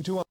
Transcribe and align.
We 0.00 0.04
do 0.04 0.14
want 0.14 0.28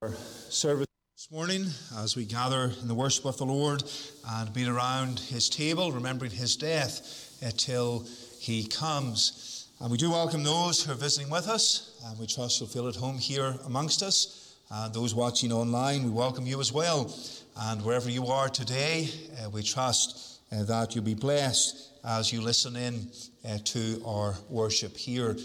our 0.00 0.12
service 0.48 0.86
this 1.16 1.28
morning 1.32 1.66
as 1.98 2.14
we 2.14 2.24
gather 2.24 2.70
in 2.80 2.86
the 2.86 2.94
worship 2.94 3.24
of 3.24 3.36
the 3.36 3.44
Lord 3.44 3.82
and 4.28 4.52
be 4.52 4.64
around 4.64 5.18
His 5.18 5.48
table, 5.48 5.90
remembering 5.90 6.30
His 6.30 6.54
death 6.54 7.36
until 7.42 8.06
He 8.38 8.68
comes. 8.68 9.66
And 9.80 9.90
we 9.90 9.96
do 9.96 10.12
welcome 10.12 10.44
those 10.44 10.84
who 10.84 10.92
are 10.92 10.94
visiting 10.94 11.28
with 11.32 11.48
us, 11.48 12.00
and 12.06 12.16
we 12.16 12.28
trust 12.28 12.60
you'll 12.60 12.68
feel 12.68 12.86
at 12.86 12.94
home 12.94 13.18
here 13.18 13.56
amongst 13.66 14.04
us. 14.04 14.54
And 14.70 14.94
those 14.94 15.16
watching 15.16 15.50
online, 15.50 16.04
we 16.04 16.10
welcome 16.10 16.46
you 16.46 16.60
as 16.60 16.72
well. 16.72 17.12
And 17.60 17.84
wherever 17.84 18.08
you 18.08 18.26
are 18.26 18.48
today, 18.48 19.08
uh, 19.42 19.50
we 19.50 19.64
trust 19.64 20.42
uh, 20.52 20.62
that 20.62 20.94
you'll 20.94 21.02
be 21.02 21.14
blessed 21.14 21.90
as 22.04 22.32
you 22.32 22.40
listen 22.40 22.76
in 22.76 23.10
to 23.64 24.00
our 24.06 24.36
worship 24.48 24.96
here. 24.96 25.36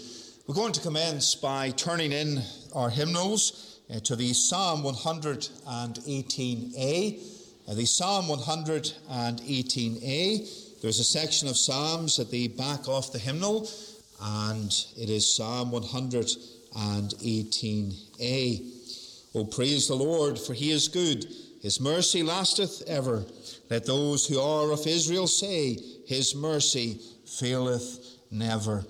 We're 0.46 0.54
going 0.54 0.72
to 0.74 0.80
commence 0.80 1.34
by 1.34 1.70
turning 1.70 2.12
in 2.12 2.40
our 2.72 2.88
hymnals 2.88 3.80
uh, 3.92 3.98
to 4.04 4.14
the 4.14 4.32
Psalm 4.32 4.84
118a. 4.84 7.20
Uh, 7.68 7.74
the 7.74 7.84
Psalm 7.84 8.26
118a. 8.26 10.80
There's 10.80 11.00
a 11.00 11.04
section 11.04 11.48
of 11.48 11.56
Psalms 11.56 12.20
at 12.20 12.30
the 12.30 12.46
back 12.46 12.82
of 12.86 13.10
the 13.10 13.18
hymnal, 13.18 13.68
and 14.22 14.72
it 14.96 15.10
is 15.10 15.34
Psalm 15.34 15.72
118a. 15.72 18.62
Oh, 19.34 19.46
praise 19.46 19.88
the 19.88 19.96
Lord, 19.96 20.38
for 20.38 20.54
he 20.54 20.70
is 20.70 20.86
good. 20.86 21.26
His 21.60 21.80
mercy 21.80 22.22
lasteth 22.22 22.84
ever. 22.86 23.24
Let 23.68 23.84
those 23.84 24.28
who 24.28 24.38
are 24.38 24.70
of 24.70 24.86
Israel 24.86 25.26
say, 25.26 25.76
His 26.06 26.36
mercy 26.36 27.00
faileth 27.24 27.98
never. 28.30 28.84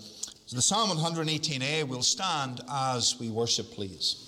So 0.47 0.55
the 0.55 0.63
Psalm 0.63 0.91
118a 0.91 1.89
will 1.89 2.05
stand 2.05 2.61
as 2.71 3.19
we 3.19 3.31
worship, 3.31 3.73
please. 3.73 4.23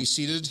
Be 0.00 0.06
seated. 0.06 0.48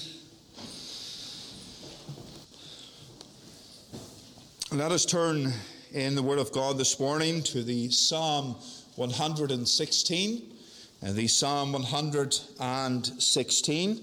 Let 4.72 4.92
us 4.92 5.06
turn 5.06 5.52
in 5.92 6.14
the 6.14 6.22
Word 6.22 6.38
of 6.38 6.52
God 6.52 6.78
this 6.78 7.00
morning 7.00 7.42
to 7.42 7.64
the 7.64 7.90
Psalm 7.90 8.58
116 8.96 10.54
and 11.02 11.16
the 11.16 11.28
Psalm 11.28 11.72
116. 11.72 14.02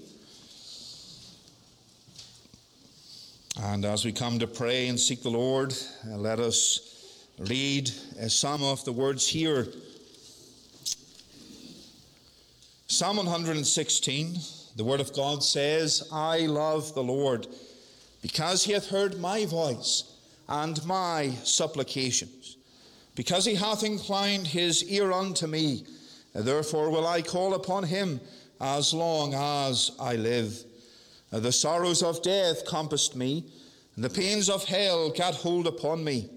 And 3.61 3.85
as 3.85 4.03
we 4.03 4.11
come 4.11 4.39
to 4.39 4.47
pray 4.47 4.89
and 4.89 4.99
seek 4.99 5.23
the 5.23 5.29
Lord, 5.29 5.73
let 6.07 6.41
us 6.41 7.23
read 7.39 7.87
some 7.87 8.63
of 8.63 8.83
the 8.83 8.91
words 8.91 9.25
here. 9.25 9.69
Psalm 12.87 13.15
116. 13.15 14.56
The 14.77 14.83
Word 14.83 15.01
of 15.01 15.11
God 15.11 15.43
says, 15.43 16.07
I 16.11 16.41
love 16.41 16.93
the 16.93 17.01
Lord, 17.01 17.47
because 18.21 18.63
he 18.63 18.73
hath 18.73 18.89
heard 18.89 19.19
my 19.19 19.43
voice 19.47 20.03
and 20.47 20.85
my 20.85 21.31
supplications, 21.43 22.57
because 23.15 23.43
he 23.43 23.55
hath 23.55 23.83
inclined 23.83 24.45
his 24.45 24.83
ear 24.83 25.11
unto 25.11 25.47
me. 25.47 25.83
Therefore 26.35 26.91
will 26.91 27.07
I 27.07 27.23
call 27.23 27.55
upon 27.55 27.85
him 27.85 28.21
as 28.61 28.93
long 28.93 29.33
as 29.33 29.93
I 29.99 30.15
live. 30.15 30.63
The 31.31 31.51
sorrows 31.51 32.03
of 32.03 32.21
death 32.21 32.63
compassed 32.67 33.15
me, 33.15 33.45
and 33.95 34.05
the 34.05 34.11
pains 34.11 34.47
of 34.47 34.63
hell 34.63 35.09
gat 35.09 35.33
hold 35.33 35.65
upon 35.65 36.03
me. 36.03 36.29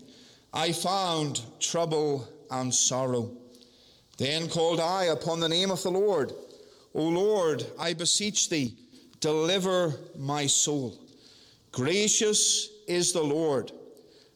I 0.55 0.73
found 0.73 1.43
trouble 1.61 2.27
and 2.51 2.75
sorrow. 2.75 3.37
Then 4.17 4.49
called 4.49 4.81
I 4.81 5.05
upon 5.05 5.41
the 5.41 5.49
name 5.51 5.71
of 5.71 5.83
the 5.83 5.91
Lord. 5.91 6.33
O 6.95 7.05
Lord, 7.05 7.65
I 7.79 7.95
beseech 7.95 8.49
thee, 8.49 8.77
deliver 9.21 9.95
my 10.19 10.47
soul. 10.47 10.99
Gracious 11.73 12.69
is 12.89 13.13
the 13.13 13.23
Lord, 13.23 13.73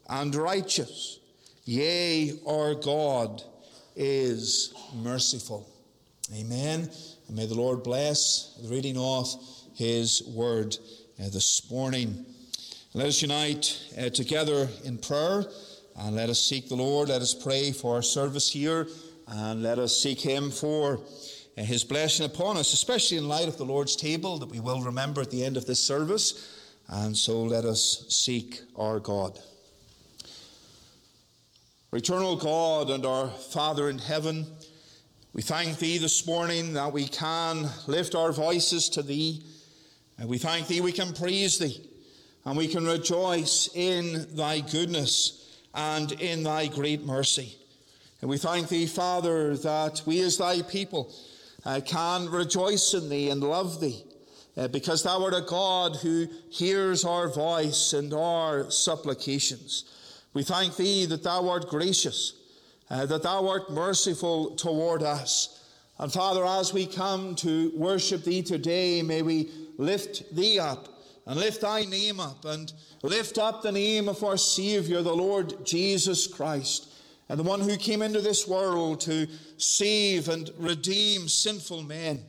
and 0.09 0.35
righteous. 0.35 1.19
Yea, 1.65 2.39
our 2.47 2.75
God 2.75 3.43
is 3.97 4.73
merciful. 4.95 5.69
Amen. 6.35 6.89
And 7.29 7.37
may 7.37 7.47
the 7.47 7.55
Lord 7.55 7.83
bless 7.83 8.59
the 8.63 8.69
reading 8.69 8.97
of 8.99 9.35
his 9.75 10.23
word 10.23 10.77
uh, 11.21 11.29
this 11.31 11.69
morning. 11.71 12.25
Let 12.93 13.09
us 13.09 13.23
unite 13.23 13.77
uh, 13.99 14.11
together 14.11 14.69
in 14.85 14.99
prayer 14.99 15.45
and 15.97 16.15
let 16.15 16.31
us 16.31 16.41
seek 16.41 16.69
the 16.69 16.77
Lord. 16.77 17.09
Let 17.09 17.23
us 17.23 17.35
pray 17.35 17.73
for 17.73 17.97
our 17.97 18.03
service 18.03 18.51
here 18.51 18.87
and 19.27 19.63
let 19.63 19.79
us 19.79 19.97
seek 19.97 20.21
Him 20.21 20.51
for 20.51 21.01
His 21.57 21.85
blessing 21.85 22.27
upon 22.27 22.57
us, 22.57 22.73
especially 22.73 23.17
in 23.17 23.29
light 23.29 23.47
of 23.47 23.57
the 23.57 23.65
Lord's 23.65 23.95
table 23.95 24.39
that 24.39 24.51
we 24.51 24.59
will 24.59 24.83
remember 24.83 25.21
at 25.21 25.31
the 25.31 25.45
end 25.45 25.57
of 25.57 25.67
this 25.67 25.79
service. 25.79 26.61
And 26.89 27.17
so 27.17 27.43
let 27.43 27.65
us 27.65 28.07
seek 28.09 28.61
our 28.77 28.99
God. 28.99 29.39
Eternal 31.93 32.35
God 32.35 32.91
and 32.91 33.07
our 33.07 33.29
Father 33.29 33.89
in 33.89 33.99
heaven, 33.99 34.47
we 35.33 35.43
thank 35.43 35.79
Thee 35.79 35.99
this 35.99 36.27
morning 36.27 36.73
that 36.73 36.93
we 36.93 37.07
can 37.07 37.69
lift 37.87 38.17
our 38.17 38.33
voices 38.33 38.89
to 38.91 39.03
Thee. 39.03 39.45
And 40.19 40.29
we 40.29 40.39
thank 40.39 40.67
Thee 40.67 40.81
we 40.81 40.91
can 40.91 41.13
praise 41.13 41.59
Thee 41.59 41.89
and 42.45 42.57
we 42.57 42.67
can 42.67 42.85
rejoice 42.85 43.69
in 43.75 44.27
Thy 44.37 44.61
goodness 44.61 45.61
and 45.73 46.11
in 46.13 46.43
Thy 46.43 46.67
great 46.67 47.05
mercy. 47.05 47.57
And 48.21 48.29
we 48.29 48.39
thank 48.39 48.69
Thee, 48.69 48.87
Father, 48.87 49.57
that 49.59 50.03
we 50.05 50.21
as 50.21 50.39
Thy 50.39 50.63
people 50.63 51.15
uh, 51.65 51.81
can 51.85 52.29
rejoice 52.29 52.95
in 52.95 53.09
Thee 53.09 53.31
and 53.31 53.43
love 53.43 53.81
Thee. 53.81 54.05
Uh, 54.57 54.69
because 54.69 55.03
thou 55.03 55.25
art 55.25 55.35
a 55.35 55.41
God 55.41 55.97
who 55.97 56.29
hears 56.49 57.05
our 57.05 57.29
voice 57.29 57.93
and 57.93 58.15
our 58.15 58.71
supplications. 58.71 59.85
We 60.33 60.45
thank 60.45 60.77
thee 60.77 61.07
that 61.07 61.25
thou 61.25 61.49
art 61.49 61.69
gracious, 61.69 62.35
uh, 62.89 63.07
that 63.07 63.25
thou 63.25 63.49
art 63.49 63.73
merciful 63.73 64.55
toward 64.55 65.03
us. 65.03 65.65
And 65.99 66.13
Father, 66.13 66.45
as 66.45 66.73
we 66.73 66.87
come 66.87 67.35
to 67.37 67.73
worship 67.75 68.23
thee 68.23 68.43
today, 68.43 69.03
may 69.03 69.23
we 69.23 69.51
lift 69.77 70.35
thee 70.35 70.61
up 70.61 70.89
and 71.27 71.39
lift 71.39 71.63
thy 71.63 71.85
name 71.85 72.21
up 72.21 72.45
and 72.45 72.73
lift 73.03 73.39
up 73.39 73.63
the 73.63 73.73
name 73.73 74.09
of 74.09 74.23
our 74.23 74.37
Savior, 74.37 75.03
the 75.03 75.15
Lord 75.15 75.65
Jesus 75.65 76.27
Christ, 76.27 76.89
and 77.29 77.39
the 77.39 77.45
one 77.45 77.61
who 77.61 77.77
came 77.77 78.03
into 78.03 78.21
this 78.21 78.47
world 78.47 79.01
to 79.03 79.27
save 79.57 80.29
and 80.29 80.51
redeem 80.59 81.29
sinful 81.29 81.83
men. 81.83 82.21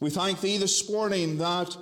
We 0.00 0.10
thank 0.10 0.40
thee 0.40 0.58
this 0.58 0.90
morning 0.90 1.38
that 1.38 1.76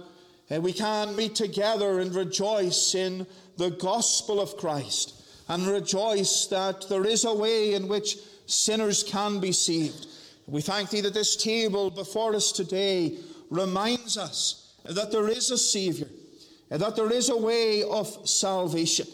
uh, 0.50 0.60
we 0.60 0.72
can 0.72 1.16
meet 1.16 1.34
together 1.34 2.00
and 2.00 2.14
rejoice 2.14 2.94
in 2.94 3.26
the 3.56 3.70
gospel 3.70 4.40
of 4.40 4.56
Christ 4.56 5.14
and 5.48 5.66
rejoice 5.66 6.46
that 6.46 6.88
there 6.88 7.04
is 7.04 7.24
a 7.24 7.34
way 7.34 7.74
in 7.74 7.88
which 7.88 8.16
sinners 8.46 9.02
can 9.02 9.40
be 9.40 9.52
saved. 9.52 10.06
We 10.46 10.60
thank 10.60 10.90
Thee 10.90 11.00
that 11.02 11.14
this 11.14 11.36
table 11.36 11.90
before 11.90 12.34
us 12.34 12.52
today 12.52 13.18
reminds 13.50 14.16
us 14.16 14.74
that 14.84 15.12
there 15.12 15.28
is 15.28 15.50
a 15.50 15.58
Saviour, 15.58 16.08
that 16.68 16.96
there 16.96 17.12
is 17.12 17.28
a 17.28 17.36
way 17.36 17.82
of 17.82 18.28
salvation, 18.28 19.06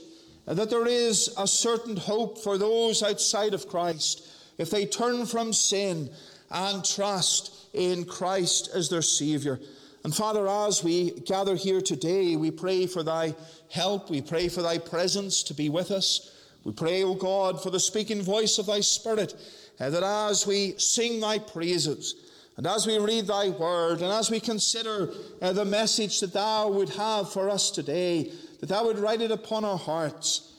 that 0.54 0.70
there 0.70 0.86
is 0.86 1.34
a 1.36 1.46
certain 1.46 1.96
hope 1.96 2.38
for 2.38 2.56
those 2.56 3.02
outside 3.02 3.54
of 3.54 3.68
Christ 3.68 4.28
if 4.58 4.70
they 4.70 4.86
turn 4.86 5.26
from 5.26 5.52
sin 5.52 6.08
and 6.50 6.84
trust 6.84 7.52
in 7.74 8.04
Christ 8.04 8.70
as 8.74 8.88
their 8.88 9.02
Saviour. 9.02 9.58
And 10.04 10.14
Father, 10.14 10.48
as 10.48 10.84
we 10.84 11.10
gather 11.10 11.56
here 11.56 11.80
today, 11.80 12.36
we 12.36 12.52
pray 12.52 12.86
for 12.86 13.02
thy 13.02 13.34
help. 13.70 14.08
We 14.08 14.22
pray 14.22 14.48
for 14.48 14.62
thy 14.62 14.78
presence 14.78 15.42
to 15.44 15.54
be 15.54 15.68
with 15.68 15.90
us. 15.90 16.32
We 16.62 16.72
pray, 16.72 17.02
O 17.02 17.14
God, 17.14 17.62
for 17.62 17.70
the 17.70 17.80
speaking 17.80 18.22
voice 18.22 18.58
of 18.58 18.66
thy 18.66 18.80
Spirit, 18.80 19.34
uh, 19.80 19.90
that 19.90 20.02
as 20.02 20.46
we 20.46 20.74
sing 20.78 21.20
thy 21.20 21.38
praises, 21.38 22.14
and 22.56 22.66
as 22.66 22.86
we 22.86 22.98
read 22.98 23.26
thy 23.26 23.50
word, 23.50 24.00
and 24.00 24.10
as 24.12 24.30
we 24.30 24.40
consider 24.40 25.12
uh, 25.42 25.52
the 25.52 25.64
message 25.64 26.20
that 26.20 26.32
thou 26.32 26.68
would 26.68 26.90
have 26.90 27.30
for 27.30 27.50
us 27.50 27.70
today, 27.70 28.32
that 28.60 28.68
thou 28.68 28.84
would 28.86 28.98
write 28.98 29.22
it 29.22 29.30
upon 29.30 29.64
our 29.64 29.78
hearts, 29.78 30.54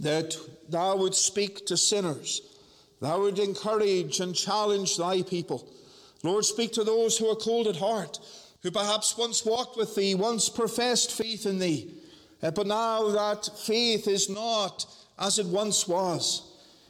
that 0.00 0.36
thou 0.68 0.96
would 0.96 1.14
speak 1.14 1.66
to 1.66 1.76
sinners, 1.76 2.40
thou 3.00 3.20
would 3.20 3.38
encourage 3.38 4.20
and 4.20 4.34
challenge 4.34 4.96
thy 4.96 5.22
people 5.22 5.72
Lord, 6.26 6.44
speak 6.44 6.72
to 6.72 6.84
those 6.84 7.16
who 7.16 7.30
are 7.30 7.36
cold 7.36 7.68
at 7.68 7.76
heart, 7.76 8.18
who 8.62 8.70
perhaps 8.70 9.16
once 9.16 9.44
walked 9.44 9.76
with 9.76 9.94
thee, 9.94 10.14
once 10.14 10.48
professed 10.48 11.12
faith 11.12 11.46
in 11.46 11.58
thee, 11.58 11.94
uh, 12.42 12.50
but 12.50 12.66
now 12.66 13.08
that 13.10 13.48
faith 13.64 14.08
is 14.08 14.28
not 14.28 14.86
as 15.18 15.38
it 15.38 15.46
once 15.46 15.86
was. 15.86 16.42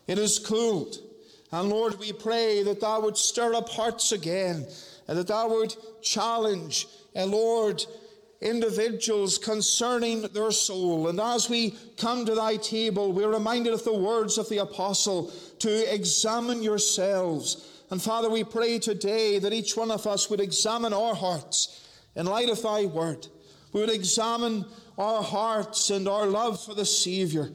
It 0.06 0.19
is 0.19 0.38
cooled. 0.38 0.97
And 1.52 1.69
Lord, 1.69 1.99
we 1.99 2.12
pray 2.12 2.62
that 2.62 2.81
thou 2.81 3.00
would 3.00 3.17
stir 3.17 3.55
up 3.55 3.69
hearts 3.69 4.12
again, 4.12 4.67
and 5.06 5.19
that 5.19 5.29
thou 5.29 5.49
would 5.49 5.75
challenge, 6.02 6.87
and 7.14 7.31
Lord, 7.31 7.85
individuals 8.41 9.38
concerning 9.38 10.23
their 10.23 10.50
soul. 10.50 11.09
And 11.09 11.21
as 11.21 11.49
we 11.49 11.77
come 11.97 12.27
to 12.27 12.35
thy 12.35 12.56
table, 12.56 13.12
we're 13.12 13.33
reminded 13.33 13.73
of 13.73 13.85
the 13.85 13.94
words 13.94 14.38
of 14.38 14.49
the 14.49 14.59
apostle 14.59 15.33
to 15.61 15.94
examine 15.94 16.62
yourselves 16.62 17.73
and 17.91 18.03
Father, 18.03 18.29
we 18.29 18.43
pray 18.43 18.79
today 18.79 19.38
that 19.38 19.53
each 19.53 19.77
one 19.77 19.91
of 19.91 20.06
us 20.06 20.29
would 20.29 20.41
examine 20.41 20.93
our 20.93 21.15
hearts 21.15 21.88
in 22.17 22.27
light 22.27 22.49
of 22.49 22.61
thy 22.62 22.87
word. 22.87 23.29
We 23.73 23.81
would 23.81 23.91
examine 23.91 24.65
our 24.99 25.23
hearts 25.23 25.91
and 25.91 26.09
our 26.09 26.27
love 26.27 26.62
for 26.65 26.75
the 26.75 26.85
Savior. 26.85 27.49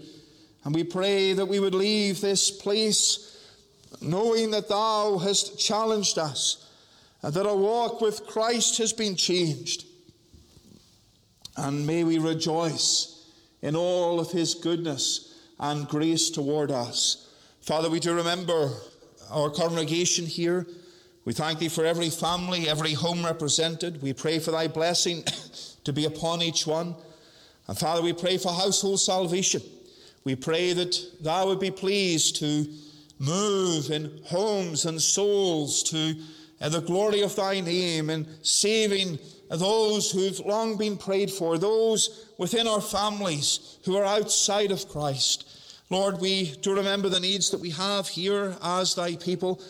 And 0.63 0.73
we 0.73 0.83
pray 0.83 1.33
that 1.33 1.45
we 1.45 1.59
would 1.59 1.75
leave 1.75 2.21
this 2.21 2.49
place 2.49 3.27
knowing 3.99 4.51
that 4.51 4.69
thou 4.69 5.17
hast 5.17 5.59
challenged 5.59 6.17
us 6.17 6.69
and 7.21 7.33
that 7.33 7.45
our 7.45 7.55
walk 7.55 7.99
with 7.99 8.25
Christ 8.25 8.77
has 8.77 8.93
been 8.93 9.15
changed. 9.15 9.85
And 11.57 11.85
may 11.85 12.03
we 12.03 12.17
rejoice 12.17 13.29
in 13.61 13.75
all 13.75 14.19
of 14.19 14.31
his 14.31 14.55
goodness 14.55 15.39
and 15.59 15.87
grace 15.87 16.29
toward 16.29 16.71
us. 16.71 17.29
Father, 17.61 17.89
we 17.89 17.99
do 17.99 18.13
remember 18.13 18.71
our 19.29 19.49
congregation 19.49 20.25
here. 20.25 20.65
We 21.25 21.33
thank 21.33 21.59
thee 21.59 21.69
for 21.69 21.85
every 21.85 22.09
family, 22.09 22.67
every 22.67 22.93
home 22.93 23.23
represented. 23.23 24.01
We 24.01 24.13
pray 24.13 24.39
for 24.39 24.51
thy 24.51 24.67
blessing 24.67 25.23
to 25.83 25.93
be 25.93 26.05
upon 26.05 26.41
each 26.41 26.65
one. 26.65 26.95
And 27.67 27.77
Father, 27.77 28.01
we 28.01 28.13
pray 28.13 28.37
for 28.37 28.51
household 28.51 28.99
salvation. 28.99 29.61
We 30.23 30.35
pray 30.35 30.73
that 30.73 30.97
thou 31.21 31.47
would 31.47 31.59
be 31.59 31.71
pleased 31.71 32.37
to 32.37 32.65
move 33.19 33.91
in 33.91 34.19
homes 34.25 34.85
and 34.85 34.99
souls 34.99 35.83
to 35.83 36.15
uh, 36.59 36.69
the 36.69 36.81
glory 36.81 37.21
of 37.21 37.35
thy 37.35 37.59
name 37.59 38.09
and 38.09 38.27
saving 38.41 39.19
those 39.57 40.11
who've 40.11 40.39
long 40.39 40.77
been 40.77 40.97
prayed 40.97 41.29
for, 41.29 41.57
those 41.57 42.29
within 42.37 42.67
our 42.67 42.81
families 42.81 43.77
who 43.85 43.97
are 43.97 44.05
outside 44.05 44.71
of 44.71 44.87
Christ. 44.87 45.47
Lord, 45.89 46.21
we 46.21 46.51
do 46.61 46.73
remember 46.73 47.09
the 47.09 47.19
needs 47.19 47.49
that 47.51 47.59
we 47.59 47.71
have 47.71 48.07
here 48.07 48.55
as 48.63 48.95
thy 48.95 49.17
people. 49.17 49.61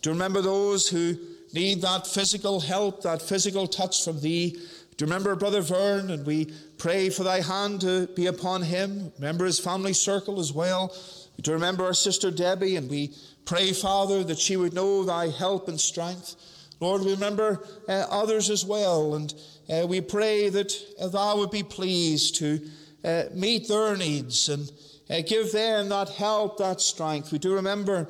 Do 0.00 0.10
remember 0.10 0.40
those 0.40 0.88
who 0.88 1.18
need 1.52 1.82
that 1.82 2.06
physical 2.06 2.60
help, 2.60 3.02
that 3.02 3.20
physical 3.20 3.66
touch 3.66 4.02
from 4.02 4.20
thee. 4.20 4.58
Do 4.96 5.04
remember 5.04 5.36
Brother 5.36 5.60
Vern, 5.60 6.10
and 6.10 6.24
we 6.24 6.50
pray 6.78 7.10
for 7.10 7.22
thy 7.22 7.42
hand 7.42 7.82
to 7.82 8.06
be 8.08 8.26
upon 8.26 8.62
him. 8.62 9.12
Remember 9.18 9.44
his 9.44 9.58
family 9.58 9.92
circle 9.92 10.40
as 10.40 10.52
well. 10.52 10.96
Do 11.42 11.52
remember 11.52 11.84
our 11.84 11.92
sister 11.92 12.30
Debbie, 12.30 12.76
and 12.76 12.88
we 12.88 13.12
pray, 13.44 13.74
Father, 13.74 14.24
that 14.24 14.38
she 14.38 14.56
would 14.56 14.72
know 14.72 15.04
thy 15.04 15.28
help 15.28 15.68
and 15.68 15.78
strength. 15.78 16.36
Lord, 16.80 17.02
we 17.02 17.12
remember 17.12 17.64
uh, 17.88 18.06
others 18.10 18.50
as 18.50 18.64
well, 18.64 19.14
and 19.14 19.32
uh, 19.68 19.86
we 19.86 20.00
pray 20.00 20.50
that 20.50 20.72
uh, 21.00 21.08
thou 21.08 21.38
would 21.38 21.50
be 21.50 21.62
pleased 21.62 22.36
to 22.36 22.60
uh, 23.04 23.24
meet 23.32 23.68
their 23.68 23.96
needs 23.96 24.48
and 24.48 24.70
uh, 25.08 25.22
give 25.26 25.52
them 25.52 25.88
that 25.88 26.08
help, 26.10 26.58
that 26.58 26.80
strength. 26.80 27.32
We 27.32 27.38
do 27.38 27.54
remember 27.54 28.08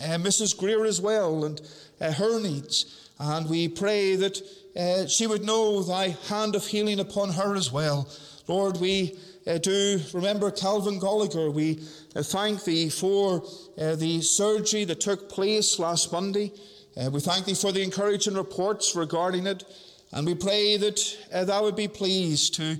uh, 0.00 0.18
Mrs. 0.18 0.56
Greer 0.56 0.84
as 0.84 1.00
well 1.00 1.44
and 1.44 1.60
uh, 2.00 2.12
her 2.12 2.40
needs. 2.40 3.10
And 3.18 3.48
we 3.48 3.68
pray 3.68 4.16
that 4.16 4.40
uh, 4.76 5.06
she 5.06 5.26
would 5.26 5.44
know 5.44 5.82
thy 5.82 6.16
hand 6.28 6.56
of 6.56 6.66
healing 6.66 7.00
upon 7.00 7.30
her 7.30 7.54
as 7.54 7.70
well. 7.70 8.08
Lord, 8.48 8.78
we 8.78 9.16
uh, 9.46 9.58
do 9.58 10.00
remember 10.12 10.50
Calvin 10.50 10.98
Gallagher. 10.98 11.50
We 11.50 11.80
uh, 12.16 12.22
thank 12.22 12.64
thee 12.64 12.88
for 12.88 13.44
the 13.76 14.20
surgery 14.22 14.84
that 14.84 15.00
took 15.00 15.28
place 15.28 15.78
last 15.78 16.12
Monday. 16.12 16.52
We 17.10 17.20
thank 17.20 17.46
thee 17.46 17.54
for 17.54 17.72
the 17.72 17.82
encouraging 17.82 18.34
reports 18.34 18.94
regarding 18.94 19.46
it. 19.46 19.64
And 20.12 20.26
we 20.26 20.34
pray 20.34 20.76
that 20.76 21.46
thou 21.46 21.62
would 21.62 21.76
be 21.76 21.88
pleased 21.88 22.54
to 22.54 22.76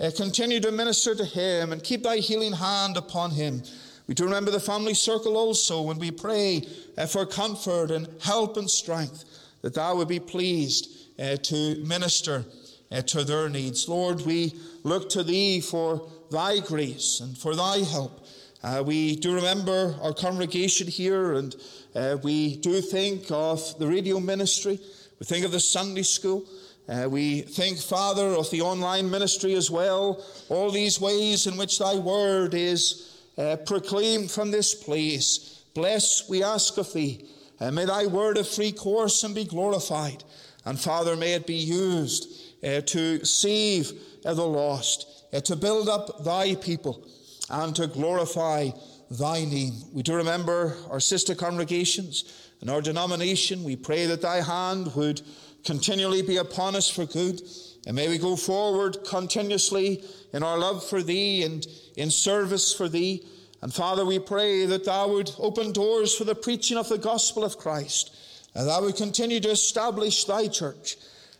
uh, 0.00 0.10
continue 0.16 0.58
to 0.60 0.72
minister 0.72 1.14
to 1.14 1.24
him 1.24 1.72
and 1.72 1.82
keep 1.82 2.02
thy 2.02 2.16
healing 2.16 2.52
hand 2.52 2.96
upon 2.96 3.30
him. 3.30 3.62
We 4.08 4.14
do 4.14 4.24
remember 4.24 4.50
the 4.50 4.60
family 4.60 4.94
circle 4.94 5.36
also 5.36 5.82
when 5.82 5.98
we 5.98 6.10
pray 6.10 6.66
uh, 6.98 7.06
for 7.06 7.24
comfort 7.24 7.90
and 7.90 8.08
help 8.20 8.56
and 8.56 8.68
strength, 8.68 9.24
that 9.62 9.74
thou 9.74 9.94
would 9.96 10.08
be 10.08 10.18
pleased 10.18 11.20
uh, 11.20 11.36
to 11.36 11.76
minister 11.84 12.44
uh, 12.90 13.02
to 13.02 13.22
their 13.22 13.48
needs. 13.48 13.88
Lord, 13.88 14.22
we 14.22 14.54
look 14.82 15.08
to 15.10 15.22
thee 15.22 15.60
for 15.60 16.10
thy 16.30 16.58
grace 16.58 17.20
and 17.20 17.38
for 17.38 17.54
thy 17.54 17.78
help. 17.78 18.21
Uh, 18.62 18.80
we 18.86 19.16
do 19.16 19.34
remember 19.34 19.96
our 20.02 20.12
congregation 20.12 20.86
here, 20.86 21.34
and 21.34 21.56
uh, 21.96 22.16
we 22.22 22.56
do 22.56 22.80
think 22.80 23.28
of 23.30 23.76
the 23.80 23.86
radio 23.86 24.20
ministry. 24.20 24.78
We 25.18 25.26
think 25.26 25.44
of 25.44 25.50
the 25.50 25.58
Sunday 25.58 26.02
school. 26.02 26.46
Uh, 26.88 27.08
we 27.08 27.40
think, 27.40 27.78
Father, 27.78 28.28
of 28.28 28.50
the 28.50 28.60
online 28.60 29.10
ministry 29.10 29.54
as 29.54 29.70
well, 29.70 30.24
all 30.48 30.70
these 30.70 31.00
ways 31.00 31.46
in 31.46 31.56
which 31.56 31.78
thy 31.78 31.96
word 31.96 32.54
is 32.54 33.18
uh, 33.36 33.56
proclaimed 33.66 34.30
from 34.30 34.50
this 34.50 34.74
place. 34.74 35.64
Bless, 35.74 36.28
we 36.28 36.44
ask 36.44 36.76
of 36.78 36.92
thee. 36.92 37.26
And 37.58 37.74
may 37.74 37.84
thy 37.84 38.06
word 38.06 38.36
have 38.36 38.48
free 38.48 38.72
course 38.72 39.24
and 39.24 39.34
be 39.34 39.44
glorified. 39.44 40.22
And 40.64 40.78
Father, 40.78 41.16
may 41.16 41.34
it 41.34 41.46
be 41.46 41.54
used 41.54 42.28
uh, 42.64 42.80
to 42.82 43.24
save 43.24 43.92
uh, 44.24 44.34
the 44.34 44.46
lost, 44.46 45.24
uh, 45.32 45.40
to 45.40 45.56
build 45.56 45.88
up 45.88 46.24
thy 46.24 46.54
people, 46.56 47.04
and 47.52 47.76
to 47.76 47.86
glorify 47.86 48.70
thy 49.10 49.44
name. 49.44 49.74
We 49.92 50.02
do 50.02 50.14
remember 50.14 50.76
our 50.90 51.00
sister 51.00 51.34
congregations 51.34 52.50
and 52.60 52.70
our 52.70 52.80
denomination. 52.80 53.62
We 53.62 53.76
pray 53.76 54.06
that 54.06 54.22
thy 54.22 54.40
hand 54.40 54.94
would 54.94 55.20
continually 55.64 56.22
be 56.22 56.38
upon 56.38 56.74
us 56.74 56.90
for 56.90 57.04
good. 57.04 57.42
And 57.86 57.94
may 57.94 58.08
we 58.08 58.18
go 58.18 58.36
forward 58.36 59.04
continuously 59.04 60.02
in 60.32 60.42
our 60.42 60.58
love 60.58 60.84
for 60.84 61.02
thee 61.02 61.44
and 61.44 61.66
in 61.96 62.10
service 62.10 62.72
for 62.72 62.88
thee. 62.88 63.24
And 63.60 63.72
Father, 63.72 64.04
we 64.04 64.18
pray 64.18 64.66
that 64.66 64.84
thou 64.84 65.08
would 65.08 65.30
open 65.38 65.72
doors 65.72 66.14
for 66.14 66.24
the 66.24 66.34
preaching 66.34 66.78
of 66.78 66.88
the 66.88 66.98
gospel 66.98 67.44
of 67.44 67.58
Christ, 67.58 68.16
and 68.54 68.66
thou 68.66 68.82
would 68.82 68.96
continue 68.96 69.40
to 69.40 69.50
establish 69.50 70.24
thy 70.24 70.48
church 70.48 70.96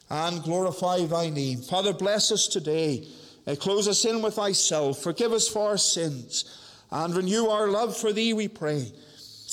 and 0.08 0.42
glorify 0.42 1.04
thy 1.06 1.30
name. 1.30 1.62
Father, 1.62 1.92
bless 1.92 2.30
us 2.30 2.46
today. 2.46 3.08
And 3.46 3.58
close 3.58 3.88
us 3.88 4.04
in 4.04 4.22
with 4.22 4.34
thyself. 4.34 5.02
Forgive 5.02 5.32
us 5.32 5.48
for 5.48 5.70
our 5.70 5.78
sins 5.78 6.44
and 6.92 7.14
renew 7.14 7.46
our 7.46 7.68
love 7.68 7.96
for 7.96 8.12
thee, 8.12 8.34
we 8.34 8.48
pray. 8.48 8.92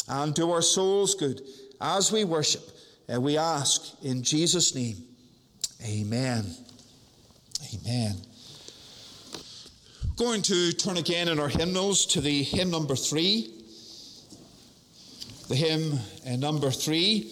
And 0.08 0.34
do 0.34 0.52
our 0.52 0.62
souls 0.62 1.16
good 1.16 1.42
as 1.80 2.12
we 2.12 2.24
worship. 2.24 2.70
And 3.08 3.24
we 3.24 3.38
ask 3.38 3.96
in 4.04 4.24
Jesus' 4.24 4.76
name. 4.76 4.98
Amen. 5.84 6.46
Amen. 7.74 8.16
Going 10.18 10.42
to 10.44 10.74
turn 10.74 10.98
again 10.98 11.30
in 11.30 11.40
our 11.40 11.48
hymnals 11.48 12.06
to 12.08 12.22
the 12.22 12.44
hymn 12.44 12.72
number 12.72 12.96
three. 12.96 13.54
The 15.48 15.56
hymn 15.56 15.98
uh, 16.28 16.36
number 16.36 16.72
three. 16.72 17.32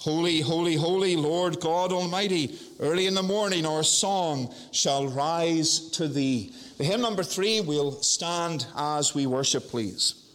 Holy, 0.00 0.40
holy, 0.40 0.76
holy, 0.76 1.16
Lord 1.16 1.60
God 1.60 1.90
Almighty, 1.90 2.56
early 2.80 3.06
in 3.06 3.14
the 3.14 3.22
morning 3.22 3.66
our 3.66 3.82
song 3.82 4.54
shall 4.72 5.08
rise 5.08 5.90
to 5.90 6.08
thee. 6.08 6.52
The 6.78 6.84
hymn 6.84 7.00
number 7.00 7.22
three, 7.22 7.60
we'll 7.60 7.92
stand 8.02 8.66
as 8.76 9.14
we 9.14 9.26
worship, 9.26 9.68
please. 9.68 10.27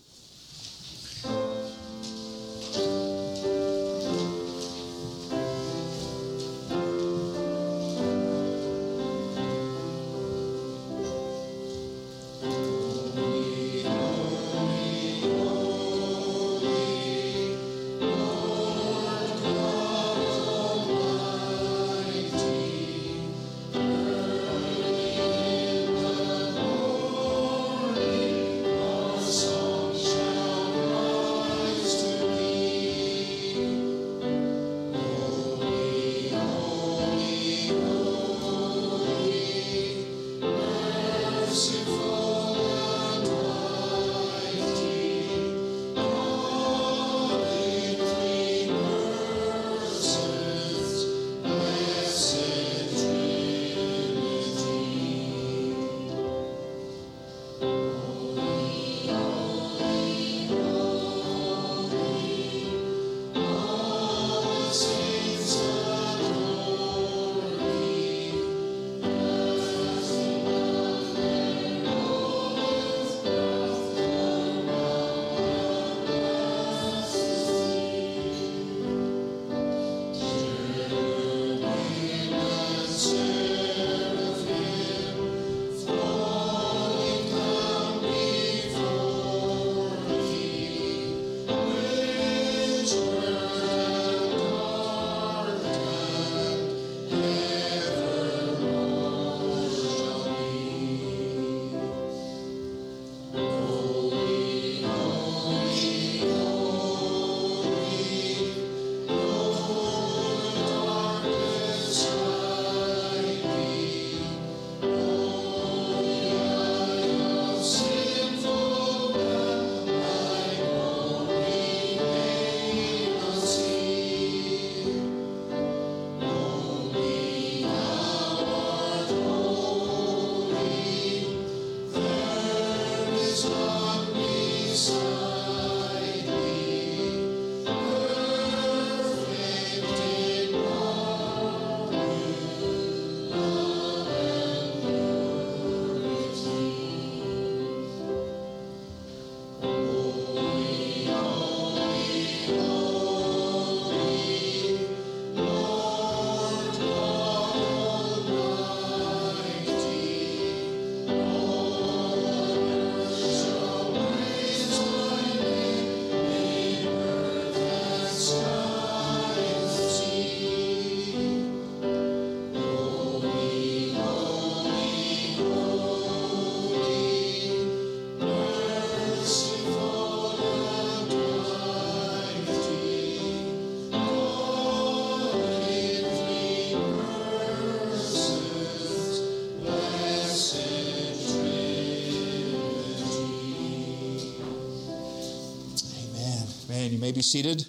Be 197.13 197.21
seated. 197.21 197.65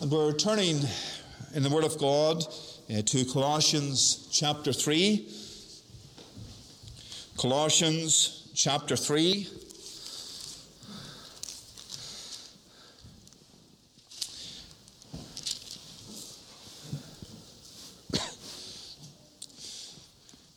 And 0.00 0.10
we're 0.10 0.32
turning 0.32 0.80
in 1.54 1.62
the 1.62 1.68
Word 1.68 1.84
of 1.84 1.98
God 1.98 2.44
uh, 2.90 3.02
to 3.02 3.24
Colossians 3.26 4.28
chapter 4.32 4.72
3. 4.72 5.28
Colossians 7.36 8.50
chapter 8.54 8.96
3. 8.96 9.46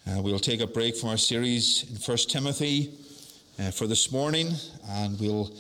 Uh, 0.07 0.21
we'll 0.21 0.37
take 0.37 0.61
a 0.61 0.67
break 0.67 0.95
from 0.95 1.09
our 1.09 1.17
series 1.17 1.83
in 1.89 1.95
1 1.95 2.17
Timothy 2.29 2.93
uh, 3.59 3.71
for 3.71 3.87
this 3.87 4.11
morning, 4.11 4.53
and 4.87 5.19
we'll 5.19 5.51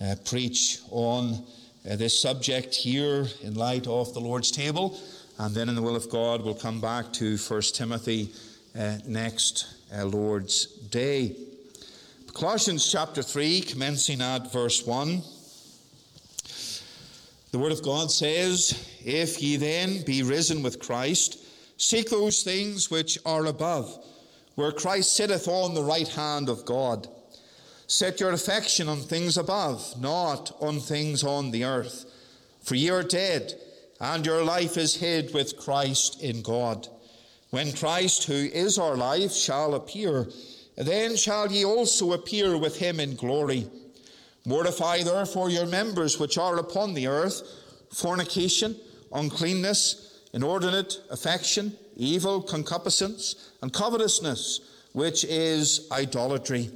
uh, 0.00 0.14
preach 0.24 0.80
on 0.90 1.44
uh, 1.88 1.96
this 1.96 2.18
subject 2.18 2.74
here 2.74 3.26
in 3.42 3.54
light 3.54 3.86
of 3.86 4.12
the 4.14 4.20
Lord's 4.20 4.50
table. 4.50 4.98
And 5.38 5.54
then, 5.54 5.68
in 5.68 5.74
the 5.74 5.82
will 5.82 5.96
of 5.96 6.08
God, 6.10 6.42
we'll 6.42 6.54
come 6.54 6.80
back 6.80 7.12
to 7.14 7.36
1 7.36 7.62
Timothy 7.74 8.30
uh, 8.78 8.98
next 9.06 9.66
uh, 9.94 10.04
Lord's 10.04 10.66
Day. 10.66 11.36
Colossians 12.32 12.90
chapter 12.90 13.22
3, 13.22 13.60
commencing 13.60 14.20
at 14.20 14.52
verse 14.52 14.84
1. 14.86 15.22
The 17.52 17.58
Word 17.60 17.70
of 17.70 17.82
God 17.82 18.10
says, 18.10 18.88
If 19.04 19.40
ye 19.40 19.56
then 19.56 20.02
be 20.02 20.24
risen 20.24 20.62
with 20.62 20.80
Christ, 20.80 21.38
seek 21.76 22.10
those 22.10 22.42
things 22.42 22.90
which 22.90 23.18
are 23.24 23.46
above, 23.46 24.04
where 24.56 24.72
Christ 24.72 25.14
sitteth 25.14 25.46
on 25.46 25.74
the 25.74 25.84
right 25.84 26.08
hand 26.08 26.48
of 26.48 26.64
God. 26.64 27.06
Set 27.86 28.20
your 28.20 28.32
affection 28.32 28.88
on 28.88 29.00
things 29.00 29.36
above, 29.36 30.00
not 30.00 30.56
on 30.60 30.80
things 30.80 31.22
on 31.22 31.50
the 31.50 31.64
earth. 31.64 32.06
For 32.62 32.74
ye 32.74 32.90
are 32.90 33.02
dead, 33.02 33.54
and 34.00 34.24
your 34.24 34.42
life 34.42 34.76
is 34.76 34.96
hid 34.96 35.34
with 35.34 35.58
Christ 35.58 36.22
in 36.22 36.42
God. 36.42 36.88
When 37.50 37.72
Christ, 37.72 38.24
who 38.24 38.34
is 38.34 38.78
our 38.78 38.96
life, 38.96 39.32
shall 39.32 39.74
appear, 39.74 40.28
then 40.76 41.16
shall 41.16 41.52
ye 41.52 41.64
also 41.64 42.12
appear 42.12 42.56
with 42.56 42.78
him 42.78 42.98
in 42.98 43.16
glory. 43.16 43.68
Mortify 44.46 45.02
therefore 45.02 45.50
your 45.50 45.66
members 45.66 46.18
which 46.18 46.36
are 46.36 46.58
upon 46.58 46.94
the 46.94 47.06
earth 47.06 47.42
fornication, 47.92 48.76
uncleanness, 49.12 50.20
inordinate 50.32 51.00
affection, 51.10 51.76
evil 51.96 52.42
concupiscence, 52.42 53.52
and 53.62 53.72
covetousness, 53.72 54.60
which 54.92 55.24
is 55.24 55.86
idolatry. 55.92 56.70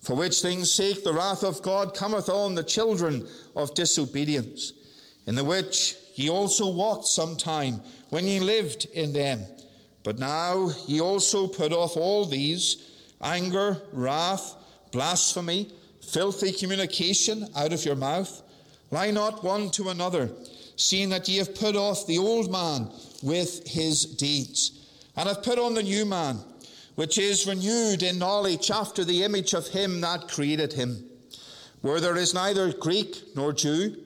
For 0.00 0.14
which 0.14 0.40
things' 0.40 0.70
sake 0.70 1.04
the 1.04 1.12
wrath 1.12 1.42
of 1.42 1.62
God 1.62 1.94
cometh 1.94 2.28
on 2.28 2.54
the 2.54 2.62
children 2.62 3.26
of 3.56 3.74
disobedience, 3.74 4.72
in 5.26 5.34
the 5.34 5.44
which 5.44 5.96
ye 6.14 6.30
also 6.30 6.68
walked 6.68 7.06
sometime 7.06 7.80
when 8.10 8.26
ye 8.26 8.40
lived 8.40 8.86
in 8.94 9.12
them. 9.12 9.44
But 10.04 10.18
now 10.18 10.70
ye 10.86 11.00
also 11.00 11.46
put 11.46 11.72
off 11.72 11.96
all 11.96 12.24
these 12.24 12.76
anger, 13.20 13.82
wrath, 13.92 14.54
blasphemy, 14.92 15.70
filthy 16.00 16.52
communication 16.52 17.48
out 17.56 17.72
of 17.72 17.84
your 17.84 17.96
mouth. 17.96 18.42
Lie 18.90 19.10
not 19.10 19.44
one 19.44 19.70
to 19.72 19.90
another, 19.90 20.30
seeing 20.76 21.10
that 21.10 21.28
ye 21.28 21.36
have 21.38 21.54
put 21.54 21.76
off 21.76 22.06
the 22.06 22.18
old 22.18 22.50
man 22.50 22.90
with 23.22 23.66
his 23.66 24.04
deeds, 24.06 24.72
and 25.16 25.28
have 25.28 25.42
put 25.42 25.58
on 25.58 25.74
the 25.74 25.82
new 25.82 26.06
man, 26.06 26.38
which 26.98 27.16
is 27.16 27.46
renewed 27.46 28.02
in 28.02 28.18
knowledge 28.18 28.72
after 28.72 29.04
the 29.04 29.22
image 29.22 29.54
of 29.54 29.68
him 29.68 30.00
that 30.00 30.26
created 30.26 30.72
him, 30.72 31.04
where 31.80 32.00
there 32.00 32.16
is 32.16 32.34
neither 32.34 32.72
Greek 32.72 33.22
nor 33.36 33.52
Jew, 33.52 33.96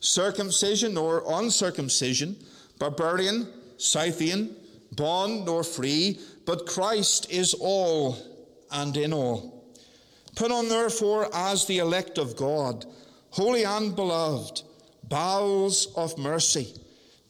circumcision 0.00 0.94
nor 0.94 1.22
uncircumcision, 1.26 2.34
barbarian, 2.78 3.46
Scythian, 3.76 4.56
bond 4.92 5.44
nor 5.44 5.62
free, 5.62 6.18
but 6.46 6.64
Christ 6.64 7.30
is 7.30 7.52
all 7.52 8.16
and 8.72 8.96
in 8.96 9.12
all. 9.12 9.62
Put 10.34 10.50
on, 10.50 10.70
therefore, 10.70 11.28
as 11.34 11.66
the 11.66 11.76
elect 11.76 12.16
of 12.16 12.36
God, 12.36 12.86
holy 13.32 13.64
and 13.64 13.94
beloved, 13.94 14.62
bowels 15.04 15.92
of 15.94 16.16
mercy, 16.16 16.72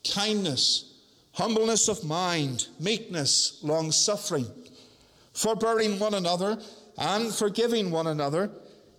kindness, 0.09 0.95
humbleness 1.33 1.89
of 1.89 2.05
mind, 2.05 2.69
meekness, 2.79 3.59
long 3.65 3.91
suffering, 3.91 4.47
forbearing 5.41 5.99
one 5.99 6.15
another, 6.15 6.59
and 6.99 7.33
forgiving 7.33 7.91
one 7.91 8.09
another. 8.09 8.51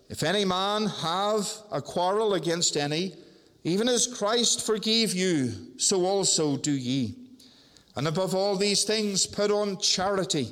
If 0.08 0.24
any 0.24 0.44
man 0.44 0.86
have 0.86 1.48
a 1.70 1.80
quarrel 1.80 2.34
against 2.34 2.76
any, 2.76 3.14
even 3.64 3.88
as 3.88 4.08
Christ 4.08 4.66
forgave 4.66 5.14
you, 5.14 5.52
so 5.76 6.04
also 6.04 6.56
do 6.56 6.72
ye. 6.72 7.14
And 7.94 8.08
above 8.08 8.34
all 8.34 8.56
these 8.56 8.82
things, 8.82 9.24
put 9.24 9.50
on 9.52 9.78
charity, 9.78 10.48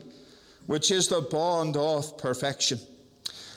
which 0.67 0.93
is 0.93 1.09
the 1.09 1.23
bond 1.23 1.77
of 1.77 2.17
perfection. 2.19 2.79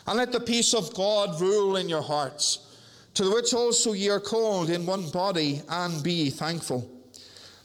And 0.08 0.18
let 0.18 0.32
the 0.32 0.40
peace 0.40 0.74
of 0.74 0.94
God 0.96 1.40
rule 1.40 1.76
in 1.76 1.88
your 1.88 2.02
hearts, 2.02 2.60
to 3.14 3.32
which 3.32 3.54
also 3.54 3.94
ye 3.94 4.10
are 4.10 4.20
called 4.20 4.72
in 4.72 4.88
one 4.88 5.10
body, 5.12 5.62
and 5.70 6.04
be 6.04 6.32
thankful. 6.32 6.90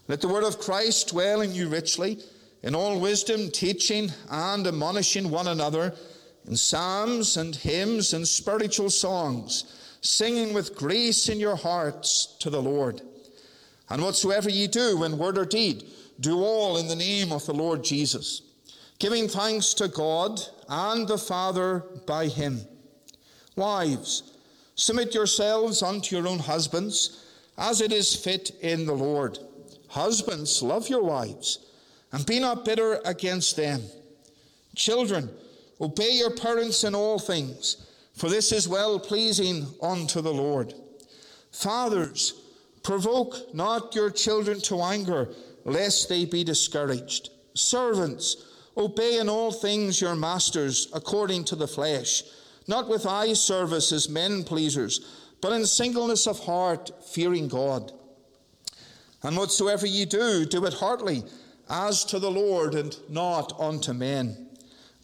Let 0.09 0.21
the 0.21 0.29
word 0.29 0.45
of 0.45 0.59
Christ 0.59 1.09
dwell 1.09 1.41
in 1.41 1.55
you 1.55 1.69
richly, 1.69 2.19
in 2.63 2.75
all 2.75 2.99
wisdom, 3.01 3.51
teaching 3.51 4.13
and 4.31 4.67
admonishing 4.67 5.31
one 5.31 5.49
another 5.49 5.95
in 6.47 6.57
psalms 6.57 7.37
and 7.37 7.55
hymns 7.55 8.13
and 8.13 8.27
spiritual 8.27 8.91
songs, 8.91 9.99
singing 10.01 10.55
with 10.55 10.77
grace 10.77 11.29
in 11.29 11.39
your 11.39 11.57
hearts 11.57 12.37
to 12.41 12.51
the 12.51 12.63
Lord. 12.63 13.03
And 13.91 14.03
whatsoever 14.03 14.51
ye 14.51 14.67
do 14.67 15.05
in 15.05 15.19
word 15.19 15.39
or 15.39 15.45
deed, 15.45 15.85
do 16.21 16.43
all 16.43 16.79
in 16.79 16.89
the 16.89 16.97
name 16.97 17.33
of 17.33 17.47
the 17.47 17.55
Lord 17.55 17.85
Jesus 17.85 18.43
giving 18.99 19.29
thanks 19.29 19.75
to 19.75 19.89
God 19.89 20.41
and 20.69 21.07
the 21.07 21.19
Father 21.19 21.85
by 22.07 22.27
him. 22.27 22.61
Wives, 23.57 24.35
submit 24.75 25.15
yourselves 25.15 25.83
unto 25.83 26.17
your 26.17 26.27
own 26.27 26.39
husbands, 26.39 27.25
as 27.57 27.81
it 27.81 27.93
is 27.93 28.15
fit 28.15 28.51
in 28.61 28.87
the 28.87 28.95
Lord. 28.95 29.39
Husbands, 29.89 30.63
love 30.63 30.89
your 30.89 31.03
wives, 31.03 31.59
and 32.13 32.25
be 32.27 32.41
not 32.41 32.65
bitter 32.65 33.01
against 33.05 33.57
them. 33.57 33.83
Children, 34.75 35.31
obey 35.81 36.13
your 36.13 36.31
parents 36.31 36.85
in 36.85 36.95
all 36.95 37.19
things, 37.19 37.87
for 38.15 38.29
this 38.29 38.53
is 38.53 38.69
well 38.69 38.99
pleasing 38.99 39.67
unto 39.83 40.21
the 40.21 40.33
Lord. 40.33 40.75
Fathers, 41.53 42.35
provoke 42.83 43.55
not 43.55 43.95
your 43.95 44.11
children 44.11 44.61
to 44.63 44.81
anger, 44.81 45.29
lest 45.65 46.09
they 46.09 46.25
be 46.25 46.45
discouraged. 46.45 47.31
Servants, 47.55 48.49
Obey 48.79 49.19
in 49.19 49.29
all 49.29 49.51
things 49.51 50.01
your 50.01 50.15
masters 50.15 50.87
according 50.95 51.43
to 51.45 51.57
the 51.57 51.67
flesh, 51.67 52.23
not 52.69 52.89
with 52.89 53.07
eye 53.07 53.33
service 53.33 53.91
as 53.91 54.09
men 54.09 54.45
pleasers, 54.45 55.01
but 55.41 55.53
in 55.53 55.67
singleness 55.67 56.29
of 56.29 56.39
heart, 56.39 56.93
fearing 57.11 57.49
God. 57.49 57.91
And 59.25 59.37
whatsoever 59.37 59.85
ye 59.85 60.05
do, 60.05 60.45
do 60.45 60.65
it 60.65 60.75
heartily, 60.75 61.25
as 61.69 62.05
to 62.07 62.19
the 62.19 62.31
Lord, 62.31 62.75
and 62.75 62.97
not 63.09 63.59
unto 63.59 63.93
men, 63.93 64.49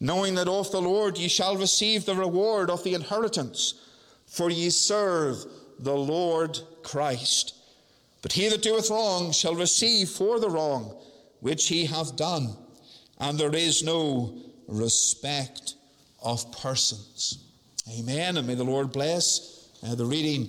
knowing 0.00 0.34
that 0.34 0.48
of 0.48 0.70
the 0.70 0.80
Lord 0.80 1.18
ye 1.18 1.28
shall 1.28 1.56
receive 1.56 2.04
the 2.04 2.14
reward 2.14 2.70
of 2.70 2.84
the 2.84 2.94
inheritance, 2.94 3.74
for 4.26 4.50
ye 4.50 4.70
serve 4.70 5.44
the 5.78 5.96
Lord 5.96 6.58
Christ. 6.82 7.54
But 8.22 8.32
he 8.32 8.48
that 8.48 8.62
doeth 8.62 8.90
wrong 8.90 9.32
shall 9.32 9.54
receive 9.54 10.08
for 10.08 10.40
the 10.40 10.50
wrong 10.50 10.96
which 11.40 11.68
he 11.68 11.84
hath 11.84 12.16
done 12.16 12.56
and 13.18 13.38
there 13.38 13.54
is 13.54 13.82
no 13.82 14.36
respect 14.66 15.74
of 16.22 16.50
persons. 16.52 17.44
Amen. 17.98 18.36
And 18.36 18.46
may 18.46 18.54
the 18.54 18.64
Lord 18.64 18.92
bless 18.92 19.68
uh, 19.82 19.94
the 19.94 20.04
reading 20.04 20.48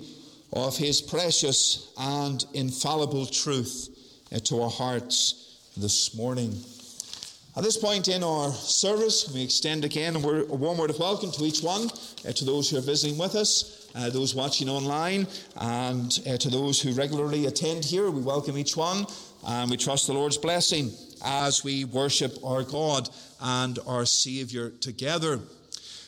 of 0.53 0.77
his 0.77 1.01
precious 1.01 1.93
and 1.97 2.45
infallible 2.53 3.25
truth 3.25 3.89
uh, 4.33 4.39
to 4.39 4.61
our 4.61 4.69
hearts 4.69 5.44
this 5.77 6.15
morning. 6.15 6.55
At 7.57 7.63
this 7.63 7.77
point 7.77 8.07
in 8.07 8.23
our 8.23 8.51
service, 8.51 9.31
we 9.33 9.43
extend 9.43 9.83
again 9.83 10.15
a, 10.15 10.19
warm 10.19 10.77
word 10.77 10.89
of 10.89 10.99
welcome 10.99 11.31
to 11.31 11.43
each 11.43 11.61
one, 11.61 11.89
uh, 12.27 12.31
to 12.31 12.45
those 12.45 12.69
who 12.69 12.77
are 12.77 12.81
visiting 12.81 13.17
with 13.17 13.35
us, 13.35 13.89
uh, 13.95 14.09
those 14.09 14.33
watching 14.33 14.69
online, 14.69 15.27
and 15.57 16.19
uh, 16.27 16.37
to 16.37 16.49
those 16.49 16.81
who 16.81 16.93
regularly 16.93 17.45
attend 17.47 17.83
here. 17.83 18.09
We 18.09 18.21
welcome 18.21 18.57
each 18.57 18.77
one, 18.77 19.05
and 19.47 19.69
we 19.69 19.75
trust 19.75 20.07
the 20.07 20.13
Lord's 20.13 20.37
blessing 20.37 20.91
as 21.25 21.63
we 21.63 21.85
worship 21.85 22.37
our 22.43 22.63
God 22.63 23.09
and 23.41 23.77
our 23.85 24.05
Saviour 24.05 24.69
together. 24.79 25.39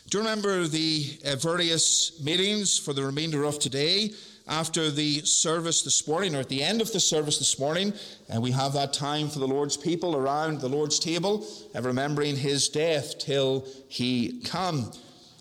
Do 0.10 0.18
you 0.18 0.24
remember 0.24 0.66
the 0.68 1.20
uh, 1.26 1.36
various 1.36 2.22
meetings 2.24 2.78
for 2.78 2.94
the 2.94 3.04
remainder 3.04 3.44
of 3.44 3.60
today? 3.60 4.12
After 4.48 4.90
the 4.90 5.22
service 5.22 5.82
this 5.82 6.08
morning, 6.08 6.36
or 6.36 6.40
at 6.40 6.50
the 6.50 6.64
end 6.64 6.82
of 6.82 6.94
the 6.94 7.00
service 7.00 7.38
this 7.38 7.60
morning, 7.60 7.94
and 8.30 8.42
we 8.42 8.52
have 8.52 8.74
that 8.74 8.94
time 8.94 9.30
for 9.30 9.40
the 9.40 9.48
Lord's 9.48 9.76
people 9.76 10.16
around 10.16 10.62
the 10.62 10.70
Lord's 10.70 11.00
table, 11.00 11.46
and 11.76 11.86
remembering 11.86 12.36
His 12.38 12.70
death 12.70 13.20
till 13.20 13.68
He 13.90 14.42
come. 14.46 14.92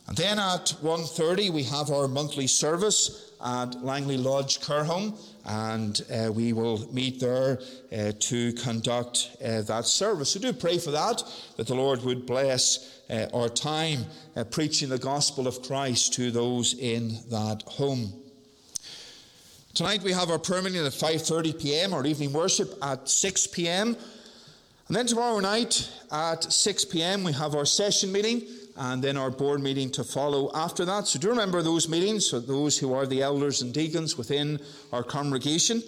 And 0.08 0.16
then 0.16 0.38
at 0.38 0.74
1.30 0.82 1.50
we 1.50 1.64
have 1.64 1.90
our 1.90 2.06
monthly 2.06 2.46
service 2.46 3.32
at 3.44 3.82
Langley 3.82 4.16
Lodge 4.16 4.60
Care 4.60 4.84
Home, 4.84 5.16
and 5.44 6.00
uh, 6.12 6.32
we 6.32 6.52
will 6.52 6.92
meet 6.92 7.20
there 7.20 7.60
uh, 7.92 8.12
to 8.18 8.52
conduct 8.54 9.36
uh, 9.44 9.62
that 9.62 9.86
service. 9.86 10.30
So 10.30 10.40
do 10.40 10.52
pray 10.52 10.78
for 10.78 10.90
that, 10.92 11.22
that 11.56 11.66
the 11.66 11.74
Lord 11.74 12.02
would 12.02 12.26
bless 12.26 13.02
uh, 13.10 13.28
our 13.34 13.48
time 13.48 14.06
uh, 14.36 14.44
preaching 14.44 14.88
the 14.88 14.98
gospel 14.98 15.46
of 15.46 15.62
Christ 15.62 16.14
to 16.14 16.30
those 16.30 16.74
in 16.74 17.18
that 17.30 17.62
home. 17.66 18.12
Tonight 19.76 20.02
we 20.02 20.12
have 20.12 20.30
our 20.30 20.38
prayer 20.38 20.62
meeting 20.62 20.86
at 20.86 20.92
5:30 20.92 21.60
p.m. 21.60 21.92
Our 21.92 22.06
evening 22.06 22.32
worship 22.32 22.78
at 22.80 23.10
6 23.10 23.48
p.m. 23.48 23.94
And 24.88 24.96
then 24.96 25.06
tomorrow 25.06 25.38
night 25.38 25.90
at 26.10 26.50
6 26.50 26.86
p.m. 26.86 27.22
we 27.24 27.32
have 27.34 27.54
our 27.54 27.66
session 27.66 28.10
meeting 28.10 28.46
and 28.78 29.04
then 29.04 29.18
our 29.18 29.30
board 29.30 29.62
meeting 29.62 29.90
to 29.90 30.02
follow 30.02 30.50
after 30.54 30.86
that. 30.86 31.08
So 31.08 31.18
do 31.18 31.28
remember 31.28 31.60
those 31.60 31.90
meetings 31.90 32.30
for 32.30 32.40
those 32.40 32.78
who 32.78 32.94
are 32.94 33.04
the 33.04 33.20
elders 33.20 33.60
and 33.60 33.74
deacons 33.74 34.16
within 34.16 34.60
our 34.94 35.02
congregation. 35.02 35.82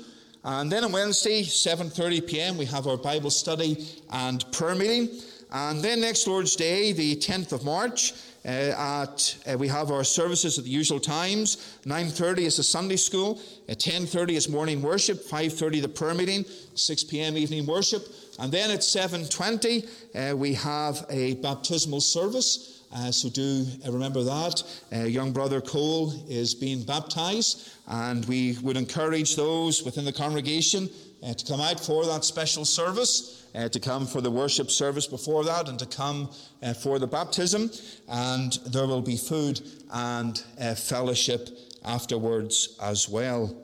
And 0.45 0.71
then 0.71 0.85
on 0.85 0.93
Wednesday, 0.93 1.41
7:30 1.41 2.27
p.m., 2.27 2.59
we 2.59 2.67
have 2.67 2.87
our 2.87 2.99
Bible 2.99 3.31
study 3.31 3.89
and 4.13 4.45
prayer 4.53 4.75
meeting. 4.75 5.19
And 5.51 5.83
then 5.83 6.03
next 6.03 6.27
Lord's 6.27 6.57
Day, 6.57 6.93
the 6.93 7.17
10th 7.17 7.53
of 7.53 7.65
March, 7.65 8.13
at 8.49 9.37
uh, 9.47 9.59
we 9.59 9.69
have 9.69 9.91
our 9.91 10.05
services 10.05 10.59
at 10.59 10.65
the 10.65 10.71
usual 10.71 11.01
times. 11.01 11.79
9:30 11.85 12.39
is 12.39 12.57
the 12.57 12.63
Sunday 12.63 12.97
school. 12.97 13.41
At 13.69 13.79
10:30 13.79 14.37
is 14.37 14.49
morning 14.49 14.81
worship. 14.81 15.23
5:30 15.25 15.83
the 15.83 15.89
prayer 15.89 16.15
meeting. 16.15 16.45
6 16.75 17.05
p.m. 17.05 17.37
evening 17.37 17.67
worship. 17.67 18.07
And 18.39 18.51
then 18.51 18.71
at 18.71 18.81
7:20 18.81 20.33
uh, 20.33 20.37
we 20.37 20.55
have 20.55 21.05
a 21.11 21.35
baptismal 21.35 22.01
service. 22.01 22.75
Uh, 22.91 23.11
so 23.11 23.29
do 23.29 23.67
uh, 23.87 23.93
remember 23.93 24.23
that. 24.23 24.63
Uh, 24.93 25.01
young 25.01 25.31
brother 25.33 25.61
Cole 25.61 26.15
is 26.27 26.55
being 26.55 26.83
baptized, 26.83 27.69
and 27.87 28.25
we 28.25 28.57
would 28.63 28.79
encourage 28.79 29.37
those 29.37 29.83
within 29.83 30.07
the 30.07 30.13
congregation 30.13 30.89
uh, 31.23 31.35
to 31.35 31.45
come 31.47 31.61
out 31.61 31.81
for 31.81 32.05
that 32.07 32.25
special 32.25 32.65
service, 32.65 33.47
uh, 33.55 33.69
to 33.69 33.81
come 33.81 34.07
for 34.07 34.21
the 34.21 34.31
worship 34.31 34.71
service 34.71 35.07
before 35.07 35.45
that, 35.45 35.69
and 35.69 35.79
to 35.79 35.87
come 35.87 36.31
uh, 36.63 36.73
for 36.73 36.99
the 36.99 37.07
baptism. 37.07 37.71
And 38.09 38.53
there 38.67 38.87
will 38.87 39.03
be 39.03 39.17
food 39.17 39.61
and 39.93 40.39
fellowship 40.77 41.49
afterwards 41.85 42.77
as 42.83 43.09
well. 43.09 43.55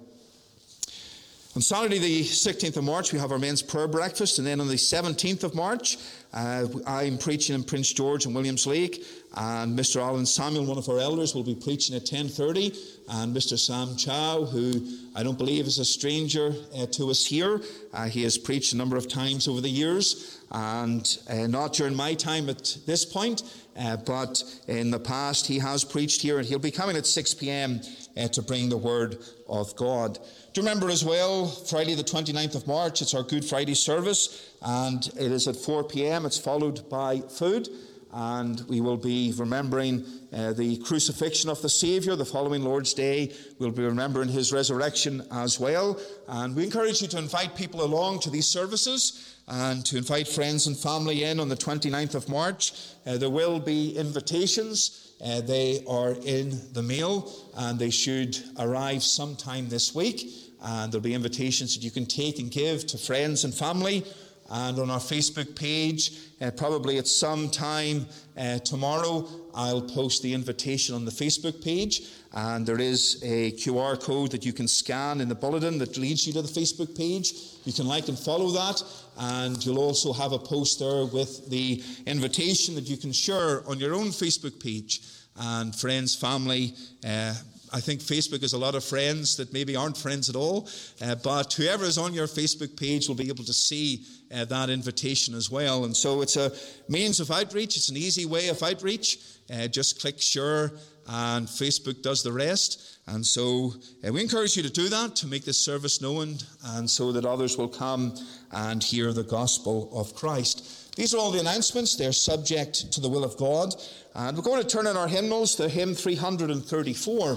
On 1.57 1.62
Saturday, 1.62 1.99
the 2.01 2.23
16th 2.23 2.79
of 2.79 2.83
March, 2.83 3.12
we 3.12 3.19
have 3.21 3.31
our 3.31 3.38
men's 3.38 3.62
prayer 3.62 3.87
breakfast, 3.87 4.38
and 4.38 4.47
then 4.47 4.61
on 4.61 4.67
the 4.67 4.75
17th 4.75 5.45
of 5.45 5.55
March, 5.55 5.99
uh, 6.33 6.67
I'm 6.85 7.17
preaching 7.17 7.55
in 7.55 7.62
Prince 7.62 7.93
George 7.93 8.27
and 8.27 8.35
Williams 8.35 8.67
Lake, 8.67 9.07
and 9.37 9.77
Mr. 9.77 10.01
Alan 10.01 10.27
Samuel, 10.27 10.64
one 10.64 10.79
of 10.79 10.88
our 10.88 10.99
elders, 10.99 11.35
will 11.35 11.42
be 11.42 11.55
preaching 11.55 11.97
at 11.97 12.05
10:30, 12.05 12.77
and 13.09 13.37
Mr. 13.37 13.59
Sam 13.59 13.97
Chow, 13.97 14.44
who 14.44 14.87
I 15.14 15.23
don't 15.23 15.38
believe 15.38 15.66
is 15.66 15.79
a 15.79 15.85
stranger 15.85 16.55
uh, 16.77 16.87
to 16.92 17.11
us 17.11 17.27
here. 17.27 17.61
Uh, 17.92 18.05
he 18.05 18.23
has 18.23 18.38
preached 18.38 18.73
a 18.73 18.77
number 18.77 18.97
of 18.97 19.09
times 19.09 19.49
over 19.49 19.61
the 19.61 19.68
years, 19.68 20.38
and 20.53 21.18
uh, 21.29 21.47
not 21.47 21.73
during 21.73 21.94
my 21.94 22.14
time 22.14 22.49
at 22.49 22.77
this 22.87 23.05
point, 23.05 23.42
uh, 23.77 23.97
but 23.97 24.42
in 24.68 24.90
the 24.90 25.01
past 25.01 25.47
he 25.47 25.59
has 25.59 25.83
preached 25.85 26.23
here, 26.23 26.38
and 26.38 26.47
he'll 26.47 26.59
be 26.59 26.70
coming 26.70 26.97
at 26.97 27.07
6 27.07 27.35
p.m. 27.35 27.81
Uh, 28.16 28.29
to 28.29 28.42
bring 28.42 28.68
the 28.68 28.77
word 28.77 29.18
of 29.49 29.75
God. 29.75 30.20
Do 30.53 30.61
remember 30.61 30.88
as 30.88 31.05
well, 31.05 31.47
Friday 31.47 31.94
the 31.94 32.05
29th 32.05 32.55
of 32.55 32.68
March, 32.68 33.03
it's 33.03 33.14
our 33.14 33.25
Good 33.25 33.44
Friday 33.44 33.75
service, 33.75 34.53
and 34.62 35.05
it 35.18 35.33
is 35.33 35.49
at 35.49 35.57
4 35.57 35.83
p.m. 35.83 36.25
It's 36.25 36.38
followed 36.38 36.88
by 36.88 37.18
food, 37.23 37.68
and 38.14 38.61
we 38.68 38.81
will 38.81 38.96
be 38.96 39.35
remembering 39.37 40.05
uh, 40.33 40.53
the 40.53 40.77
crucifixion 40.79 41.50
of 41.50 41.61
the 41.62 41.68
Saviour. 41.68 42.14
The 42.14 42.24
following 42.24 42.62
Lord's 42.62 42.94
Day, 42.94 43.35
we'll 43.59 43.72
be 43.72 43.83
remembering 43.83 44.29
his 44.29 44.53
resurrection 44.53 45.27
as 45.33 45.59
well. 45.59 45.98
And 46.29 46.55
we 46.55 46.62
encourage 46.62 47.03
you 47.03 47.09
to 47.09 47.18
invite 47.18 47.57
people 47.57 47.83
along 47.83 48.20
to 48.20 48.31
these 48.31 48.46
services 48.46 49.37
and 49.48 49.85
to 49.87 49.98
invite 49.98 50.29
friends 50.29 50.68
and 50.68 50.77
family 50.77 51.24
in 51.24 51.40
on 51.40 51.48
the 51.48 51.57
29th 51.57 52.14
of 52.14 52.29
March. 52.29 52.72
Uh, 53.05 53.18
there 53.18 53.31
will 53.31 53.59
be 53.59 53.96
invitations. 53.96 55.12
Uh, 55.24 55.40
they 55.40 55.83
are 55.88 56.12
in 56.24 56.61
the 56.72 56.83
mail 56.83 57.33
and 57.57 57.81
they 57.81 57.90
should 57.90 58.38
arrive 58.61 59.03
sometime 59.03 59.68
this 59.68 59.92
week 59.92 60.31
and 60.64 60.90
there'll 60.90 61.03
be 61.03 61.14
invitations 61.14 61.74
that 61.74 61.85
you 61.85 61.90
can 61.90 62.07
take 62.07 62.38
and 62.38 62.50
give 62.50 62.87
to 62.87 62.96
friends 62.96 63.44
and 63.44 63.55
family. 63.55 64.05
And 64.50 64.78
on 64.78 64.90
our 64.90 65.00
Facebook 65.00 65.57
page, 65.57 66.12
uh, 66.40 66.50
probably 66.50 66.98
at 66.98 67.07
some 67.07 67.48
time 67.48 68.07
uh, 68.37 68.59
tomorrow, 68.59 69.26
I'll 69.54 69.83
post 69.83 70.22
the 70.22 70.35
invitation 70.35 70.94
on 70.94 71.04
the 71.04 71.11
Facebook 71.11 71.64
page. 71.64 72.02
And 72.33 72.66
there 72.66 72.80
is 72.80 73.22
a 73.22 73.52
QR 73.52 74.00
code 74.00 74.33
that 74.33 74.44
you 74.44 74.52
can 74.52 74.68
scan 74.68 75.20
in 75.20 75.28
the 75.28 75.35
bulletin 75.35 75.78
that 75.78 75.96
leads 75.96 76.26
you 76.26 76.33
to 76.35 76.42
the 76.42 76.48
Facebook 76.48 76.96
page. 76.96 77.33
You 77.64 77.72
can 77.72 77.87
like 77.87 78.09
and 78.09 78.18
follow 78.18 78.50
that. 78.50 78.83
And 79.16 79.64
you'll 79.64 79.78
also 79.78 80.12
have 80.12 80.33
a 80.33 80.38
post 80.38 80.80
there 80.80 81.07
with 81.07 81.48
the 81.48 81.83
invitation 82.07 82.74
that 82.74 82.88
you 82.88 82.96
can 82.96 83.12
share 83.12 83.66
on 83.68 83.78
your 83.78 83.94
own 83.94 84.09
Facebook 84.09 84.61
page. 84.62 85.00
And 85.37 85.74
friends, 85.74 86.14
family, 86.14 86.74
uh, 87.07 87.35
I 87.74 87.80
think 87.80 88.00
Facebook 88.00 88.42
has 88.42 88.52
a 88.52 88.59
lot 88.59 88.76
of 88.76 88.85
friends 88.85 89.37
that 89.37 89.52
maybe 89.52 89.74
aren't 89.74 89.96
friends 89.96 90.28
at 90.28 90.37
all, 90.37 90.68
uh, 91.02 91.16
but 91.16 91.52
whoever 91.54 91.85
is 91.85 91.98
on 91.98 92.14
your 92.14 92.28
Facebook 92.28 92.76
page 92.78 93.09
will 93.09 93.16
be 93.16 93.28
able 93.28 93.42
to 93.42 93.52
see 93.52 94.04
uh, 94.35 94.44
that 94.47 94.70
invitation 94.70 95.35
as 95.35 95.51
well. 95.51 95.85
And 95.85 95.97
so 95.97 96.23
it's 96.23 96.37
a 96.37 96.53
means 96.88 97.20
of 97.20 97.31
outreach, 97.31 97.77
it's 97.77 97.88
an 97.88 97.97
easy 97.97 98.27
way 98.27 98.49
of 98.49 98.62
outreach. 98.62 99.18
Uh, 99.53 99.68
just 99.68 100.01
click 100.01 100.20
share, 100.20 100.73
and 101.07 101.47
Facebook 101.47 102.01
does 102.03 102.23
the 102.23 102.33
rest. 102.33 102.99
And 103.07 103.25
so 103.25 103.75
uh, 104.07 104.11
we 104.12 104.23
encourage 104.23 104.57
you 104.57 104.62
to 104.62 104.70
do 104.70 104.88
that 104.88 105.14
to 105.16 105.27
make 105.27 105.44
this 105.44 105.59
service 105.59 106.01
known, 106.01 106.38
and 106.64 106.88
so 106.88 107.12
that 107.12 107.27
others 107.27 107.59
will 107.59 107.68
come 107.68 108.14
and 108.53 108.83
hear 108.83 109.12
the 109.12 109.23
gospel 109.23 109.90
of 109.92 110.14
Christ. 110.14 110.97
These 110.97 111.12
are 111.12 111.18
all 111.18 111.31
the 111.31 111.40
announcements. 111.40 111.97
They're 111.97 112.12
subject 112.12 112.92
to 112.92 113.01
the 113.01 113.09
will 113.09 113.25
of 113.25 113.37
God. 113.37 113.75
And 114.14 114.37
we're 114.37 114.44
going 114.44 114.62
to 114.62 114.68
turn 114.68 114.87
in 114.87 114.97
our 114.97 115.09
hymnals 115.09 115.57
to 115.57 115.68
hymn 115.68 115.94
334. 115.94 117.35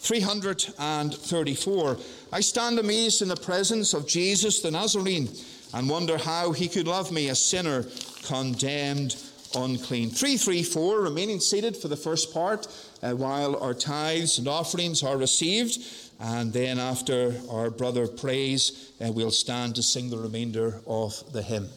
334. 0.00 1.98
I 2.32 2.40
stand 2.40 2.78
amazed 2.78 3.20
in 3.20 3.28
the 3.28 3.36
presence 3.36 3.92
of 3.94 4.06
Jesus 4.06 4.62
the 4.62 4.70
Nazarene 4.70 5.28
and 5.74 5.88
wonder 5.88 6.18
how 6.18 6.52
he 6.52 6.68
could 6.68 6.86
love 6.86 7.12
me, 7.12 7.28
a 7.28 7.34
sinner 7.34 7.84
condemned 8.24 9.16
unclean. 9.54 10.10
334, 10.10 11.00
remaining 11.00 11.40
seated 11.40 11.76
for 11.76 11.88
the 11.88 11.96
first 11.96 12.32
part 12.32 12.66
uh, 13.02 13.12
while 13.12 13.56
our 13.56 13.74
tithes 13.74 14.38
and 14.38 14.48
offerings 14.48 15.02
are 15.02 15.16
received. 15.16 15.78
And 16.20 16.52
then 16.52 16.78
after 16.78 17.34
our 17.50 17.70
brother 17.70 18.06
prays, 18.06 18.92
uh, 19.00 19.12
we'll 19.12 19.30
stand 19.30 19.76
to 19.76 19.82
sing 19.82 20.10
the 20.10 20.18
remainder 20.18 20.80
of 20.86 21.32
the 21.32 21.42
hymn. 21.42 21.68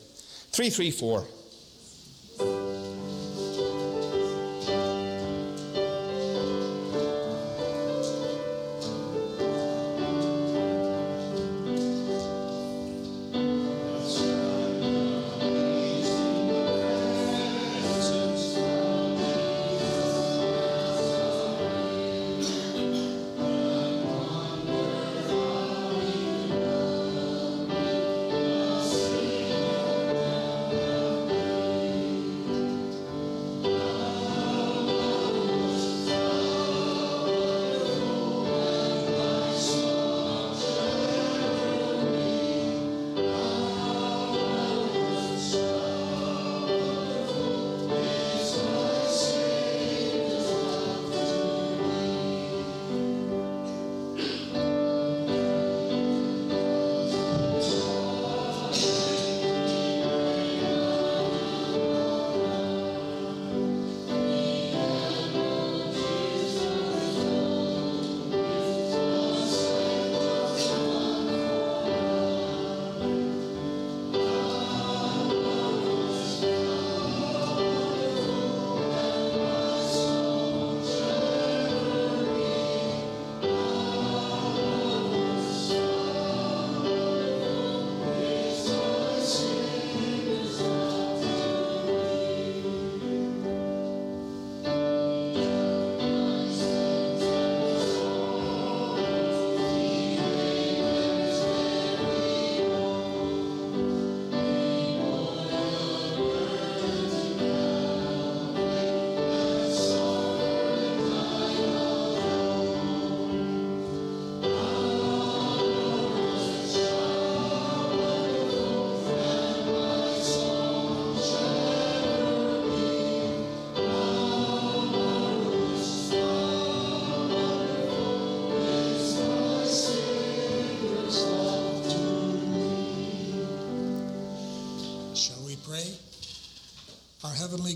334. 0.51 1.25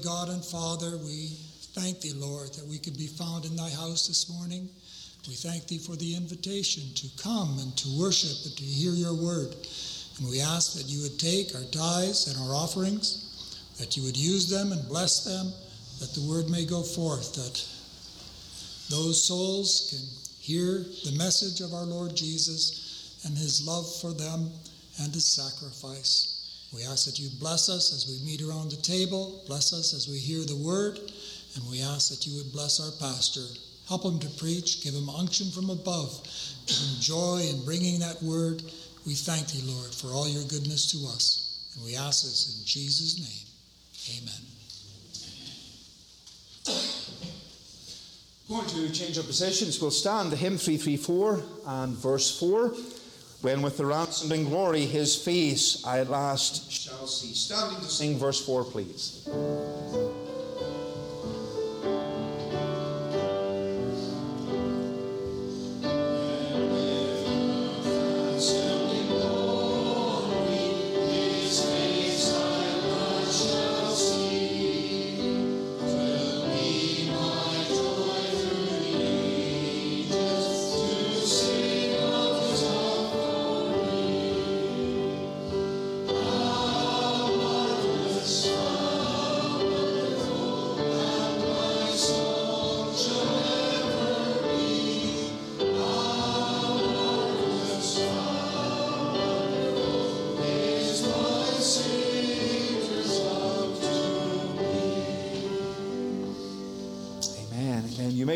God 0.05 0.29
and 0.29 0.45
Father, 0.45 0.97
we 0.97 1.29
thank 1.73 2.01
thee, 2.01 2.13
Lord, 2.13 2.53
that 2.53 2.67
we 2.67 2.77
could 2.77 2.95
be 2.95 3.07
found 3.07 3.43
in 3.43 3.55
thy 3.55 3.71
house 3.71 4.07
this 4.07 4.29
morning. 4.29 4.69
We 5.27 5.33
thank 5.33 5.65
thee 5.65 5.79
for 5.79 5.95
the 5.95 6.15
invitation 6.15 6.83
to 6.93 7.07
come 7.17 7.57
and 7.57 7.75
to 7.77 7.99
worship 7.99 8.45
and 8.45 8.55
to 8.55 8.63
hear 8.63 8.91
your 8.91 9.15
word. 9.15 9.55
And 10.19 10.29
we 10.29 10.41
ask 10.41 10.77
that 10.77 10.85
you 10.85 11.01
would 11.01 11.19
take 11.19 11.55
our 11.55 11.63
tithes 11.71 12.27
and 12.27 12.37
our 12.37 12.53
offerings, 12.53 13.73
that 13.79 13.97
you 13.97 14.03
would 14.03 14.15
use 14.15 14.47
them 14.47 14.73
and 14.73 14.87
bless 14.87 15.23
them, 15.23 15.51
that 15.99 16.13
the 16.13 16.29
word 16.29 16.51
may 16.51 16.67
go 16.67 16.83
forth, 16.83 17.33
that 17.33 17.65
those 18.93 19.23
souls 19.23 19.89
can 19.89 20.05
hear 20.39 20.85
the 21.03 21.17
message 21.17 21.61
of 21.61 21.73
our 21.73 21.85
Lord 21.85 22.15
Jesus 22.15 23.23
and 23.25 23.35
his 23.35 23.65
love 23.65 23.91
for 24.01 24.13
them 24.13 24.51
and 25.01 25.11
his 25.11 25.25
sacrifice. 25.25 26.34
We 26.75 26.83
ask 26.83 27.05
that 27.05 27.19
you 27.19 27.29
bless 27.39 27.69
us 27.69 27.93
as 27.93 28.05
we 28.05 28.19
meet 28.29 28.41
around 28.41 28.69
the 28.69 28.81
table, 28.81 29.41
bless 29.47 29.71
us 29.71 29.93
as 29.93 30.09
we 30.09 30.17
hear 30.17 30.43
the 30.43 30.57
word, 30.57 30.99
and 31.55 31.63
we 31.71 31.81
ask 31.81 32.09
that 32.09 32.27
you 32.27 32.35
would 32.35 32.51
bless 32.51 32.81
our 32.81 32.91
pastor. 32.99 33.45
Help 33.87 34.03
him 34.03 34.19
to 34.19 34.27
preach, 34.31 34.83
give 34.83 34.93
him 34.93 35.09
unction 35.09 35.49
from 35.51 35.69
above, 35.69 36.21
give 36.67 36.75
him 36.75 36.99
joy 36.99 37.47
in 37.49 37.63
bringing 37.63 37.99
that 37.99 38.21
word. 38.21 38.61
We 39.07 39.13
thank 39.13 39.47
thee, 39.47 39.61
Lord, 39.63 39.93
for 39.93 40.07
all 40.07 40.27
your 40.27 40.43
goodness 40.43 40.91
to 40.91 40.97
us. 41.07 41.71
And 41.75 41.85
we 41.85 41.95
ask 41.95 42.23
this 42.23 42.59
in 42.59 42.65
Jesus' 42.65 43.19
name. 43.19 43.45
Amen. 44.19 44.41
Going 48.49 48.67
to 48.67 48.91
change 48.91 49.17
our 49.17 49.23
positions. 49.23 49.79
We'll 49.81 49.91
stand 49.91 50.29
the 50.31 50.35
hymn 50.35 50.57
334 50.57 51.43
and 51.67 51.95
verse 51.95 52.37
4. 52.37 52.73
When 53.45 53.61
with 53.61 53.77
the 53.77 53.85
ransomed 53.85 54.31
in 54.31 54.45
glory 54.45 54.87
his 54.87 55.15
face 55.15 55.85
I 55.85 55.99
at 55.99 56.09
last 56.09 56.71
shall 56.71 57.05
see. 57.05 57.31
Standing 57.35 57.77
to 57.77 57.85
sing 57.85 58.17
verse 58.17 58.43
4, 58.43 58.63
please. 58.63 59.29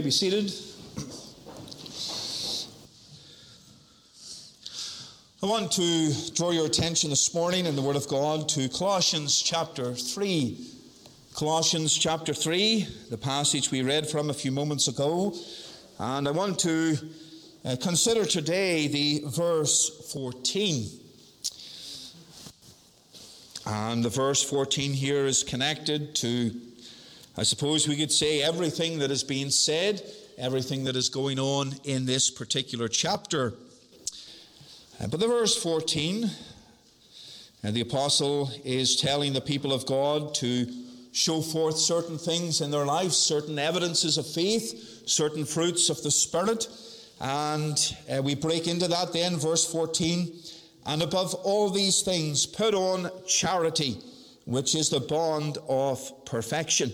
Be 0.10 0.14
seated. 0.14 0.52
I 5.44 5.46
want 5.46 5.72
to 5.74 6.32
draw 6.34 6.50
your 6.50 6.66
attention 6.66 7.12
this 7.12 7.32
morning 7.36 7.68
in 7.68 7.76
the 7.76 7.84
Word 7.84 7.96
of 7.96 8.08
God 8.08 8.50
to 8.50 8.70
Colossians 8.70 9.40
chapter 9.40 9.94
3. 9.94 10.58
Colossians 11.36 11.96
chapter 11.96 12.34
3, 12.34 12.88
the 13.12 13.20
passage 13.20 13.70
we 13.70 13.84
read 13.84 14.10
from 14.10 14.32
a 14.32 14.34
few 14.34 14.52
moments 14.52 14.88
ago. 14.88 15.36
And 16.00 16.28
I 16.28 16.32
want 16.32 16.58
to 16.62 16.98
uh, 17.64 17.76
consider 17.80 18.26
today 18.26 18.88
the 18.88 19.22
verse 19.28 20.12
14. 20.12 20.88
And 23.68 24.04
the 24.04 24.10
verse 24.10 24.42
14 24.42 24.92
here 24.92 25.28
is 25.28 25.44
connected 25.44 26.16
to 26.16 26.50
I 27.40 27.44
suppose 27.44 27.88
we 27.88 27.96
could 27.96 28.12
say 28.12 28.42
everything 28.42 29.00
that 29.00 29.12
is 29.12 29.24
being 29.24 29.50
said, 29.50 30.02
everything 30.38 30.84
that 30.84 30.98
is 30.98 31.08
going 31.08 31.40
on 31.40 31.74
in 31.86 32.06
this 32.06 32.30
particular 32.30 32.90
chapter. 32.90 33.54
Uh, 35.00 35.08
but 35.08 35.22
the 35.22 35.28
verse 35.28 35.56
14, 35.56 36.24
and 36.24 36.34
uh, 37.64 37.72
the 37.72 37.80
apostle 37.80 38.52
is 38.66 38.98
telling 38.98 39.32
the 39.32 39.40
people 39.40 39.72
of 39.72 39.86
God 39.86 40.36
to 40.36 40.68
show 41.14 41.40
forth 41.40 41.78
certain 41.78 42.18
things 42.18 42.60
in 42.60 42.72
their 42.72 42.86
lives, 42.86 43.16
certain 43.16 43.58
evidences 43.58 44.18
of 44.18 44.28
faith, 44.28 45.08
certain 45.08 45.46
fruits 45.46 45.90
of 45.90 46.04
the 46.04 46.12
Spirit. 46.12 46.68
And 47.22 47.96
uh, 48.12 48.22
we 48.22 48.36
break 48.36 48.68
into 48.68 48.90
that 48.90 49.14
then, 49.14 49.38
verse 49.38 49.64
14. 49.72 50.38
And 50.88 51.02
above 51.02 51.36
all 51.36 51.70
these 51.70 52.02
things, 52.02 52.46
put 52.46 52.74
on 52.74 53.10
charity, 53.26 53.96
which 54.44 54.76
is 54.76 54.90
the 54.90 55.00
bond 55.00 55.58
of 55.70 56.26
perfection. 56.26 56.92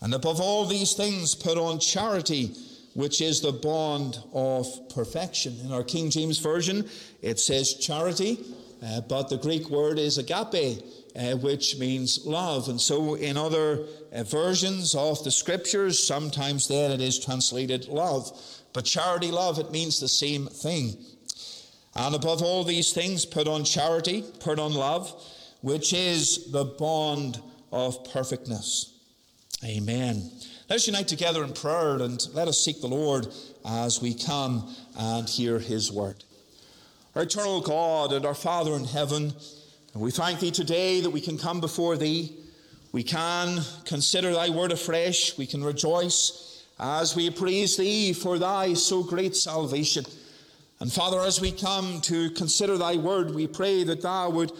And 0.00 0.14
above 0.14 0.40
all 0.40 0.64
these 0.64 0.94
things, 0.94 1.34
put 1.34 1.58
on 1.58 1.80
charity, 1.80 2.54
which 2.94 3.20
is 3.20 3.40
the 3.40 3.52
bond 3.52 4.18
of 4.32 4.66
perfection. 4.90 5.58
In 5.64 5.72
our 5.72 5.82
King 5.82 6.10
James 6.10 6.38
Version, 6.38 6.88
it 7.20 7.40
says 7.40 7.74
charity, 7.74 8.38
uh, 8.82 9.00
but 9.02 9.28
the 9.28 9.38
Greek 9.38 9.70
word 9.70 9.98
is 9.98 10.18
agape, 10.18 10.82
uh, 11.16 11.36
which 11.36 11.78
means 11.78 12.24
love. 12.24 12.68
And 12.68 12.80
so, 12.80 13.14
in 13.14 13.36
other 13.36 13.86
uh, 14.12 14.22
versions 14.22 14.94
of 14.94 15.22
the 15.24 15.32
scriptures, 15.32 16.02
sometimes 16.02 16.68
then 16.68 16.92
it 16.92 17.00
is 17.00 17.18
translated 17.18 17.88
love. 17.88 18.30
But 18.72 18.84
charity, 18.84 19.32
love, 19.32 19.58
it 19.58 19.72
means 19.72 19.98
the 19.98 20.08
same 20.08 20.46
thing. 20.46 20.96
And 21.96 22.14
above 22.14 22.42
all 22.42 22.62
these 22.62 22.92
things, 22.92 23.24
put 23.24 23.48
on 23.48 23.64
charity, 23.64 24.24
put 24.38 24.60
on 24.60 24.74
love, 24.74 25.12
which 25.62 25.92
is 25.92 26.52
the 26.52 26.64
bond 26.64 27.40
of 27.72 28.04
perfectness. 28.12 28.97
Amen. 29.64 30.30
Let 30.70 30.76
us 30.76 30.86
unite 30.86 31.08
together 31.08 31.42
in 31.42 31.52
prayer 31.52 31.96
and 31.96 32.24
let 32.32 32.46
us 32.46 32.64
seek 32.64 32.80
the 32.80 32.86
Lord 32.86 33.26
as 33.68 34.00
we 34.00 34.14
come 34.14 34.72
and 34.96 35.28
hear 35.28 35.58
his 35.58 35.90
word. 35.90 36.22
Our 37.16 37.22
eternal 37.22 37.60
God 37.60 38.12
and 38.12 38.24
our 38.24 38.36
Father 38.36 38.74
in 38.74 38.84
heaven, 38.84 39.32
we 39.94 40.12
thank 40.12 40.38
thee 40.38 40.52
today 40.52 41.00
that 41.00 41.10
we 41.10 41.20
can 41.20 41.38
come 41.38 41.60
before 41.60 41.96
thee. 41.96 42.36
We 42.92 43.02
can 43.02 43.62
consider 43.84 44.32
thy 44.32 44.50
word 44.50 44.70
afresh. 44.70 45.36
We 45.36 45.46
can 45.46 45.64
rejoice 45.64 46.64
as 46.78 47.16
we 47.16 47.28
praise 47.30 47.76
thee 47.76 48.12
for 48.12 48.38
thy 48.38 48.74
so 48.74 49.02
great 49.02 49.34
salvation. 49.34 50.04
And 50.78 50.92
Father, 50.92 51.18
as 51.18 51.40
we 51.40 51.50
come 51.50 52.00
to 52.02 52.30
consider 52.30 52.78
thy 52.78 52.94
word, 52.94 53.34
we 53.34 53.48
pray 53.48 53.82
that 53.82 54.02
thou 54.02 54.30
would 54.30 54.52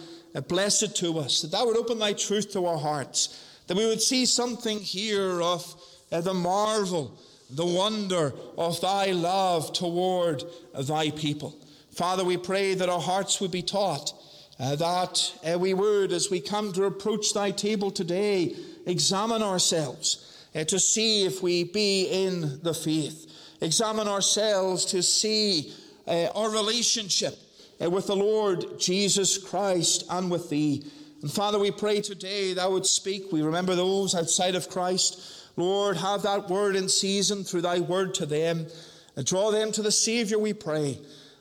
bless 0.49 0.83
it 0.83 0.93
to 0.95 1.19
us, 1.19 1.41
that 1.41 1.51
thou 1.51 1.67
would 1.67 1.77
open 1.77 1.99
thy 1.99 2.11
truth 2.11 2.51
to 2.51 2.65
our 2.65 2.77
hearts 2.77 3.45
that 3.69 3.77
we 3.77 3.85
would 3.85 4.01
see 4.01 4.25
something 4.25 4.79
here 4.79 5.39
of 5.43 5.75
uh, 6.11 6.19
the 6.21 6.33
marvel, 6.33 7.15
the 7.51 7.63
wonder 7.63 8.33
of 8.57 8.81
thy 8.81 9.11
love 9.11 9.71
toward 9.73 10.43
thy 10.87 11.11
people. 11.11 11.55
Father, 11.91 12.25
we 12.25 12.35
pray 12.35 12.73
that 12.73 12.89
our 12.89 12.99
hearts 12.99 13.39
would 13.39 13.51
be 13.51 13.61
taught, 13.61 14.11
uh, 14.59 14.75
that 14.75 15.33
uh, 15.45 15.59
we 15.59 15.75
would, 15.75 16.11
as 16.11 16.31
we 16.31 16.39
come 16.41 16.73
to 16.73 16.85
approach 16.85 17.31
thy 17.35 17.51
table 17.51 17.91
today, 17.91 18.55
examine 18.87 19.43
ourselves 19.43 20.47
to 20.67 20.79
see 20.79 21.27
if 21.27 21.43
we 21.43 21.63
be 21.63 22.05
in 22.05 22.59
the 22.63 22.73
faith, 22.73 23.31
examine 23.61 24.07
ourselves 24.07 24.83
to 24.85 25.03
see 25.03 25.71
our 26.07 26.49
relationship 26.49 27.37
with 27.79 28.07
the 28.07 28.15
Lord 28.15 28.79
Jesus 28.79 29.37
Christ 29.37 30.05
and 30.09 30.31
with 30.31 30.49
thee. 30.49 30.85
And 31.21 31.31
Father, 31.31 31.59
we 31.59 31.71
pray 31.71 32.01
today 32.01 32.53
thou 32.53 32.71
would 32.71 32.85
speak. 32.85 33.31
We 33.31 33.41
remember 33.41 33.75
those 33.75 34.15
outside 34.15 34.55
of 34.55 34.69
Christ. 34.69 35.21
Lord, 35.57 35.97
have 35.97 36.21
that 36.21 36.49
word 36.49 36.75
in 36.75 36.87
season 36.87 37.43
through 37.43 37.61
thy 37.61 37.79
word 37.79 38.13
to 38.15 38.25
them. 38.25 38.67
And 39.15 39.25
draw 39.25 39.51
them 39.51 39.71
to 39.73 39.81
the 39.81 39.91
Savior, 39.91 40.39
we 40.39 40.53
pray. 40.53 40.99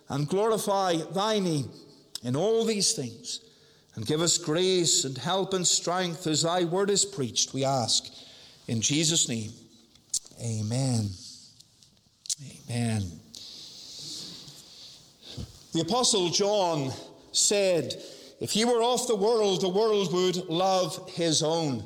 And 0.08 0.26
glorify 0.26 0.96
thy 1.14 1.38
name 1.38 1.70
in 2.24 2.34
all 2.34 2.64
these 2.64 2.92
things. 2.92 3.40
And 3.94 4.06
give 4.06 4.20
us 4.20 4.38
grace 4.38 5.04
and 5.04 5.16
help 5.16 5.54
and 5.54 5.66
strength 5.66 6.26
as 6.26 6.42
thy 6.42 6.64
word 6.64 6.90
is 6.90 7.04
preached, 7.04 7.54
we 7.54 7.64
ask. 7.64 8.06
In 8.66 8.80
Jesus' 8.80 9.28
name, 9.28 9.50
amen. 10.40 11.08
Amen. 12.70 13.02
The 15.72 15.80
Apostle 15.80 16.30
John 16.30 16.92
said, 17.32 18.02
if 18.40 18.54
ye 18.54 18.64
were 18.64 18.82
of 18.82 19.06
the 19.06 19.16
world, 19.16 19.60
the 19.60 19.68
world 19.68 20.12
would 20.12 20.48
love 20.48 21.10
his 21.10 21.42
own. 21.42 21.84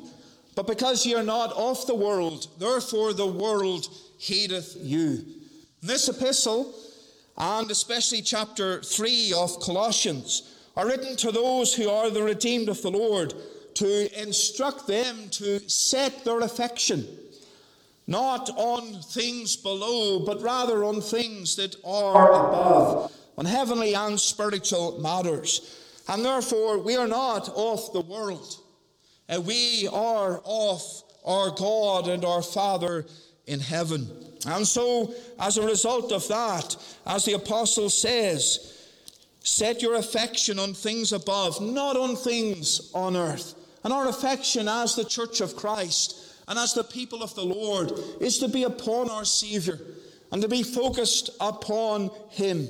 But 0.55 0.67
because 0.67 1.05
ye 1.05 1.15
are 1.15 1.23
not 1.23 1.51
of 1.53 1.85
the 1.87 1.95
world, 1.95 2.47
therefore 2.59 3.13
the 3.13 3.27
world 3.27 3.87
hateth 4.19 4.77
you. 4.79 5.25
This 5.81 6.07
epistle, 6.09 6.73
and 7.37 7.69
especially 7.71 8.21
chapter 8.21 8.81
3 8.81 9.33
of 9.35 9.59
Colossians, 9.59 10.55
are 10.75 10.87
written 10.87 11.15
to 11.17 11.31
those 11.31 11.73
who 11.73 11.89
are 11.89 12.09
the 12.09 12.23
redeemed 12.23 12.69
of 12.69 12.81
the 12.81 12.91
Lord, 12.91 13.33
to 13.75 13.83
to 13.83 14.21
instruct 14.21 14.87
them 14.87 15.29
to 15.29 15.59
set 15.67 16.23
their 16.23 16.39
affection 16.41 17.07
not 18.05 18.49
on 18.57 19.01
things 19.01 19.55
below, 19.55 20.19
but 20.19 20.41
rather 20.41 20.83
on 20.83 20.99
things 20.99 21.55
that 21.55 21.75
are 21.85 22.31
above, 22.31 23.11
on 23.37 23.45
heavenly 23.45 23.93
and 23.93 24.19
spiritual 24.19 24.99
matters. 24.99 25.82
And 26.07 26.23
therefore, 26.23 26.79
we 26.79 26.95
are 26.95 27.07
not 27.07 27.49
of 27.49 27.91
the 27.93 28.01
world. 28.01 28.57
We 29.45 29.87
are 29.91 30.41
of 30.45 30.81
our 31.25 31.51
God 31.51 32.07
and 32.07 32.25
our 32.25 32.41
Father 32.41 33.05
in 33.47 33.59
heaven. 33.59 34.09
And 34.45 34.67
so, 34.67 35.13
as 35.39 35.57
a 35.57 35.65
result 35.65 36.11
of 36.11 36.27
that, 36.27 36.75
as 37.05 37.25
the 37.25 37.33
apostle 37.33 37.89
says, 37.89 38.73
set 39.41 39.81
your 39.81 39.95
affection 39.95 40.59
on 40.59 40.73
things 40.73 41.13
above, 41.13 41.61
not 41.61 41.95
on 41.95 42.15
things 42.15 42.91
on 42.93 43.15
earth. 43.15 43.55
And 43.83 43.93
our 43.93 44.07
affection 44.07 44.67
as 44.67 44.95
the 44.95 45.05
church 45.05 45.41
of 45.41 45.55
Christ 45.55 46.19
and 46.47 46.59
as 46.59 46.73
the 46.73 46.83
people 46.83 47.23
of 47.23 47.35
the 47.35 47.43
Lord 47.45 47.91
is 48.19 48.39
to 48.39 48.47
be 48.47 48.63
upon 48.63 49.09
our 49.09 49.25
Saviour 49.25 49.79
and 50.31 50.41
to 50.41 50.47
be 50.47 50.63
focused 50.63 51.29
upon 51.39 52.11
Him. 52.29 52.67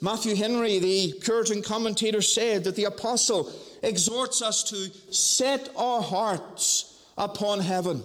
Matthew 0.00 0.34
Henry, 0.36 0.78
the 0.78 1.14
Puritan 1.22 1.62
commentator, 1.62 2.20
said 2.20 2.64
that 2.64 2.76
the 2.76 2.84
apostle 2.84 3.52
exhorts 3.82 4.42
us 4.42 4.62
to 4.64 4.90
set 5.12 5.70
our 5.76 6.02
hearts 6.02 7.02
upon 7.16 7.60
heaven 7.60 8.02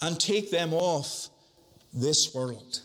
and 0.00 0.18
take 0.18 0.50
them 0.50 0.72
off 0.72 1.28
this 1.92 2.34
world. 2.34 2.80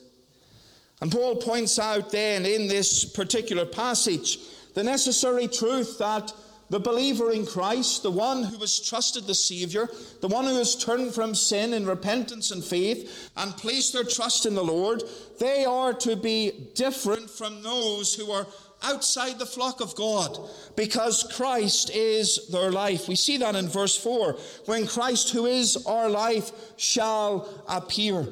And 1.02 1.12
Paul 1.12 1.36
points 1.38 1.80
out 1.80 2.12
then 2.12 2.46
in 2.46 2.68
this 2.68 3.06
particular 3.06 3.66
passage 3.66 4.40
the 4.74 4.84
necessary 4.84 5.48
truth 5.48 5.98
that 6.00 6.34
the 6.70 6.80
believer 6.80 7.32
in 7.32 7.46
Christ, 7.46 8.04
the 8.04 8.12
one 8.12 8.44
who 8.44 8.58
has 8.60 8.80
trusted 8.80 9.26
the 9.26 9.36
Saviour, 9.36 9.90
the 10.22 10.28
one 10.28 10.46
who 10.46 10.56
has 10.56 10.76
turned 10.76 11.14
from 11.14 11.34
sin 11.34 11.74
in 11.74 11.86
repentance 11.86 12.52
and 12.52 12.64
faith 12.64 13.32
and 13.38 13.56
placed 13.56 13.94
their 13.94 14.04
trust 14.04 14.46
in 14.46 14.54
the 14.54 14.64
Lord, 14.64 15.04
they 15.40 15.64
are 15.64 15.94
to 15.94 16.16
be 16.16 16.70
different 16.76 17.30
from 17.30 17.64
those 17.64 18.14
who 18.14 18.32
are 18.32 18.48
outside 18.84 19.40
the 19.40 19.46
flock 19.46 19.82
of 19.82 19.96
God 19.96 20.38
because 20.76 21.32
Christ 21.36 21.90
is 21.92 22.48
their 22.50 22.72
life. 22.72 23.08
We 23.08 23.16
see 23.16 23.38
that 23.38 23.56
in 23.56 23.68
verse 23.68 23.98
4 23.98 24.34
when 24.66 24.88
Christ, 24.88 25.32
who 25.32 25.46
is 25.46 25.78
our 25.86 26.10
life, 26.10 26.52
shall 26.78 27.48
appear. 27.68 28.28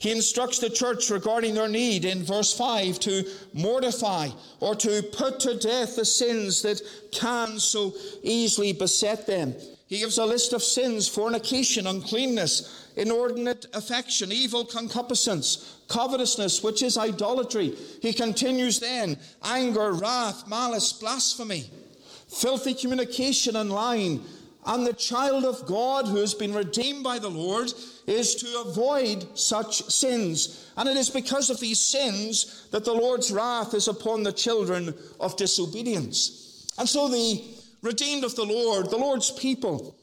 He 0.00 0.12
instructs 0.12 0.58
the 0.58 0.70
church 0.70 1.10
regarding 1.10 1.54
their 1.54 1.68
need 1.68 2.04
in 2.04 2.22
verse 2.22 2.52
5 2.54 3.00
to 3.00 3.24
mortify 3.52 4.28
or 4.60 4.74
to 4.76 5.02
put 5.02 5.40
to 5.40 5.58
death 5.58 5.96
the 5.96 6.04
sins 6.04 6.62
that 6.62 6.80
can 7.10 7.58
so 7.58 7.94
easily 8.22 8.72
beset 8.72 9.26
them. 9.26 9.54
He 9.88 9.98
gives 9.98 10.18
a 10.18 10.26
list 10.26 10.52
of 10.52 10.62
sins 10.62 11.08
fornication, 11.08 11.86
uncleanness, 11.86 12.92
inordinate 12.96 13.66
affection, 13.72 14.30
evil 14.30 14.64
concupiscence, 14.64 15.78
covetousness, 15.88 16.62
which 16.62 16.82
is 16.82 16.98
idolatry. 16.98 17.74
He 18.02 18.12
continues 18.12 18.78
then 18.80 19.16
anger, 19.42 19.92
wrath, 19.92 20.46
malice, 20.46 20.92
blasphemy, 20.92 21.70
filthy 22.28 22.74
communication 22.74 23.56
and 23.56 23.72
lying. 23.72 24.22
And 24.66 24.86
the 24.86 24.92
child 24.92 25.46
of 25.46 25.64
God 25.66 26.06
who 26.06 26.16
has 26.16 26.34
been 26.34 26.52
redeemed 26.52 27.02
by 27.02 27.18
the 27.18 27.30
Lord 27.30 27.72
is 28.08 28.34
to 28.36 28.64
avoid 28.66 29.38
such 29.38 29.82
sins. 29.90 30.70
And 30.76 30.88
it 30.88 30.96
is 30.96 31.10
because 31.10 31.50
of 31.50 31.60
these 31.60 31.80
sins 31.80 32.66
that 32.70 32.84
the 32.84 32.92
Lord's 32.92 33.30
wrath 33.30 33.74
is 33.74 33.88
upon 33.88 34.22
the 34.22 34.32
children 34.32 34.94
of 35.20 35.36
disobedience. 35.36 36.66
And 36.78 36.88
so 36.88 37.08
the 37.08 37.44
redeemed 37.82 38.24
of 38.24 38.34
the 38.34 38.44
Lord, 38.44 38.90
the 38.90 38.96
Lord's 38.96 39.30
people, 39.30 39.94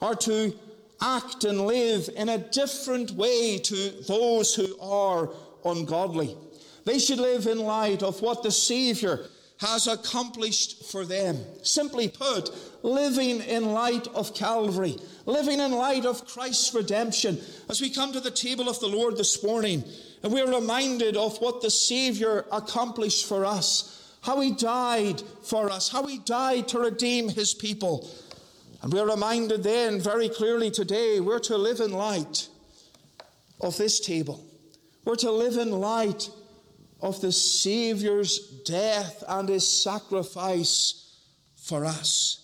are 0.00 0.16
to 0.16 0.52
act 1.00 1.44
and 1.44 1.66
live 1.66 2.08
in 2.16 2.28
a 2.28 2.38
different 2.38 3.12
way 3.12 3.58
to 3.58 3.90
those 4.08 4.54
who 4.54 4.78
are 4.80 5.30
ungodly. 5.64 6.36
They 6.84 6.98
should 6.98 7.18
live 7.18 7.46
in 7.46 7.58
light 7.58 8.02
of 8.02 8.22
what 8.22 8.42
the 8.42 8.50
Savior 8.50 9.26
has 9.58 9.86
accomplished 9.86 10.84
for 10.90 11.04
them. 11.04 11.38
Simply 11.62 12.08
put, 12.08 12.50
living 12.82 13.40
in 13.40 13.72
light 13.72 14.08
of 14.08 14.34
Calvary, 14.34 14.96
living 15.26 15.60
in 15.60 15.72
light 15.72 16.04
of 16.04 16.26
Christ's 16.26 16.74
redemption. 16.74 17.38
As 17.68 17.80
we 17.80 17.90
come 17.90 18.12
to 18.12 18.20
the 18.20 18.30
table 18.30 18.68
of 18.68 18.80
the 18.80 18.88
Lord 18.88 19.16
this 19.16 19.42
morning, 19.42 19.84
and 20.22 20.32
we're 20.32 20.52
reminded 20.52 21.16
of 21.16 21.38
what 21.38 21.62
the 21.62 21.70
Savior 21.70 22.44
accomplished 22.52 23.26
for 23.26 23.44
us, 23.44 24.16
how 24.22 24.40
he 24.40 24.52
died 24.52 25.20
for 25.42 25.70
us, 25.70 25.88
how 25.88 26.06
he 26.06 26.18
died 26.18 26.68
to 26.68 26.78
redeem 26.78 27.28
his 27.28 27.54
people. 27.54 28.08
And 28.82 28.92
we're 28.92 29.08
reminded 29.08 29.62
then 29.62 30.00
very 30.00 30.28
clearly 30.28 30.70
today 30.70 31.20
we're 31.20 31.38
to 31.40 31.56
live 31.56 31.80
in 31.80 31.92
light 31.92 32.48
of 33.60 33.76
this 33.76 34.00
table. 34.00 34.44
We're 35.04 35.16
to 35.16 35.30
live 35.30 35.56
in 35.56 35.70
light 35.70 36.30
of 37.00 37.20
the 37.20 37.32
Savior's 37.32 38.38
death 38.64 39.24
and 39.26 39.48
his 39.48 39.68
sacrifice 39.68 41.16
for 41.56 41.84
us. 41.84 42.41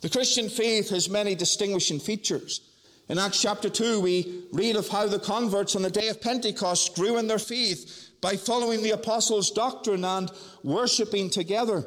The 0.00 0.08
Christian 0.08 0.48
faith 0.48 0.90
has 0.90 1.10
many 1.10 1.34
distinguishing 1.34 1.98
features. 1.98 2.60
In 3.08 3.18
Acts 3.18 3.42
chapter 3.42 3.68
2, 3.68 4.00
we 4.00 4.44
read 4.52 4.76
of 4.76 4.88
how 4.88 5.06
the 5.06 5.18
converts 5.18 5.74
on 5.74 5.82
the 5.82 5.90
day 5.90 6.08
of 6.08 6.20
Pentecost 6.20 6.94
grew 6.94 7.18
in 7.18 7.26
their 7.26 7.38
faith 7.38 8.10
by 8.20 8.36
following 8.36 8.82
the 8.82 8.92
apostles' 8.92 9.50
doctrine 9.50 10.04
and 10.04 10.30
worshipping 10.62 11.30
together. 11.30 11.84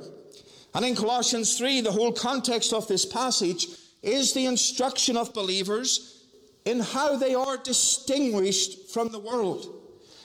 And 0.73 0.83
in 0.83 0.95
Colossians 0.95 1.57
3, 1.57 1.81
the 1.81 1.91
whole 1.91 2.11
context 2.11 2.73
of 2.73 2.87
this 2.87 3.05
passage 3.05 3.67
is 4.01 4.33
the 4.33 4.45
instruction 4.45 5.15
of 5.15 5.33
believers 5.33 6.25
in 6.65 6.79
how 6.79 7.15
they 7.15 7.33
are 7.33 7.57
distinguished 7.57 8.91
from 8.91 9.09
the 9.11 9.19
world 9.19 9.81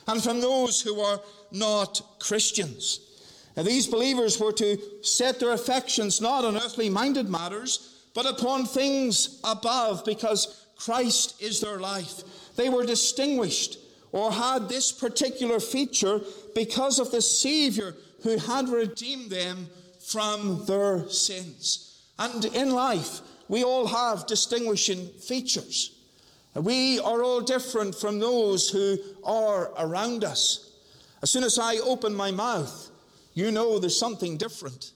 and 0.09 0.23
from 0.23 0.41
those 0.41 0.81
who 0.81 1.01
are 1.01 1.21
not 1.53 2.01
Christians. 2.19 3.01
These 3.57 3.87
believers 3.87 4.39
were 4.39 4.53
to 4.53 4.79
set 5.03 5.41
their 5.41 5.53
affections 5.53 6.21
not 6.21 6.45
on 6.45 6.57
earthly 6.57 6.91
minded 6.91 7.29
matters, 7.29 7.95
but 8.15 8.27
upon 8.27 8.67
things 8.67 9.41
above, 9.45 10.05
because 10.05 10.67
Christ 10.77 11.41
is 11.41 11.61
their 11.61 11.79
life. 11.79 12.23
They 12.57 12.69
were 12.69 12.85
distinguished 12.85 13.79
or 14.13 14.31
had 14.31 14.69
this 14.69 14.93
particular 14.93 15.61
feature 15.61 16.21
because 16.55 16.99
of 16.99 17.11
the 17.11 17.23
Savior 17.23 17.95
who 18.23 18.39
had 18.39 18.69
redeemed 18.69 19.31
them 19.31 19.69
from 20.01 20.65
their 20.67 21.09
sins. 21.09 22.03
And 22.19 22.45
in 22.45 22.71
life, 22.71 23.21
we 23.49 23.65
all 23.65 23.87
have 23.87 24.27
distinguishing 24.27 25.07
features. 25.09 25.93
We 26.55 26.99
are 27.01 27.23
all 27.23 27.41
different 27.41 27.95
from 27.95 28.19
those 28.19 28.71
who 28.71 28.99
are 29.25 29.73
around 29.79 30.25
us. 30.25 30.73
As 31.23 31.31
soon 31.31 31.45
as 31.45 31.59
I 31.59 31.77
open 31.77 32.15
my 32.15 32.31
mouth, 32.31 32.86
you 33.37 33.51
know 33.51 33.79
there's 33.79 33.99
something 33.99 34.39
different. 34.39 34.93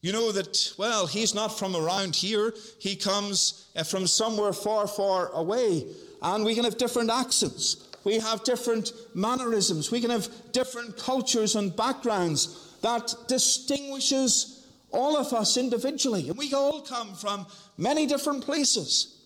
You 0.00 0.12
know 0.12 0.32
that, 0.32 0.72
well, 0.78 1.06
he's 1.06 1.34
not 1.34 1.58
from 1.58 1.76
around 1.76 2.16
here, 2.16 2.54
he 2.78 2.96
comes 2.96 3.68
uh, 3.76 3.82
from 3.82 4.06
somewhere 4.06 4.54
far, 4.54 4.86
far 4.86 5.28
away. 5.32 5.84
And 6.22 6.42
we 6.42 6.54
can 6.54 6.64
have 6.64 6.78
different 6.78 7.10
accents, 7.10 7.86
we 8.02 8.18
have 8.18 8.44
different 8.44 8.92
mannerisms, 9.14 9.90
we 9.90 10.00
can 10.00 10.08
have 10.08 10.30
different 10.52 10.96
cultures 10.96 11.54
and 11.54 11.76
backgrounds 11.76 12.74
that 12.80 13.14
distinguishes 13.28 14.66
all 14.90 15.18
of 15.18 15.34
us 15.34 15.58
individually. 15.58 16.30
And 16.30 16.38
we 16.38 16.54
all 16.54 16.80
come 16.80 17.14
from 17.14 17.46
many 17.76 18.06
different 18.06 18.42
places. 18.42 19.18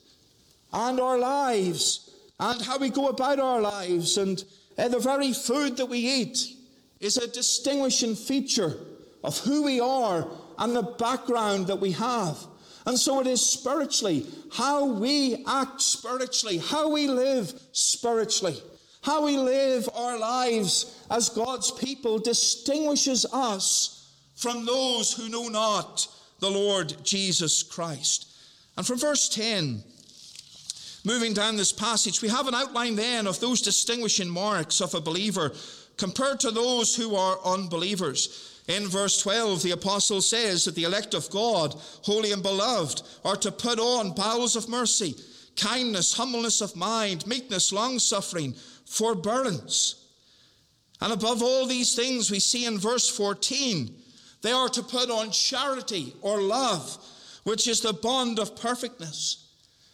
And 0.73 0.99
our 0.99 1.19
lives, 1.19 2.11
and 2.41 2.61
how 2.61 2.79
we 2.79 2.91
go 2.91 3.07
about 3.07 3.39
our 3.39 3.61
lives, 3.61 4.19
and 4.19 4.43
uh, 4.77 4.89
the 4.89 4.99
very 4.99 5.33
food 5.33 5.77
that 5.77 5.87
we 5.87 5.99
eat 5.99 6.54
is 7.05 7.19
a 7.19 7.29
distinguishing 7.29 8.17
feature 8.17 8.79
of 9.23 9.37
who 9.39 9.63
we 9.63 9.79
are 9.79 10.27
and 10.59 10.75
the 10.75 10.83
background 10.83 11.67
that 11.67 11.81
we 11.81 11.93
have. 11.93 12.39
And 12.87 12.99
so 12.99 13.21
it 13.21 13.27
is 13.27 13.45
spiritually, 13.45 14.27
how 14.53 14.87
we 14.87 15.45
act 15.47 15.83
spiritually, 15.83 16.59
how 16.59 16.91
we 16.91 17.09
live 17.09 17.53
spiritually, 17.73 18.57
how 19.03 19.25
we 19.25 19.37
live 19.37 19.89
our 19.95 20.19
lives 20.19 21.05
as 21.11 21.29
God's 21.29 21.71
people 21.71 22.19
distinguishes 22.19 23.27
us 23.33 24.11
from 24.35 24.65
those 24.65 25.13
who 25.13 25.29
know 25.29 25.49
not 25.49 26.09
the 26.41 26.51
Lord 26.51 26.95
Jesus 27.05 27.63
Christ. 27.63 28.29
And 28.77 28.87
from 28.87 28.99
verse 28.99 29.29
10, 29.29 29.83
moving 31.05 31.35
down 31.35 31.57
this 31.57 31.73
passage, 31.73 32.23
we 32.23 32.29
have 32.29 32.49
an 32.49 32.55
outline 32.55 32.97
then 32.97 33.27
of 33.27 33.41
those 33.41 33.61
distinguishing 33.61 34.29
marks 34.29 34.81
of 34.81 34.95
a 34.95 35.01
believer 35.01 35.53
compared 35.97 36.41
to 36.41 36.51
those 36.51 36.95
who 36.95 37.15
are 37.15 37.39
unbelievers. 37.45 38.63
In 38.69 38.89
verse 38.89 39.21
12, 39.21 39.63
the 39.63 39.73
apostle 39.73 40.23
says 40.23 40.65
that 40.65 40.75
the 40.75 40.85
elect 40.85 41.15
of 41.15 41.31
God, 41.31 41.75
holy 42.03 42.33
and 42.33 42.43
beloved, 42.43 43.03
are 43.25 43.37
to 43.37 43.53
put 43.53 43.79
on 43.79 44.15
bowels 44.15 44.57
of 44.57 44.69
mercy, 44.69 45.15
kindness, 45.57 46.15
humbleness 46.15 46.61
of 46.61 46.75
mind, 46.75 47.27
meekness, 47.27 47.73
long 47.73 47.99
suffering, 47.99 48.55
forbearance. 48.87 50.07
And 51.01 51.13
above 51.13 51.43
all 51.43 51.67
these 51.67 51.95
things, 51.95 52.31
we 52.31 52.41
see 52.41 52.65
in 52.65 52.79
verse 52.79 53.09
14, 53.11 53.95
they 54.43 54.53
are 54.53 54.69
to 54.71 54.83
put 54.83 55.11
on 55.11 55.31
charity 55.31 56.15
or 56.23 56.41
love, 56.41 56.97
which 57.45 57.69
is 57.69 57.81
the 57.81 57.93
bond 57.93 58.39
of 58.39 58.57
perfectness. 58.57 59.49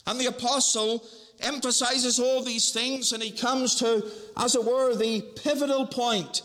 And 0.07 0.20
the 0.20 0.26
apostle 0.26 1.05
emphasizes 1.43 2.18
all 2.18 2.43
these 2.43 2.72
things 2.72 3.12
and 3.12 3.22
he 3.22 3.30
comes 3.30 3.76
to, 3.76 4.11
as 4.36 4.55
it 4.55 4.64
were, 4.64 4.95
the 4.95 5.22
pivotal 5.43 5.86
point. 5.86 6.43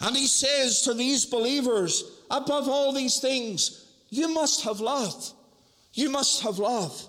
And 0.00 0.16
he 0.16 0.26
says 0.26 0.82
to 0.82 0.94
these 0.94 1.24
believers, 1.24 2.04
above 2.30 2.68
all 2.68 2.92
these 2.92 3.18
things, 3.18 3.86
you 4.10 4.28
must 4.28 4.62
have 4.64 4.80
love. 4.80 5.32
You 5.94 6.10
must 6.10 6.42
have 6.42 6.58
love. 6.58 7.08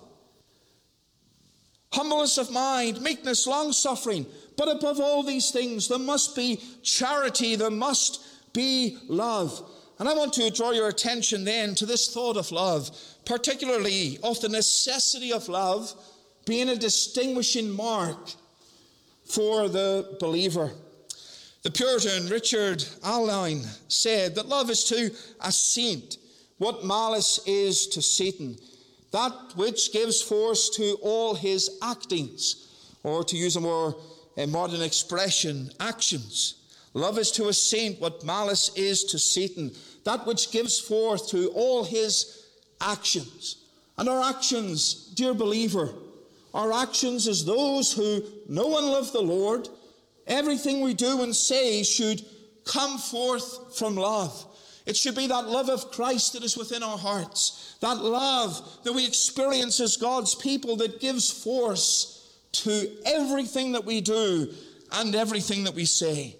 Humbleness 1.92 2.38
of 2.38 2.50
mind, 2.50 3.00
meekness, 3.00 3.46
long 3.46 3.72
suffering. 3.72 4.26
But 4.56 4.68
above 4.68 5.00
all 5.00 5.22
these 5.22 5.50
things, 5.50 5.88
there 5.88 5.98
must 5.98 6.34
be 6.34 6.60
charity, 6.82 7.56
there 7.56 7.70
must 7.70 8.52
be 8.52 8.98
love. 9.08 9.62
And 9.98 10.08
I 10.08 10.14
want 10.14 10.32
to 10.34 10.50
draw 10.50 10.70
your 10.70 10.88
attention 10.88 11.44
then 11.44 11.74
to 11.76 11.86
this 11.86 12.12
thought 12.12 12.36
of 12.36 12.52
love, 12.52 12.90
particularly 13.24 14.18
of 14.22 14.40
the 14.40 14.48
necessity 14.48 15.32
of 15.32 15.48
love 15.48 15.92
being 16.48 16.70
a 16.70 16.76
distinguishing 16.76 17.70
mark 17.70 18.32
for 19.26 19.68
the 19.68 20.16
believer. 20.18 20.72
The 21.62 21.70
Puritan 21.70 22.28
Richard 22.28 22.82
Alleine 23.04 23.64
said 23.88 24.34
that 24.34 24.48
love 24.48 24.70
is 24.70 24.84
to 24.84 25.10
a 25.42 25.52
saint 25.52 26.16
what 26.56 26.84
malice 26.84 27.38
is 27.46 27.86
to 27.88 28.00
Satan, 28.00 28.56
that 29.12 29.32
which 29.56 29.92
gives 29.92 30.22
force 30.22 30.70
to 30.70 30.96
all 31.02 31.34
his 31.34 31.78
actings, 31.82 32.96
or 33.02 33.22
to 33.24 33.36
use 33.36 33.56
a 33.56 33.60
more 33.60 33.94
a 34.38 34.46
modern 34.46 34.80
expression, 34.80 35.70
actions. 35.80 36.54
Love 36.94 37.18
is 37.18 37.30
to 37.32 37.48
a 37.48 37.52
saint 37.52 38.00
what 38.00 38.24
malice 38.24 38.70
is 38.74 39.04
to 39.04 39.18
Satan, 39.18 39.70
that 40.04 40.26
which 40.26 40.50
gives 40.50 40.78
forth 40.78 41.28
to 41.28 41.48
all 41.48 41.84
his 41.84 42.46
actions. 42.80 43.56
And 43.98 44.08
our 44.08 44.22
actions, 44.22 44.94
dear 45.14 45.34
believer, 45.34 45.92
our 46.58 46.72
actions 46.72 47.28
as 47.28 47.44
those 47.44 47.92
who 47.92 48.20
know 48.48 48.78
and 48.78 48.88
love 48.88 49.12
the 49.12 49.20
Lord, 49.20 49.68
everything 50.26 50.80
we 50.80 50.92
do 50.92 51.22
and 51.22 51.34
say 51.34 51.84
should 51.84 52.20
come 52.64 52.98
forth 52.98 53.78
from 53.78 53.94
love. 53.94 54.44
It 54.84 54.96
should 54.96 55.14
be 55.14 55.28
that 55.28 55.48
love 55.48 55.68
of 55.68 55.92
Christ 55.92 56.32
that 56.32 56.42
is 56.42 56.56
within 56.56 56.82
our 56.82 56.98
hearts, 56.98 57.76
that 57.80 57.98
love 57.98 58.60
that 58.82 58.92
we 58.92 59.06
experience 59.06 59.78
as 59.78 59.96
God's 59.96 60.34
people 60.34 60.74
that 60.78 61.00
gives 61.00 61.30
force 61.30 62.36
to 62.50 62.90
everything 63.06 63.70
that 63.72 63.84
we 63.84 64.00
do 64.00 64.52
and 64.90 65.14
everything 65.14 65.62
that 65.62 65.74
we 65.74 65.84
say. 65.84 66.34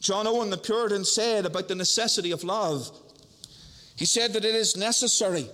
John 0.00 0.26
Owen, 0.26 0.48
the 0.48 0.56
Puritan, 0.56 1.04
said 1.04 1.44
about 1.44 1.68
the 1.68 1.74
necessity 1.74 2.30
of 2.30 2.44
love. 2.44 2.90
He 3.94 4.06
said 4.06 4.32
that 4.32 4.46
it 4.46 4.54
is 4.54 4.74
necessary 4.74 5.50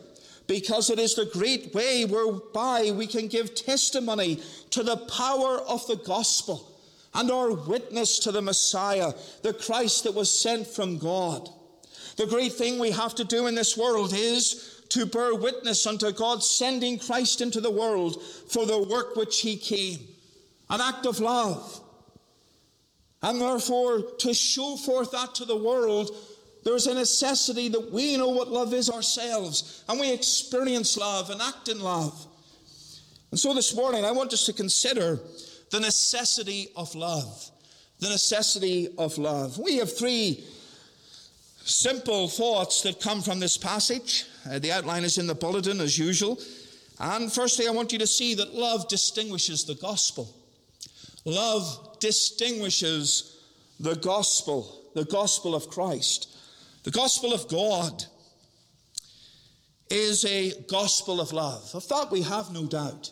because 0.50 0.90
it 0.90 0.98
is 0.98 1.14
the 1.14 1.26
great 1.26 1.72
way 1.72 2.04
whereby 2.04 2.90
we 2.90 3.06
can 3.06 3.28
give 3.28 3.54
testimony 3.54 4.42
to 4.70 4.82
the 4.82 4.96
power 4.96 5.60
of 5.60 5.86
the 5.86 5.94
gospel 5.94 6.76
and 7.14 7.30
our 7.30 7.52
witness 7.52 8.18
to 8.18 8.32
the 8.32 8.42
Messiah, 8.42 9.12
the 9.42 9.54
Christ 9.54 10.02
that 10.02 10.14
was 10.14 10.28
sent 10.28 10.66
from 10.66 10.98
God. 10.98 11.48
The 12.16 12.26
great 12.26 12.54
thing 12.54 12.80
we 12.80 12.90
have 12.90 13.14
to 13.14 13.24
do 13.24 13.46
in 13.46 13.54
this 13.54 13.78
world 13.78 14.12
is 14.12 14.82
to 14.88 15.06
bear 15.06 15.36
witness 15.36 15.86
unto 15.86 16.10
God 16.10 16.42
sending 16.42 16.98
Christ 16.98 17.40
into 17.40 17.60
the 17.60 17.70
world 17.70 18.20
for 18.48 18.66
the 18.66 18.82
work 18.82 19.14
which 19.14 19.42
he 19.42 19.56
came, 19.56 20.00
an 20.68 20.80
act 20.80 21.06
of 21.06 21.20
love. 21.20 21.80
And 23.22 23.40
therefore, 23.40 24.02
to 24.18 24.34
show 24.34 24.74
forth 24.74 25.12
that 25.12 25.32
to 25.36 25.44
the 25.44 25.56
world 25.56 26.10
there's 26.64 26.86
a 26.86 26.94
necessity 26.94 27.68
that 27.68 27.90
we 27.90 28.16
know 28.16 28.28
what 28.28 28.48
love 28.48 28.74
is 28.74 28.90
ourselves 28.90 29.84
and 29.88 29.98
we 29.98 30.12
experience 30.12 30.96
love 30.96 31.30
and 31.30 31.40
act 31.40 31.68
in 31.68 31.80
love. 31.80 32.26
And 33.30 33.38
so 33.38 33.54
this 33.54 33.74
morning, 33.74 34.04
I 34.04 34.10
want 34.10 34.32
us 34.32 34.44
to 34.46 34.52
consider 34.52 35.18
the 35.70 35.80
necessity 35.80 36.68
of 36.76 36.94
love. 36.94 37.50
The 38.00 38.08
necessity 38.08 38.88
of 38.98 39.16
love. 39.18 39.58
We 39.58 39.76
have 39.76 39.96
three 39.96 40.44
simple 41.64 42.28
thoughts 42.28 42.82
that 42.82 43.00
come 43.00 43.22
from 43.22 43.38
this 43.38 43.56
passage. 43.56 44.24
Uh, 44.50 44.58
the 44.58 44.72
outline 44.72 45.04
is 45.04 45.18
in 45.18 45.26
the 45.26 45.34
bulletin 45.34 45.80
as 45.80 45.98
usual. 45.98 46.38
And 46.98 47.32
firstly, 47.32 47.68
I 47.68 47.70
want 47.70 47.92
you 47.92 47.98
to 47.98 48.06
see 48.06 48.34
that 48.34 48.54
love 48.54 48.88
distinguishes 48.88 49.64
the 49.64 49.74
gospel. 49.76 50.34
Love 51.24 51.98
distinguishes 52.00 53.38
the 53.78 53.94
gospel, 53.96 54.82
the 54.94 55.04
gospel 55.04 55.54
of 55.54 55.68
Christ. 55.68 56.36
The 56.82 56.90
gospel 56.90 57.34
of 57.34 57.48
God 57.48 58.04
is 59.90 60.24
a 60.24 60.52
gospel 60.62 61.20
of 61.20 61.32
love. 61.32 61.70
Of 61.74 61.86
that 61.88 62.10
we 62.10 62.22
have 62.22 62.52
no 62.52 62.64
doubt. 62.64 63.10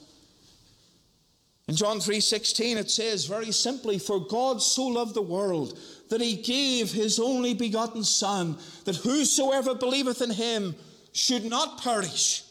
In 1.66 1.76
John 1.76 2.00
3:16 2.00 2.78
it 2.78 2.90
says 2.90 3.26
very 3.26 3.52
simply 3.52 3.98
for 3.98 4.20
God 4.20 4.62
so 4.62 4.86
loved 4.86 5.14
the 5.14 5.20
world 5.20 5.78
that 6.08 6.22
he 6.22 6.36
gave 6.36 6.92
his 6.92 7.18
only 7.18 7.52
begotten 7.52 8.04
son 8.04 8.56
that 8.84 8.96
whosoever 8.96 9.74
believeth 9.74 10.22
in 10.22 10.30
him 10.30 10.74
should 11.12 11.44
not 11.44 11.82
perish. 11.82 12.44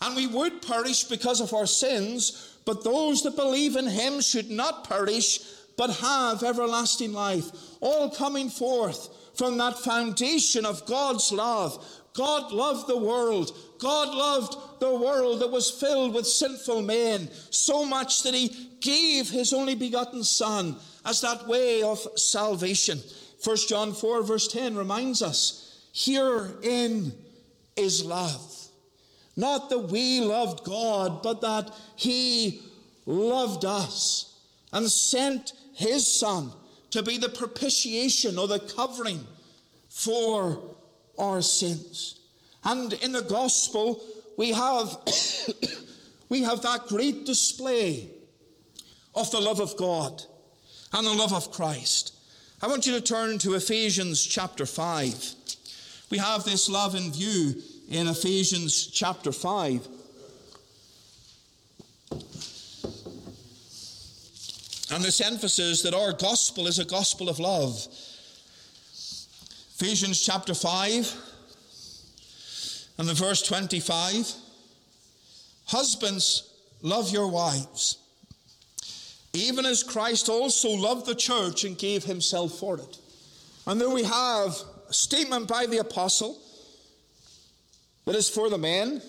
And 0.00 0.14
we 0.14 0.28
would 0.28 0.62
perish 0.62 1.04
because 1.04 1.40
of 1.40 1.52
our 1.52 1.66
sins, 1.66 2.58
but 2.64 2.84
those 2.84 3.22
that 3.22 3.34
believe 3.34 3.74
in 3.74 3.86
him 3.86 4.20
should 4.20 4.50
not 4.50 4.88
perish 4.88 5.40
but 5.76 5.90
have 5.90 6.44
everlasting 6.44 7.12
life. 7.12 7.50
All 7.80 8.08
coming 8.08 8.50
forth 8.50 9.08
from 9.36 9.58
that 9.58 9.78
foundation 9.78 10.64
of 10.64 10.86
God's 10.86 11.32
love. 11.32 11.84
God 12.14 12.52
loved 12.52 12.88
the 12.88 12.96
world. 12.96 13.56
God 13.78 14.14
loved 14.14 14.80
the 14.80 14.94
world 14.94 15.40
that 15.40 15.50
was 15.50 15.70
filled 15.70 16.14
with 16.14 16.26
sinful 16.26 16.82
men 16.82 17.28
so 17.50 17.84
much 17.84 18.22
that 18.22 18.34
he 18.34 18.70
gave 18.80 19.28
his 19.28 19.52
only 19.52 19.74
begotten 19.74 20.22
Son 20.22 20.76
as 21.04 21.20
that 21.20 21.46
way 21.48 21.82
of 21.82 21.98
salvation. 22.16 23.00
1 23.42 23.56
John 23.68 23.92
4, 23.92 24.22
verse 24.22 24.48
10 24.48 24.76
reminds 24.76 25.22
us 25.22 25.88
herein 25.92 27.12
is 27.76 28.04
love. 28.04 28.52
Not 29.36 29.68
that 29.70 29.78
we 29.78 30.20
loved 30.20 30.64
God, 30.64 31.22
but 31.22 31.40
that 31.40 31.70
he 31.96 32.62
loved 33.04 33.64
us 33.64 34.38
and 34.72 34.88
sent 34.88 35.52
his 35.74 36.06
Son 36.06 36.52
to 36.94 37.02
be 37.02 37.18
the 37.18 37.28
propitiation 37.28 38.38
or 38.38 38.46
the 38.46 38.60
covering 38.60 39.26
for 39.88 40.62
our 41.18 41.42
sins. 41.42 42.20
And 42.62 42.92
in 42.92 43.10
the 43.10 43.22
gospel, 43.22 44.00
we 44.38 44.52
have, 44.52 44.96
we 46.28 46.42
have 46.42 46.62
that 46.62 46.86
great 46.86 47.26
display 47.26 48.10
of 49.12 49.28
the 49.32 49.40
love 49.40 49.58
of 49.58 49.76
God 49.76 50.22
and 50.92 51.04
the 51.04 51.12
love 51.12 51.32
of 51.32 51.50
Christ. 51.50 52.14
I 52.62 52.68
want 52.68 52.86
you 52.86 52.92
to 52.92 53.00
turn 53.00 53.38
to 53.38 53.54
Ephesians 53.54 54.24
chapter 54.24 54.64
5. 54.64 55.34
We 56.10 56.18
have 56.18 56.44
this 56.44 56.68
love 56.68 56.94
in 56.94 57.10
view 57.10 57.60
in 57.88 58.06
Ephesians 58.06 58.86
chapter 58.86 59.32
5. 59.32 59.88
And 64.94 65.02
this 65.02 65.20
emphasis 65.20 65.82
that 65.82 65.92
our 65.92 66.12
gospel 66.12 66.68
is 66.68 66.78
a 66.78 66.84
gospel 66.84 67.28
of 67.28 67.40
love. 67.40 67.84
Ephesians 69.74 70.24
chapter 70.24 70.54
5 70.54 71.16
and 72.98 73.08
the 73.08 73.14
verse 73.14 73.42
25. 73.42 74.32
Husbands, 75.66 76.48
love 76.80 77.10
your 77.10 77.26
wives, 77.26 77.98
even 79.32 79.66
as 79.66 79.82
Christ 79.82 80.28
also 80.28 80.68
loved 80.68 81.06
the 81.06 81.16
church 81.16 81.64
and 81.64 81.76
gave 81.76 82.04
himself 82.04 82.56
for 82.60 82.78
it. 82.78 82.98
And 83.66 83.80
then 83.80 83.92
we 83.92 84.04
have 84.04 84.56
a 84.88 84.92
statement 84.92 85.48
by 85.48 85.66
the 85.66 85.78
apostle 85.78 86.38
that 88.04 88.14
is 88.14 88.28
for 88.28 88.48
the 88.48 88.58
men, 88.58 89.02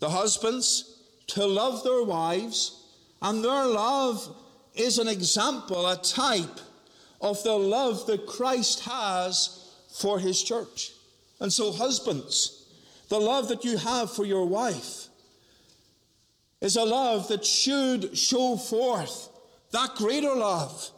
the 0.00 0.10
husbands, 0.10 0.98
to 1.28 1.46
love 1.46 1.82
their 1.82 2.02
wives, 2.02 2.84
and 3.22 3.42
their 3.42 3.64
love 3.64 4.36
is 4.74 4.98
an 4.98 5.08
example, 5.08 5.86
a 5.86 5.96
type 5.96 6.60
of 7.20 7.42
the 7.44 7.56
love 7.56 8.06
that 8.06 8.26
Christ 8.26 8.80
has 8.80 9.70
for 9.92 10.18
his 10.18 10.42
church. 10.42 10.92
And 11.40 11.52
so, 11.52 11.72
husbands, 11.72 12.66
the 13.08 13.20
love 13.20 13.48
that 13.48 13.64
you 13.64 13.76
have 13.76 14.10
for 14.10 14.24
your 14.24 14.46
wife 14.46 15.08
is 16.60 16.76
a 16.76 16.84
love 16.84 17.28
that 17.28 17.44
should 17.44 18.16
show 18.16 18.56
forth 18.56 19.28
that 19.72 19.94
greater 19.96 20.34
love, 20.34 20.90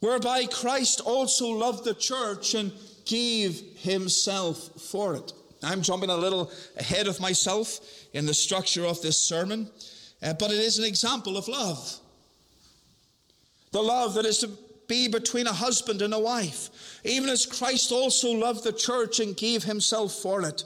whereby 0.00 0.46
Christ 0.46 1.00
also 1.00 1.48
loved 1.48 1.84
the 1.84 1.94
church 1.94 2.54
and 2.54 2.72
gave 3.04 3.60
himself 3.76 4.80
for 4.90 5.14
it. 5.14 5.32
I'm 5.62 5.82
jumping 5.82 6.10
a 6.10 6.16
little 6.16 6.50
ahead 6.76 7.06
of 7.06 7.20
myself 7.20 7.80
in 8.12 8.26
the 8.26 8.34
structure 8.34 8.84
of 8.84 9.00
this 9.02 9.18
sermon, 9.18 9.70
uh, 10.22 10.34
but 10.34 10.50
it 10.50 10.58
is 10.58 10.78
an 10.78 10.84
example 10.84 11.36
of 11.36 11.46
love. 11.48 12.00
The 13.72 13.82
love 13.82 14.14
that 14.14 14.26
is 14.26 14.38
to 14.38 14.50
be 14.86 15.08
between 15.08 15.46
a 15.46 15.52
husband 15.52 16.02
and 16.02 16.12
a 16.14 16.18
wife, 16.18 17.00
even 17.04 17.28
as 17.28 17.46
Christ 17.46 17.90
also 17.90 18.30
loved 18.30 18.64
the 18.64 18.72
church 18.72 19.20
and 19.20 19.36
gave 19.36 19.64
himself 19.64 20.12
for 20.14 20.42
it. 20.42 20.64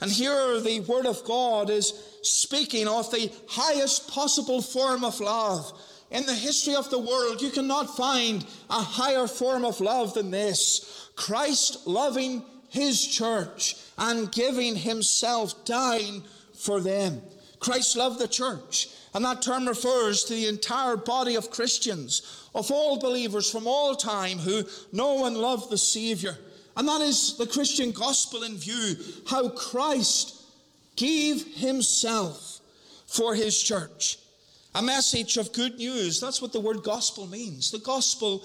And 0.00 0.10
here 0.10 0.60
the 0.60 0.80
Word 0.80 1.06
of 1.06 1.24
God 1.24 1.70
is 1.70 1.92
speaking 2.22 2.88
of 2.88 3.10
the 3.10 3.30
highest 3.48 4.08
possible 4.08 4.62
form 4.62 5.04
of 5.04 5.20
love. 5.20 5.72
In 6.10 6.24
the 6.24 6.34
history 6.34 6.74
of 6.74 6.88
the 6.90 6.98
world, 6.98 7.42
you 7.42 7.50
cannot 7.50 7.96
find 7.96 8.44
a 8.70 8.80
higher 8.80 9.26
form 9.26 9.64
of 9.64 9.80
love 9.80 10.14
than 10.14 10.30
this 10.30 11.10
Christ 11.16 11.86
loving 11.86 12.42
his 12.68 13.06
church 13.06 13.76
and 13.98 14.30
giving 14.30 14.76
himself, 14.76 15.64
dying 15.64 16.22
for 16.54 16.80
them. 16.80 17.22
Christ 17.60 17.96
loved 17.96 18.18
the 18.18 18.28
church, 18.28 18.88
and 19.14 19.24
that 19.24 19.42
term 19.42 19.66
refers 19.66 20.24
to 20.24 20.34
the 20.34 20.46
entire 20.46 20.96
body 20.96 21.34
of 21.36 21.50
Christians, 21.50 22.48
of 22.54 22.70
all 22.70 22.98
believers 22.98 23.50
from 23.50 23.66
all 23.66 23.94
time 23.94 24.38
who 24.38 24.64
know 24.92 25.26
and 25.26 25.36
love 25.36 25.70
the 25.70 25.78
Savior. 25.78 26.36
And 26.76 26.86
that 26.88 27.00
is 27.00 27.36
the 27.36 27.46
Christian 27.46 27.92
gospel 27.92 28.42
in 28.42 28.56
view 28.56 28.96
how 29.28 29.48
Christ 29.48 30.42
gave 30.96 31.44
himself 31.54 32.60
for 33.06 33.34
his 33.34 33.62
church. 33.62 34.18
A 34.74 34.82
message 34.82 35.38
of 35.38 35.52
good 35.54 35.78
news. 35.78 36.20
That's 36.20 36.42
what 36.42 36.52
the 36.52 36.60
word 36.60 36.82
gospel 36.82 37.26
means. 37.26 37.70
The 37.70 37.78
gospel 37.78 38.44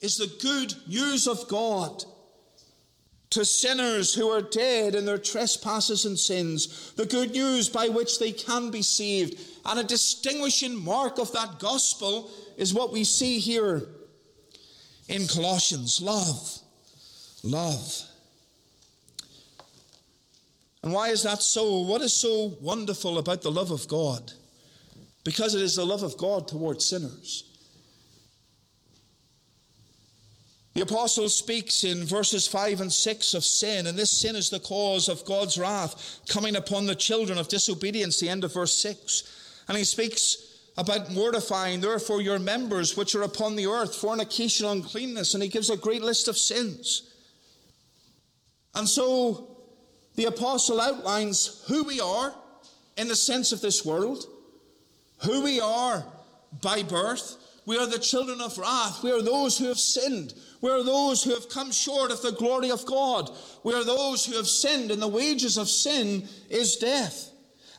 is 0.00 0.16
the 0.16 0.32
good 0.42 0.74
news 0.88 1.28
of 1.28 1.46
God 1.46 2.04
to 3.30 3.44
sinners 3.44 4.14
who 4.14 4.28
are 4.28 4.40
dead 4.40 4.94
in 4.94 5.04
their 5.04 5.18
trespasses 5.18 6.04
and 6.06 6.18
sins, 6.18 6.92
the 6.96 7.04
good 7.04 7.32
news 7.32 7.68
by 7.68 7.88
which 7.88 8.18
they 8.18 8.32
can 8.32 8.70
be 8.70 8.82
saved. 8.82 9.38
And 9.66 9.78
a 9.78 9.84
distinguishing 9.84 10.82
mark 10.82 11.18
of 11.18 11.32
that 11.32 11.58
gospel 11.58 12.30
is 12.56 12.72
what 12.72 12.92
we 12.92 13.04
see 13.04 13.38
here 13.38 13.86
in 15.08 15.26
Colossians 15.26 16.00
love. 16.00 16.58
Love. 17.42 18.02
And 20.82 20.92
why 20.92 21.08
is 21.08 21.22
that 21.24 21.42
so? 21.42 21.80
What 21.80 22.00
is 22.02 22.12
so 22.12 22.56
wonderful 22.60 23.18
about 23.18 23.42
the 23.42 23.50
love 23.50 23.70
of 23.70 23.86
God? 23.88 24.32
Because 25.24 25.54
it 25.54 25.60
is 25.60 25.76
the 25.76 25.84
love 25.84 26.02
of 26.02 26.16
God 26.16 26.48
towards 26.48 26.84
sinners. 26.84 27.47
The 30.78 30.84
apostle 30.84 31.28
speaks 31.28 31.82
in 31.82 32.04
verses 32.04 32.46
5 32.46 32.82
and 32.82 32.92
6 32.92 33.34
of 33.34 33.44
sin, 33.44 33.88
and 33.88 33.98
this 33.98 34.12
sin 34.12 34.36
is 34.36 34.48
the 34.48 34.60
cause 34.60 35.08
of 35.08 35.24
God's 35.24 35.58
wrath 35.58 36.20
coming 36.28 36.54
upon 36.54 36.86
the 36.86 36.94
children 36.94 37.36
of 37.36 37.48
disobedience, 37.48 38.20
the 38.20 38.28
end 38.28 38.44
of 38.44 38.54
verse 38.54 38.74
6. 38.74 39.64
And 39.66 39.76
he 39.76 39.82
speaks 39.82 40.36
about 40.76 41.10
mortifying, 41.10 41.80
therefore, 41.80 42.22
your 42.22 42.38
members 42.38 42.96
which 42.96 43.16
are 43.16 43.24
upon 43.24 43.56
the 43.56 43.66
earth, 43.66 43.96
fornication, 43.96 44.66
uncleanness, 44.66 45.34
and 45.34 45.42
he 45.42 45.48
gives 45.48 45.68
a 45.68 45.76
great 45.76 46.02
list 46.02 46.28
of 46.28 46.38
sins. 46.38 47.12
And 48.76 48.88
so 48.88 49.56
the 50.14 50.26
apostle 50.26 50.80
outlines 50.80 51.64
who 51.66 51.82
we 51.82 51.98
are 51.98 52.32
in 52.96 53.08
the 53.08 53.16
sense 53.16 53.50
of 53.50 53.60
this 53.60 53.84
world, 53.84 54.26
who 55.24 55.42
we 55.42 55.58
are 55.58 56.04
by 56.62 56.84
birth. 56.84 57.34
We 57.66 57.76
are 57.76 57.86
the 57.86 57.98
children 57.98 58.40
of 58.40 58.56
wrath. 58.56 59.02
We 59.02 59.10
are 59.10 59.20
those 59.20 59.58
who 59.58 59.66
have 59.66 59.78
sinned. 59.78 60.34
We 60.60 60.70
are 60.70 60.82
those 60.82 61.22
who 61.22 61.34
have 61.34 61.48
come 61.48 61.70
short 61.70 62.10
of 62.10 62.20
the 62.22 62.32
glory 62.32 62.70
of 62.70 62.84
God. 62.84 63.30
We 63.62 63.74
are 63.74 63.84
those 63.84 64.24
who 64.24 64.36
have 64.36 64.48
sinned, 64.48 64.90
and 64.90 65.00
the 65.00 65.08
wages 65.08 65.56
of 65.56 65.68
sin 65.68 66.28
is 66.50 66.76
death. 66.76 67.30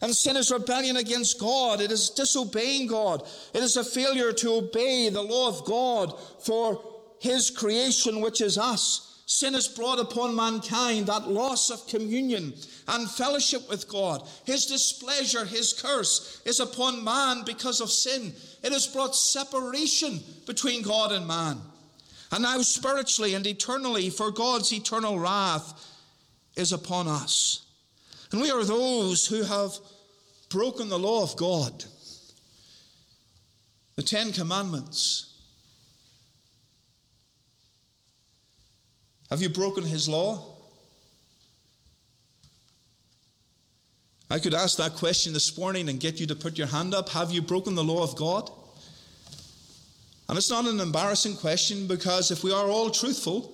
And 0.01 0.15
sin 0.15 0.37
is 0.37 0.51
rebellion 0.51 0.95
against 0.95 1.39
God. 1.39 1.81
It 1.81 1.91
is 1.91 2.09
disobeying 2.09 2.87
God. 2.87 3.27
It 3.53 3.61
is 3.61 3.75
a 3.75 3.83
failure 3.83 4.31
to 4.31 4.53
obey 4.53 5.09
the 5.09 5.21
law 5.21 5.49
of 5.49 5.65
God 5.65 6.17
for 6.41 6.81
His 7.19 7.49
creation, 7.49 8.21
which 8.21 8.39
is 8.39 8.57
us. 8.57 9.05
Sin 9.25 9.53
has 9.53 9.67
brought 9.67 9.99
upon 9.99 10.35
mankind 10.35 11.05
that 11.05 11.29
loss 11.29 11.69
of 11.69 11.85
communion 11.87 12.53
and 12.87 13.11
fellowship 13.11 13.69
with 13.69 13.87
God. 13.87 14.27
His 14.45 14.65
displeasure, 14.65 15.45
His 15.45 15.73
curse 15.73 16.41
is 16.45 16.59
upon 16.59 17.03
man 17.03 17.43
because 17.45 17.81
of 17.81 17.91
sin. 17.91 18.33
It 18.63 18.71
has 18.71 18.87
brought 18.87 19.15
separation 19.15 20.21
between 20.47 20.81
God 20.81 21.11
and 21.11 21.27
man. 21.27 21.57
And 22.31 22.43
now, 22.43 22.61
spiritually 22.61 23.33
and 23.33 23.45
eternally, 23.47 24.09
for 24.09 24.31
God's 24.31 24.71
eternal 24.71 25.17
wrath 25.17 25.73
is 26.55 26.71
upon 26.71 27.07
us. 27.07 27.65
And 28.31 28.41
we 28.41 28.51
are 28.51 28.63
those 28.63 29.25
who 29.25 29.43
have 29.43 29.73
broken 30.49 30.89
the 30.89 30.99
law 30.99 31.23
of 31.23 31.35
God, 31.37 31.83
the 33.95 34.03
Ten 34.03 34.31
Commandments. 34.31 35.25
Have 39.29 39.41
you 39.41 39.49
broken 39.49 39.83
His 39.83 40.07
law? 40.07 40.43
I 44.31 44.37
could 44.37 44.53
ask 44.53 44.77
that 44.77 44.93
question 44.93 45.33
this 45.33 45.57
morning 45.57 45.89
and 45.89 45.99
get 45.99 46.19
you 46.19 46.27
to 46.27 46.35
put 46.35 46.57
your 46.57 46.67
hand 46.67 46.93
up. 46.93 47.09
Have 47.09 47.31
you 47.31 47.41
broken 47.41 47.73
the 47.73 47.83
law 47.83 48.03
of 48.03 48.15
God? 48.15 48.51
And 50.29 50.37
it's 50.37 50.51
not 50.51 50.67
an 50.67 50.79
embarrassing 50.79 51.37
question 51.37 51.87
because 51.87 52.29
if 52.29 52.43
we 52.43 52.53
are 52.53 52.67
all 52.67 52.91
truthful 52.91 53.51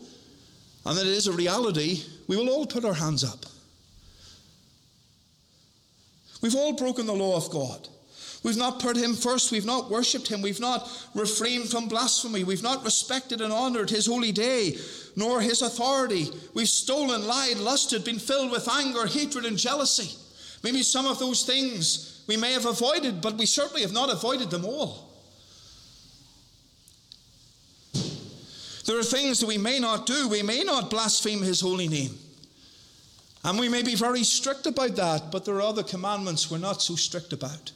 and 0.86 0.98
that 0.98 1.08
it 1.08 1.14
is 1.14 1.28
a 1.28 1.32
reality, 1.32 2.04
we 2.28 2.36
will 2.36 2.50
all 2.50 2.68
put 2.68 2.84
our 2.84 2.94
hands 2.94 3.24
up. 3.24 3.46
We've 6.42 6.54
all 6.54 6.74
broken 6.74 7.06
the 7.06 7.14
law 7.14 7.38
of 7.38 7.50
God. 7.50 7.88
We've 8.44 8.58
not 8.58 8.82
put 8.82 8.98
him 8.98 9.16
first. 9.16 9.54
We've 9.54 9.66
not 9.66 9.90
worshipped 9.90 10.28
him. 10.28 10.42
We've 10.42 10.60
not 10.60 10.92
refrained 11.16 11.70
from 11.70 11.88
blasphemy. 11.88 12.44
We've 12.44 12.62
not 12.62 12.84
respected 12.84 13.40
and 13.40 13.54
honored 13.54 13.90
his 13.90 14.06
holy 14.06 14.34
day, 14.34 14.78
nor 15.16 15.40
his 15.40 15.62
authority. 15.62 16.28
We've 16.54 16.68
stolen, 16.68 17.26
lied, 17.26 17.58
lusted, 17.58 18.04
been 18.04 18.20
filled 18.20 18.52
with 18.52 18.70
anger, 18.70 19.08
hatred, 19.08 19.46
and 19.46 19.58
jealousy. 19.58 20.16
Maybe 20.62 20.84
some 20.84 21.08
of 21.08 21.20
those 21.20 21.44
things 21.44 22.24
we 22.28 22.36
may 22.36 22.52
have 22.52 22.66
avoided, 22.66 23.22
but 23.22 23.38
we 23.38 23.46
certainly 23.46 23.82
have 23.82 23.94
not 23.94 24.12
avoided 24.12 24.52
them 24.52 24.66
all. 24.66 25.05
There 28.86 29.00
are 29.00 29.04
things 29.04 29.40
that 29.40 29.48
we 29.48 29.58
may 29.58 29.80
not 29.80 30.06
do. 30.06 30.28
We 30.28 30.44
may 30.44 30.64
not 30.64 30.90
blaspheme 30.90 31.42
his 31.42 31.62
holy 31.62 31.88
name. 31.88 32.18
And 33.44 33.60
we 33.60 33.70
may 33.70 33.84
be 33.84 33.96
very 33.96 34.24
strict 34.24 34.66
about 34.66 34.96
that, 34.96 35.32
but 35.32 35.46
there 35.46 35.56
are 35.56 35.62
other 35.62 35.84
commandments 35.84 36.50
we're 36.50 36.58
not 36.58 36.82
so 36.82 36.96
strict 36.96 37.34
about. 37.34 37.72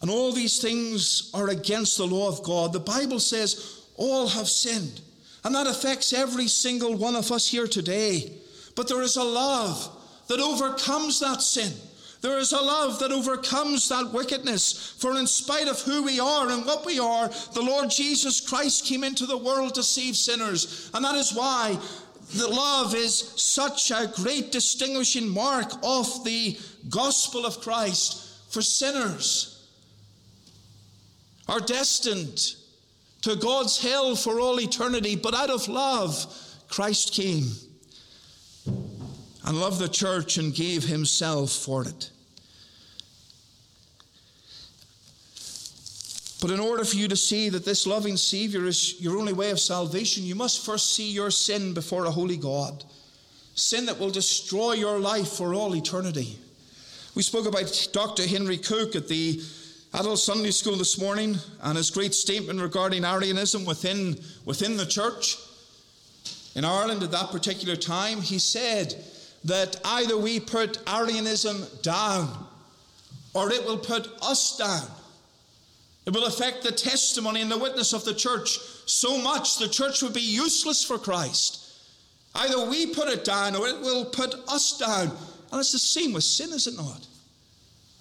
And 0.00 0.10
all 0.10 0.32
these 0.32 0.60
things 0.60 1.30
are 1.34 1.50
against 1.50 1.98
the 1.98 2.06
law 2.06 2.28
of 2.28 2.42
God. 2.42 2.72
The 2.72 2.80
Bible 2.80 3.20
says 3.20 3.82
all 3.96 4.28
have 4.28 4.48
sinned. 4.48 5.00
And 5.44 5.54
that 5.54 5.66
affects 5.66 6.12
every 6.12 6.48
single 6.48 6.96
one 6.96 7.16
of 7.16 7.30
us 7.30 7.48
here 7.48 7.66
today. 7.66 8.32
But 8.74 8.88
there 8.88 9.02
is 9.02 9.16
a 9.16 9.24
love 9.24 9.96
that 10.28 10.40
overcomes 10.40 11.20
that 11.20 11.42
sin. 11.42 11.72
There 12.20 12.38
is 12.38 12.52
a 12.52 12.60
love 12.60 12.98
that 12.98 13.12
overcomes 13.12 13.88
that 13.88 14.12
wickedness. 14.12 14.94
For 14.98 15.16
in 15.16 15.26
spite 15.26 15.68
of 15.68 15.80
who 15.80 16.02
we 16.02 16.20
are 16.20 16.50
and 16.50 16.66
what 16.66 16.84
we 16.84 16.98
are, 16.98 17.28
the 17.54 17.62
Lord 17.62 17.90
Jesus 17.90 18.40
Christ 18.46 18.84
came 18.84 19.04
into 19.04 19.26
the 19.26 19.38
world 19.38 19.74
to 19.74 19.82
save 19.82 20.16
sinners. 20.16 20.90
And 20.92 21.04
that 21.04 21.14
is 21.14 21.32
why 21.32 21.78
the 22.34 22.48
love 22.48 22.94
is 22.94 23.16
such 23.16 23.90
a 23.90 24.12
great 24.14 24.52
distinguishing 24.52 25.28
mark 25.28 25.72
of 25.82 26.24
the 26.24 26.58
gospel 26.88 27.46
of 27.46 27.60
Christ 27.60 28.52
for 28.52 28.62
sinners 28.62 29.68
are 31.48 31.60
destined 31.60 32.54
to 33.22 33.36
God's 33.36 33.80
hell 33.80 34.14
for 34.14 34.40
all 34.40 34.60
eternity, 34.60 35.16
but 35.16 35.34
out 35.34 35.50
of 35.50 35.68
love, 35.68 36.26
Christ 36.68 37.12
came 37.12 37.50
and 39.44 39.60
loved 39.60 39.78
the 39.78 39.88
church 39.88 40.36
and 40.36 40.54
gave 40.54 40.84
himself 40.84 41.50
for 41.50 41.84
it. 41.84 42.10
But 46.40 46.50
in 46.50 46.60
order 46.60 46.84
for 46.84 46.96
you 46.96 47.06
to 47.08 47.16
see 47.16 47.50
that 47.50 47.64
this 47.64 47.86
loving 47.86 48.16
Savior 48.16 48.64
is 48.64 49.00
your 49.00 49.18
only 49.18 49.34
way 49.34 49.50
of 49.50 49.60
salvation, 49.60 50.24
you 50.24 50.34
must 50.34 50.64
first 50.64 50.94
see 50.94 51.10
your 51.10 51.30
sin 51.30 51.74
before 51.74 52.06
a 52.06 52.10
holy 52.10 52.38
God. 52.38 52.82
Sin 53.54 53.84
that 53.86 53.98
will 53.98 54.10
destroy 54.10 54.72
your 54.72 54.98
life 54.98 55.28
for 55.28 55.54
all 55.54 55.76
eternity. 55.76 56.38
We 57.14 57.22
spoke 57.22 57.46
about 57.46 57.88
Dr. 57.92 58.26
Henry 58.26 58.56
Cooke 58.56 58.96
at 58.96 59.08
the 59.08 59.42
adult 59.92 60.18
Sunday 60.18 60.50
school 60.50 60.76
this 60.76 60.98
morning 60.98 61.36
and 61.62 61.76
his 61.76 61.90
great 61.90 62.14
statement 62.14 62.60
regarding 62.60 63.04
Arianism 63.04 63.66
within, 63.66 64.18
within 64.46 64.76
the 64.76 64.86
church. 64.86 65.36
In 66.54 66.64
Ireland 66.64 67.02
at 67.02 67.10
that 67.10 67.30
particular 67.30 67.76
time, 67.76 68.22
he 68.22 68.38
said 68.38 69.04
that 69.44 69.76
either 69.84 70.16
we 70.18 70.40
put 70.40 70.78
Arianism 70.88 71.64
down 71.82 72.46
or 73.34 73.50
it 73.52 73.64
will 73.64 73.78
put 73.78 74.08
us 74.22 74.56
down. 74.56 74.86
It 76.06 76.14
will 76.14 76.26
affect 76.26 76.62
the 76.62 76.72
testimony 76.72 77.40
and 77.40 77.50
the 77.50 77.58
witness 77.58 77.92
of 77.92 78.04
the 78.04 78.14
church 78.14 78.58
so 78.86 79.18
much 79.18 79.58
the 79.58 79.68
church 79.68 80.02
would 80.02 80.14
be 80.14 80.20
useless 80.20 80.84
for 80.84 80.98
Christ. 80.98 81.72
Either 82.34 82.68
we 82.68 82.86
put 82.86 83.08
it 83.08 83.24
down 83.24 83.54
or 83.54 83.66
it 83.68 83.80
will 83.80 84.04
put 84.04 84.34
us 84.48 84.78
down. 84.78 85.16
And 85.50 85.60
it's 85.60 85.72
the 85.72 85.78
same 85.78 86.12
with 86.12 86.24
sin, 86.24 86.50
is 86.50 86.66
it 86.66 86.76
not? 86.76 87.06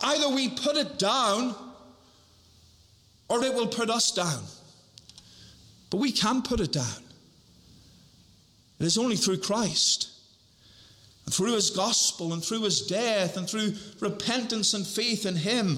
Either 0.01 0.29
we 0.29 0.49
put 0.49 0.77
it 0.77 0.97
down 0.97 1.55
or 3.27 3.43
it 3.43 3.53
will 3.53 3.67
put 3.67 3.89
us 3.89 4.11
down. 4.11 4.43
But 5.89 5.97
we 5.97 6.11
can 6.11 6.41
put 6.41 6.59
it 6.59 6.71
down. 6.71 7.03
It 8.79 8.85
is 8.85 8.97
only 8.97 9.15
through 9.15 9.39
Christ. 9.39 10.09
And 11.29 11.33
through 11.35 11.53
his 11.53 11.69
gospel 11.69 12.33
and 12.33 12.43
through 12.43 12.63
his 12.63 12.87
death 12.87 13.37
and 13.37 13.47
through 13.47 13.75
repentance 13.99 14.73
and 14.73 14.83
faith 14.83 15.27
in 15.27 15.35
him, 15.35 15.77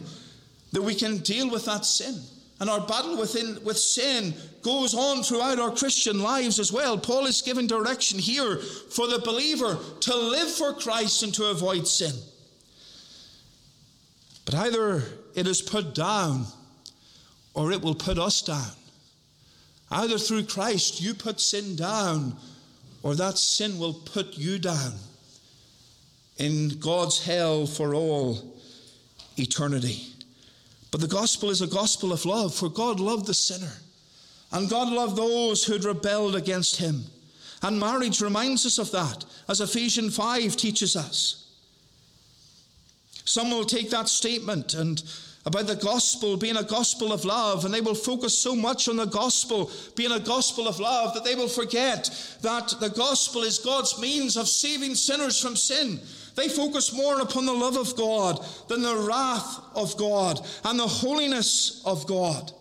that 0.72 0.82
we 0.82 0.96
can 0.96 1.18
deal 1.18 1.52
with 1.52 1.66
that 1.66 1.84
sin. 1.84 2.22
And 2.62 2.70
our 2.70 2.80
battle 2.88 3.18
within, 3.18 3.62
with 3.66 3.78
sin 3.78 4.34
goes 4.62 4.94
on 4.94 5.24
throughout 5.24 5.60
our 5.60 5.76
Christian 5.76 6.22
lives 6.22 6.58
as 6.58 6.72
well. 6.72 6.98
Paul 6.98 7.26
is 7.26 7.42
giving 7.42 7.68
direction 7.68 8.18
here 8.18 8.60
for 8.60 9.08
the 9.08 9.20
believer 9.20 9.78
to 10.00 10.16
live 10.16 10.50
for 10.50 10.72
Christ 10.72 11.22
and 11.22 11.34
to 11.34 11.48
avoid 11.48 11.86
sin. 11.86 12.16
But 14.46 14.56
either 14.56 15.04
it 15.36 15.48
is 15.48 15.62
put 15.62 15.94
down 15.94 16.46
or 17.54 17.74
it 17.74 17.82
will 17.82 17.96
put 17.96 18.18
us 18.18 18.42
down. 18.42 18.72
Either 19.92 20.18
through 20.18 20.46
Christ 20.46 21.02
you 21.02 21.14
put 21.14 21.42
sin 21.42 21.76
down 21.76 22.38
or 23.04 23.16
that 23.16 23.38
sin 23.38 23.78
will 23.78 23.96
put 23.96 24.38
you 24.38 24.58
down 24.58 24.94
in 26.42 26.70
God's 26.80 27.24
hell 27.24 27.68
for 27.68 27.94
all 27.94 28.58
eternity. 29.38 30.08
But 30.90 31.00
the 31.00 31.08
gospel 31.08 31.52
is 31.52 31.62
a 31.62 31.68
gospel 31.68 32.12
of 32.12 32.26
love, 32.26 32.56
for 32.56 32.68
God 32.68 33.00
loved 33.00 33.28
the 33.28 33.34
sinner, 33.34 33.72
and 34.52 34.70
God 34.70 34.92
loved 34.92 35.16
those 35.16 35.64
who 35.64 35.74
had 35.74 35.84
rebelled 35.84 36.36
against 36.36 36.78
him. 36.78 37.04
And 37.62 37.80
marriage 37.80 38.22
reminds 38.22 38.66
us 38.66 38.80
of 38.80 38.92
that, 38.92 39.24
as 39.48 39.62
Ephesians 39.62 40.16
5 40.16 40.58
teaches 40.58 40.96
us. 40.96 41.46
Some 43.24 43.52
will 43.52 43.64
take 43.64 43.92
that 43.92 44.10
statement 44.10 44.74
and 44.74 45.02
about 45.46 45.68
the 45.68 45.76
gospel 45.76 46.38
being 46.38 46.58
a 46.58 46.64
gospel 46.64 47.14
of 47.14 47.24
love, 47.24 47.66
and 47.66 47.74
they 47.74 47.82
will 47.82 47.96
focus 47.96 48.38
so 48.38 48.56
much 48.56 48.90
on 48.90 48.98
the 48.98 49.06
gospel 49.06 49.72
being 49.96 50.12
a 50.12 50.20
gospel 50.20 50.68
of 50.68 50.80
love 50.80 51.14
that 51.14 51.24
they 51.24 51.36
will 51.36 51.48
forget 51.48 52.10
that 52.42 52.74
the 52.80 52.90
gospel 52.90 53.44
is 53.44 53.60
God's 53.60 54.00
means 54.02 54.38
of 54.38 54.48
saving 54.48 54.96
sinners 54.96 55.40
from 55.40 55.56
sin. 55.56 56.00
They 56.42 56.50
focus 56.50 56.92
more 56.92 57.20
upon 57.20 57.46
the 57.46 57.54
love 57.54 57.78
of 57.78 57.96
God 57.96 58.44
than 58.68 58.82
the 58.82 58.96
wrath 58.96 59.60
of 59.76 59.96
God 59.96 60.44
and 60.66 60.80
the 60.80 60.88
holiness 60.88 61.84
of 61.86 62.08
God. 62.08 62.52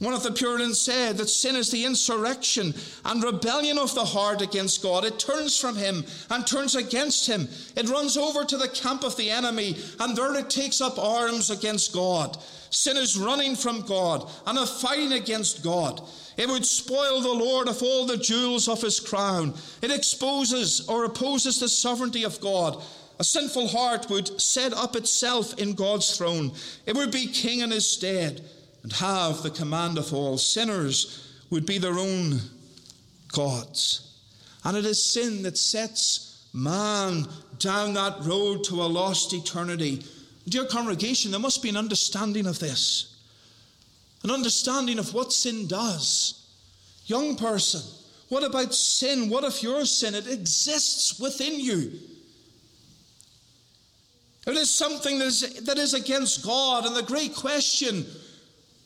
One 0.00 0.14
of 0.14 0.24
the 0.24 0.32
Puritans 0.32 0.80
said 0.80 1.16
that 1.18 1.30
sin 1.30 1.54
is 1.54 1.70
the 1.70 1.84
insurrection 1.84 2.74
and 3.04 3.22
rebellion 3.22 3.78
of 3.78 3.94
the 3.94 4.04
heart 4.04 4.42
against 4.42 4.82
God. 4.82 5.04
It 5.04 5.20
turns 5.20 5.56
from 5.56 5.76
Him 5.76 6.04
and 6.28 6.44
turns 6.44 6.74
against 6.74 7.28
Him. 7.28 7.46
It 7.76 7.88
runs 7.88 8.16
over 8.16 8.44
to 8.44 8.56
the 8.56 8.66
camp 8.66 9.04
of 9.04 9.16
the 9.16 9.30
enemy 9.30 9.76
and 10.00 10.16
there 10.16 10.36
it 10.36 10.50
takes 10.50 10.80
up 10.80 10.98
arms 10.98 11.50
against 11.50 11.94
God. 11.94 12.36
Sin 12.70 12.96
is 12.96 13.16
running 13.16 13.54
from 13.54 13.82
God 13.82 14.28
and 14.44 14.58
a 14.58 14.66
fighting 14.66 15.12
against 15.12 15.62
God. 15.62 16.02
It 16.36 16.48
would 16.48 16.64
spoil 16.64 17.20
the 17.20 17.32
Lord 17.32 17.68
of 17.68 17.82
all 17.82 18.06
the 18.06 18.16
jewels 18.16 18.68
of 18.68 18.80
his 18.80 19.00
crown. 19.00 19.54
It 19.82 19.90
exposes 19.90 20.88
or 20.88 21.04
opposes 21.04 21.60
the 21.60 21.68
sovereignty 21.68 22.24
of 22.24 22.40
God. 22.40 22.82
A 23.18 23.24
sinful 23.24 23.68
heart 23.68 24.08
would 24.08 24.40
set 24.40 24.72
up 24.72 24.96
itself 24.96 25.58
in 25.58 25.74
God's 25.74 26.16
throne. 26.16 26.52
It 26.86 26.96
would 26.96 27.10
be 27.10 27.26
king 27.26 27.60
in 27.60 27.70
his 27.70 27.90
stead 27.90 28.42
and 28.82 28.92
have 28.94 29.42
the 29.42 29.50
command 29.50 29.98
of 29.98 30.12
all. 30.12 30.38
Sinners 30.38 31.28
would 31.50 31.66
be 31.66 31.78
their 31.78 31.98
own 31.98 32.40
gods. 33.28 34.18
And 34.64 34.76
it 34.76 34.86
is 34.86 35.02
sin 35.02 35.42
that 35.42 35.58
sets 35.58 36.48
man 36.52 37.26
down 37.58 37.94
that 37.94 38.24
road 38.24 38.64
to 38.64 38.82
a 38.82 38.84
lost 38.84 39.32
eternity. 39.32 40.04
Dear 40.48 40.64
congregation, 40.64 41.30
there 41.30 41.40
must 41.40 41.62
be 41.62 41.68
an 41.68 41.76
understanding 41.76 42.46
of 42.46 42.58
this 42.58 43.11
an 44.22 44.30
understanding 44.30 44.98
of 44.98 45.14
what 45.14 45.32
sin 45.32 45.66
does. 45.66 46.46
Young 47.06 47.36
person, 47.36 47.80
what 48.28 48.44
about 48.44 48.74
sin? 48.74 49.28
What 49.28 49.44
if 49.44 49.62
your 49.62 49.84
sin? 49.84 50.14
It 50.14 50.26
exists 50.26 51.18
within 51.18 51.58
you. 51.58 51.92
It 54.46 54.56
is 54.56 54.70
something 54.70 55.18
that 55.18 55.26
is, 55.26 55.64
that 55.64 55.78
is 55.78 55.94
against 55.94 56.44
God. 56.44 56.86
And 56.86 56.96
the 56.96 57.02
great 57.02 57.34
question 57.34 58.06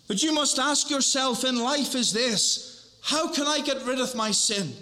that 0.09 0.23
you 0.23 0.33
must 0.33 0.59
ask 0.59 0.91
yourself 0.91 1.45
in 1.45 1.57
life 1.57 1.95
is 1.95 2.13
this 2.13 2.99
How 3.03 3.33
can 3.33 3.47
I 3.47 3.61
get 3.61 3.85
rid 3.85 4.01
of 4.01 4.15
my 4.15 4.31
sin? 4.31 4.73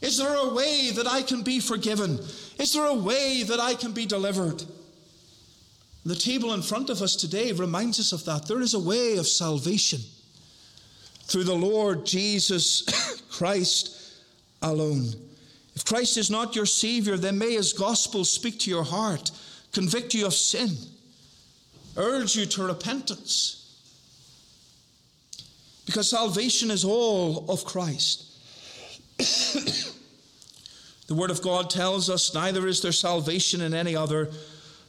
Is 0.00 0.16
there 0.16 0.34
a 0.34 0.54
way 0.54 0.90
that 0.94 1.06
I 1.06 1.22
can 1.22 1.42
be 1.42 1.60
forgiven? 1.60 2.18
Is 2.58 2.72
there 2.72 2.86
a 2.86 2.94
way 2.94 3.42
that 3.42 3.60
I 3.60 3.74
can 3.74 3.92
be 3.92 4.06
delivered? 4.06 4.64
The 6.08 6.14
table 6.14 6.54
in 6.54 6.62
front 6.62 6.88
of 6.88 7.02
us 7.02 7.14
today 7.14 7.52
reminds 7.52 8.00
us 8.00 8.12
of 8.12 8.24
that. 8.24 8.48
There 8.48 8.62
is 8.62 8.72
a 8.72 8.78
way 8.78 9.18
of 9.18 9.28
salvation 9.28 10.00
through 11.24 11.44
the 11.44 11.54
Lord 11.54 12.06
Jesus 12.06 13.20
Christ 13.30 14.14
alone. 14.62 15.10
If 15.74 15.84
Christ 15.84 16.16
is 16.16 16.30
not 16.30 16.56
your 16.56 16.64
Savior, 16.64 17.18
then 17.18 17.36
may 17.36 17.52
His 17.52 17.74
gospel 17.74 18.24
speak 18.24 18.58
to 18.60 18.70
your 18.70 18.84
heart, 18.84 19.30
convict 19.72 20.14
you 20.14 20.24
of 20.24 20.32
sin, 20.32 20.70
urge 21.98 22.34
you 22.34 22.46
to 22.46 22.62
repentance. 22.62 23.84
Because 25.84 26.08
salvation 26.08 26.70
is 26.70 26.86
all 26.86 27.44
of 27.50 27.66
Christ. 27.66 28.24
the 31.06 31.14
Word 31.14 31.30
of 31.30 31.42
God 31.42 31.68
tells 31.68 32.08
us 32.08 32.32
neither 32.32 32.66
is 32.66 32.80
there 32.80 32.92
salvation 32.92 33.60
in 33.60 33.74
any 33.74 33.94
other. 33.94 34.30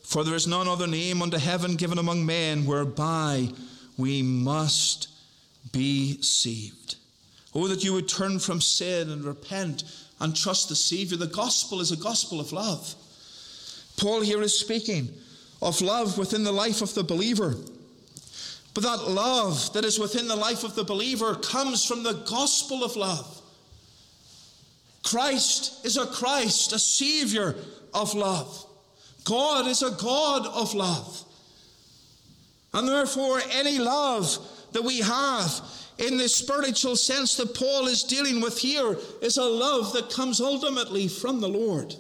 For 0.10 0.24
there 0.24 0.34
is 0.34 0.48
none 0.48 0.68
other 0.68 0.88
name 0.88 1.22
under 1.22 1.38
heaven 1.38 1.76
given 1.76 2.00
among 2.00 2.26
men 2.26 2.66
whereby 2.66 3.48
we 3.96 4.24
must 4.24 5.08
be 5.72 6.20
saved. 6.24 6.96
Oh, 7.54 7.68
that 7.68 7.84
you 7.84 7.94
would 7.94 8.10
turn 8.10 8.40
from 8.40 8.60
sin 8.60 9.12
and 9.12 9.24
repent 9.24 9.84
and 10.20 10.36
trust 10.36 10.68
the 10.68 10.76
Savior. 10.76 11.16
The 11.16 11.28
gospel 11.28 11.80
is 11.80 11.92
a 11.92 11.96
gospel 11.96 12.40
of 12.40 12.52
love. 12.52 12.96
Paul 13.98 14.22
here 14.22 14.42
is 14.42 14.60
speaking 14.60 15.10
of 15.62 15.80
love 15.80 16.18
within 16.18 16.44
the 16.44 16.52
life 16.52 16.82
of 16.82 16.96
the 16.96 17.04
believer. 17.04 17.54
But 18.74 18.82
that 18.82 19.08
love 19.12 19.72
that 19.74 19.86
is 19.86 20.00
within 20.00 20.28
the 20.28 20.36
life 20.36 20.64
of 20.64 20.74
the 20.74 20.84
believer 20.84 21.36
comes 21.36 21.86
from 21.86 22.02
the 22.02 22.14
gospel 22.28 22.84
of 22.84 22.96
love. 22.96 23.42
Christ 25.04 25.86
is 25.86 25.98
a 25.98 26.08
Christ, 26.08 26.74
a 26.74 26.80
Savior 26.80 27.56
of 27.94 28.16
love. 28.16 28.66
God 29.30 29.68
is 29.68 29.84
a 29.84 29.92
God 29.92 30.48
of 30.48 30.74
love. 30.74 31.24
And 32.74 32.88
therefore, 32.88 33.42
any 33.52 33.78
love 33.78 34.38
that 34.72 34.84
we 34.84 35.00
have 35.02 35.62
in 36.00 36.18
the 36.18 36.28
spiritual 36.28 36.96
sense 36.96 37.36
that 37.36 37.54
Paul 37.54 37.88
is 37.88 38.04
dealing 38.04 38.42
with 38.42 38.58
here 38.58 38.98
is 39.22 39.38
a 39.38 39.44
love 39.44 39.94
that 39.94 40.10
comes 40.10 40.42
ultimately 40.42 41.08
from 41.08 41.42
the 41.42 41.50
Lord. 41.50 41.94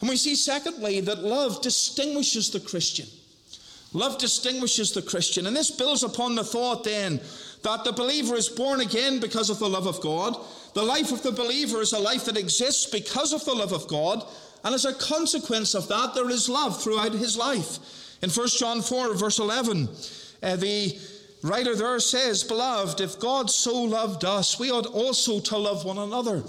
And 0.00 0.08
we 0.08 0.16
see, 0.16 0.34
secondly, 0.34 1.00
that 1.00 1.22
love 1.22 1.60
distinguishes 1.60 2.50
the 2.50 2.60
Christian. 2.60 3.06
Love 3.92 4.18
distinguishes 4.18 4.92
the 4.92 5.02
Christian. 5.02 5.46
And 5.46 5.56
this 5.56 5.70
builds 5.70 6.02
upon 6.02 6.34
the 6.34 6.44
thought 6.44 6.84
then 6.84 7.20
that 7.62 7.84
the 7.84 7.92
believer 7.92 8.36
is 8.36 8.48
born 8.48 8.80
again 8.80 9.20
because 9.20 9.50
of 9.50 9.58
the 9.58 9.68
love 9.68 9.86
of 9.86 10.00
God. 10.00 10.36
The 10.74 10.82
life 10.82 11.12
of 11.12 11.22
the 11.22 11.32
believer 11.32 11.80
is 11.80 11.92
a 11.92 11.98
life 11.98 12.24
that 12.26 12.38
exists 12.38 12.86
because 12.86 13.32
of 13.32 13.44
the 13.44 13.54
love 13.54 13.72
of 13.72 13.88
God. 13.88 14.24
And 14.64 14.74
as 14.74 14.84
a 14.84 14.94
consequence 14.94 15.74
of 15.74 15.88
that, 15.88 16.14
there 16.14 16.30
is 16.30 16.48
love 16.48 16.82
throughout 16.82 17.12
his 17.12 17.36
life. 17.36 17.78
In 18.22 18.30
1 18.30 18.48
John 18.48 18.82
4, 18.82 19.14
verse 19.14 19.38
11, 19.38 19.88
uh, 20.42 20.56
the 20.56 20.98
writer 21.42 21.74
there 21.74 21.98
says, 22.00 22.44
Beloved, 22.44 23.00
if 23.00 23.18
God 23.18 23.50
so 23.50 23.82
loved 23.82 24.24
us, 24.24 24.58
we 24.58 24.70
ought 24.70 24.86
also 24.86 25.40
to 25.40 25.56
love 25.56 25.84
one 25.84 25.98
another. 25.98 26.42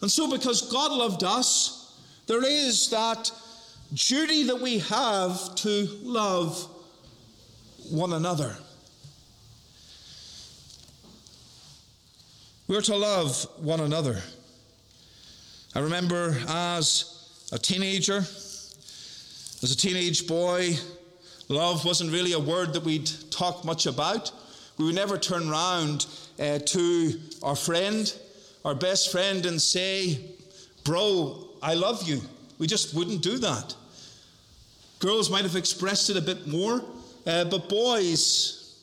And 0.00 0.10
so, 0.10 0.30
because 0.30 0.72
God 0.72 0.90
loved 0.90 1.22
us, 1.22 1.94
there 2.26 2.44
is 2.44 2.88
that 2.90 3.30
duty 3.92 4.44
that 4.44 4.60
we 4.60 4.78
have 4.78 5.54
to 5.56 5.88
love 6.02 6.66
one 7.90 8.14
another. 8.14 8.56
We're 12.68 12.80
to 12.82 12.96
love 12.96 13.46
one 13.58 13.80
another. 13.80 14.22
I 15.74 15.80
remember 15.80 16.38
as 16.48 17.11
a 17.52 17.58
teenager. 17.58 18.18
As 19.62 19.70
a 19.70 19.76
teenage 19.76 20.26
boy, 20.26 20.74
love 21.48 21.84
wasn't 21.84 22.10
really 22.10 22.32
a 22.32 22.38
word 22.38 22.72
that 22.72 22.82
we'd 22.82 23.10
talk 23.30 23.64
much 23.64 23.84
about. 23.84 24.32
We 24.78 24.86
would 24.86 24.94
never 24.94 25.18
turn 25.18 25.50
round 25.50 26.06
uh, 26.40 26.60
to 26.60 27.20
our 27.42 27.54
friend, 27.54 28.12
our 28.64 28.74
best 28.74 29.12
friend, 29.12 29.44
and 29.44 29.60
say, 29.60 30.18
Bro, 30.82 31.50
I 31.62 31.74
love 31.74 32.08
you. 32.08 32.22
We 32.58 32.66
just 32.66 32.94
wouldn't 32.94 33.22
do 33.22 33.36
that. 33.38 33.76
Girls 34.98 35.30
might 35.30 35.44
have 35.44 35.56
expressed 35.56 36.08
it 36.08 36.16
a 36.16 36.22
bit 36.22 36.46
more, 36.46 36.82
uh, 37.26 37.44
but 37.44 37.68
boys, 37.68 38.80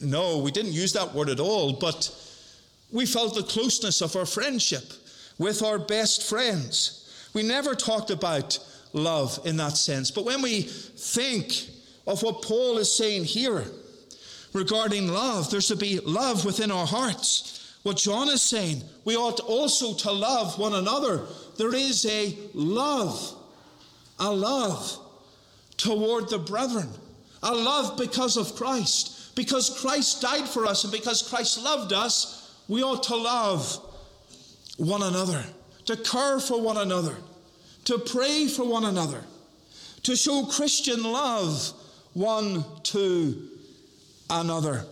no, 0.00 0.38
we 0.38 0.52
didn't 0.52 0.72
use 0.72 0.92
that 0.92 1.12
word 1.12 1.28
at 1.28 1.40
all. 1.40 1.72
But 1.72 2.08
we 2.92 3.04
felt 3.04 3.34
the 3.34 3.42
closeness 3.42 4.00
of 4.00 4.14
our 4.14 4.26
friendship 4.26 4.84
with 5.38 5.62
our 5.62 5.78
best 5.78 6.22
friends. 6.22 6.99
We 7.32 7.42
never 7.42 7.74
talked 7.74 8.10
about 8.10 8.58
love 8.92 9.38
in 9.44 9.56
that 9.58 9.76
sense. 9.76 10.10
But 10.10 10.24
when 10.24 10.42
we 10.42 10.62
think 10.62 11.66
of 12.06 12.22
what 12.22 12.42
Paul 12.42 12.78
is 12.78 12.94
saying 12.94 13.24
here 13.24 13.64
regarding 14.52 15.08
love, 15.08 15.50
there's 15.50 15.68
to 15.68 15.76
be 15.76 16.00
love 16.00 16.44
within 16.44 16.70
our 16.70 16.86
hearts. 16.86 17.76
What 17.82 17.96
John 17.96 18.28
is 18.28 18.42
saying, 18.42 18.82
we 19.04 19.16
ought 19.16 19.40
also 19.40 19.94
to 19.94 20.12
love 20.12 20.58
one 20.58 20.74
another. 20.74 21.22
there 21.56 21.74
is 21.74 22.04
a 22.06 22.36
love, 22.52 23.34
a 24.18 24.30
love 24.30 24.98
toward 25.76 26.28
the 26.28 26.38
brethren, 26.38 26.88
a 27.42 27.54
love 27.54 27.96
because 27.96 28.36
of 28.36 28.54
Christ. 28.54 29.34
Because 29.34 29.80
Christ 29.80 30.20
died 30.20 30.46
for 30.46 30.66
us 30.66 30.84
and 30.84 30.92
because 30.92 31.22
Christ 31.22 31.62
loved 31.62 31.92
us, 31.92 32.54
we 32.68 32.82
ought 32.82 33.04
to 33.04 33.16
love 33.16 33.78
one 34.76 35.02
another, 35.02 35.44
to 35.86 35.96
care 35.96 36.40
for 36.40 36.60
one 36.60 36.76
another, 36.76 37.16
to 37.84 37.98
pray 37.98 38.46
for 38.46 38.64
one 38.64 38.84
another, 38.84 39.24
to 40.02 40.16
show 40.16 40.44
Christian 40.44 41.02
love 41.02 41.72
one 42.14 42.64
to 42.84 43.48
another. 44.28 44.84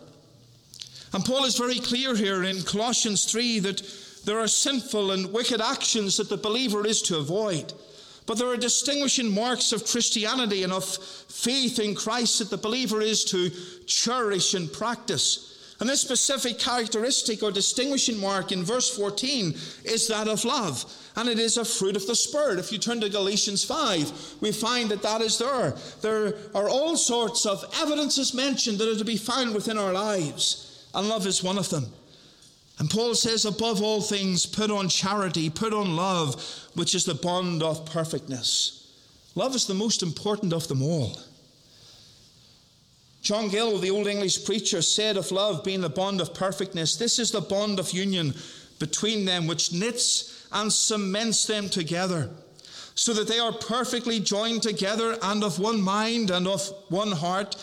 And 1.12 1.24
Paul 1.24 1.45
is 1.45 1.57
very 1.57 1.78
clear 1.78 2.14
here 2.14 2.45
in 2.45 2.62
Colossians 2.62 3.30
3 3.30 3.61
that 3.61 3.82
there 4.24 4.39
are 4.39 4.49
sinful 4.49 5.12
and 5.12 5.32
wicked 5.32 5.61
actions 5.61 6.16
that 6.18 6.28
the 6.28 6.36
believer 6.36 6.86
is 6.86 7.01
to 7.03 7.16
avoid. 7.16 7.72
But 8.26 8.36
there 8.36 8.49
are 8.49 8.59
distinguishing 8.59 9.32
marks 9.32 9.72
of 9.72 9.86
Christianity 9.86 10.62
and 10.62 10.72
of 10.72 10.84
faith 10.84 11.78
in 11.78 11.95
Christ 11.95 12.41
that 12.41 12.51
the 12.51 12.59
believer 12.59 13.01
is 13.01 13.24
to 13.26 13.49
cherish 13.86 14.53
and 14.53 14.70
practice. 14.70 15.58
And 15.81 15.89
this 15.89 16.01
specific 16.01 16.59
characteristic 16.59 17.43
or 17.43 17.53
distinguishing 17.53 18.18
mark 18.18 18.51
in 18.51 18.64
verse 18.64 18.95
14 18.97 19.55
is 19.85 20.09
that 20.09 20.26
of 20.26 20.45
love. 20.45 20.85
And 21.14 21.29
it 21.29 21.39
is 21.39 21.57
a 21.57 21.64
fruit 21.64 21.95
of 21.95 22.07
the 22.07 22.16
Spirit. 22.16 22.59
If 22.59 22.72
you 22.72 22.79
turn 22.79 23.01
to 23.01 23.09
Galatians 23.09 23.64
5, 23.64 24.37
we 24.41 24.51
find 24.51 24.91
that 24.91 25.03
that 25.03 25.20
is 25.20 25.39
there. 25.39 25.76
There 26.03 26.35
are 26.55 26.68
all 26.68 26.97
sorts 26.97 27.47
of 27.47 27.64
evidences 27.81 28.35
mentioned 28.35 28.79
that 28.79 28.93
are 28.93 28.99
to 28.99 29.05
be 29.05 29.16
found 29.16 29.55
within 29.55 29.79
our 29.79 29.93
lives. 29.93 30.89
And 30.95 31.09
love 31.09 31.26
is 31.26 31.45
one 31.45 31.59
of 31.59 31.70
them. 31.70 31.87
And 32.81 32.91
Paul 32.91 33.14
says, 33.14 33.45
above 33.45 33.81
all 33.83 34.01
things, 34.01 34.47
put 34.47 34.70
on 34.70 34.89
charity, 34.89 35.49
put 35.51 35.72
on 35.72 35.97
love, 35.97 36.68
which 36.74 36.95
is 36.95 37.05
the 37.05 37.14
bond 37.14 37.62
of 37.62 37.87
perfectness. 37.87 38.93
Love 39.35 39.55
is 39.55 39.66
the 39.66 39.74
most 39.74 40.03
important 40.03 40.53
of 40.53 40.66
them 40.66 40.83
all. 40.83 41.18
John 43.21 43.49
Gill, 43.49 43.79
the 43.79 43.91
old 43.91 44.07
English 44.07 44.45
preacher, 44.45 44.81
said 44.81 45.16
of 45.16 45.31
love 45.33 45.64
being 45.64 45.81
the 45.81 45.89
bond 45.89 46.21
of 46.21 46.35
perfectness, 46.35 46.97
this 46.97 47.19
is 47.19 47.31
the 47.31 47.41
bond 47.41 47.79
of 47.79 47.93
union 47.93 48.35
between 48.79 49.25
them 49.25 49.47
which 49.47 49.73
knits 49.73 50.47
and 50.53 50.73
cements 50.73 51.45
them 51.45 51.69
together, 51.69 52.31
so 52.95 53.12
that 53.12 53.29
they 53.29 53.39
are 53.39 53.53
perfectly 53.53 54.21
joined 54.21 54.62
together 54.62 55.19
and 55.23 55.45
of 55.45 55.59
one 55.59 55.81
mind 55.81 56.31
and 56.31 56.47
of 56.47 56.66
one 56.89 57.12
heart. 57.12 57.57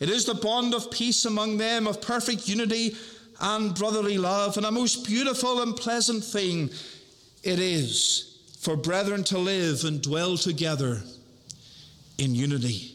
It 0.00 0.08
is 0.08 0.24
the 0.24 0.34
bond 0.34 0.74
of 0.74 0.90
peace 0.90 1.24
among 1.24 1.58
them, 1.58 1.86
of 1.86 2.00
perfect 2.00 2.48
unity 2.48 2.96
and 3.40 3.74
brotherly 3.74 4.18
love, 4.18 4.56
and 4.56 4.66
a 4.66 4.70
most 4.70 5.06
beautiful 5.06 5.62
and 5.62 5.76
pleasant 5.76 6.24
thing 6.24 6.70
it 7.42 7.58
is 7.58 8.38
for 8.60 8.76
brethren 8.76 9.24
to 9.24 9.38
live 9.38 9.84
and 9.84 10.00
dwell 10.00 10.36
together 10.36 11.02
in 12.18 12.34
unity. 12.34 12.91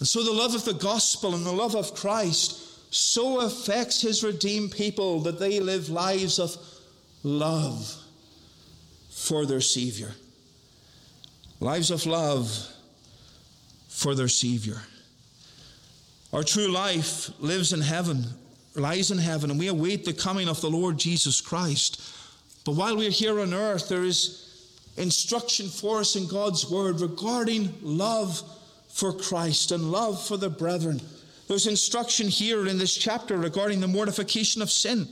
And 0.00 0.08
so 0.08 0.22
the 0.22 0.32
love 0.32 0.54
of 0.54 0.64
the 0.64 0.74
gospel 0.74 1.34
and 1.34 1.46
the 1.46 1.52
love 1.52 1.76
of 1.76 1.94
Christ 1.94 2.92
so 2.92 3.40
affects 3.40 4.00
his 4.00 4.24
redeemed 4.24 4.72
people 4.72 5.20
that 5.20 5.38
they 5.38 5.60
live 5.60 5.90
lives 5.90 6.38
of 6.38 6.56
love 7.22 7.94
for 9.10 9.46
their 9.46 9.60
Savior. 9.60 10.12
Lives 11.60 11.90
of 11.90 12.06
love 12.06 12.66
for 13.88 14.14
their 14.14 14.28
Savior. 14.28 14.80
Our 16.32 16.42
true 16.42 16.68
life 16.68 17.30
lives 17.38 17.74
in 17.74 17.82
heaven, 17.82 18.24
lies 18.74 19.10
in 19.10 19.18
heaven, 19.18 19.50
and 19.50 19.58
we 19.58 19.68
await 19.68 20.04
the 20.06 20.14
coming 20.14 20.48
of 20.48 20.60
the 20.62 20.70
Lord 20.70 20.96
Jesus 20.96 21.42
Christ. 21.42 22.00
But 22.64 22.76
while 22.76 22.96
we're 22.96 23.10
here 23.10 23.40
on 23.40 23.52
earth, 23.52 23.88
there 23.88 24.04
is 24.04 24.46
instruction 24.96 25.68
for 25.68 25.98
us 25.98 26.16
in 26.16 26.26
God's 26.26 26.70
Word 26.70 27.00
regarding 27.00 27.74
love 27.82 28.42
for 28.92 29.12
Christ 29.12 29.72
and 29.72 29.90
love 29.90 30.24
for 30.24 30.36
the 30.36 30.50
brethren. 30.50 31.00
There's 31.48 31.66
instruction 31.66 32.28
here 32.28 32.66
in 32.66 32.78
this 32.78 32.94
chapter 32.96 33.36
regarding 33.36 33.80
the 33.80 33.88
mortification 33.88 34.62
of 34.62 34.70
sin. 34.70 35.08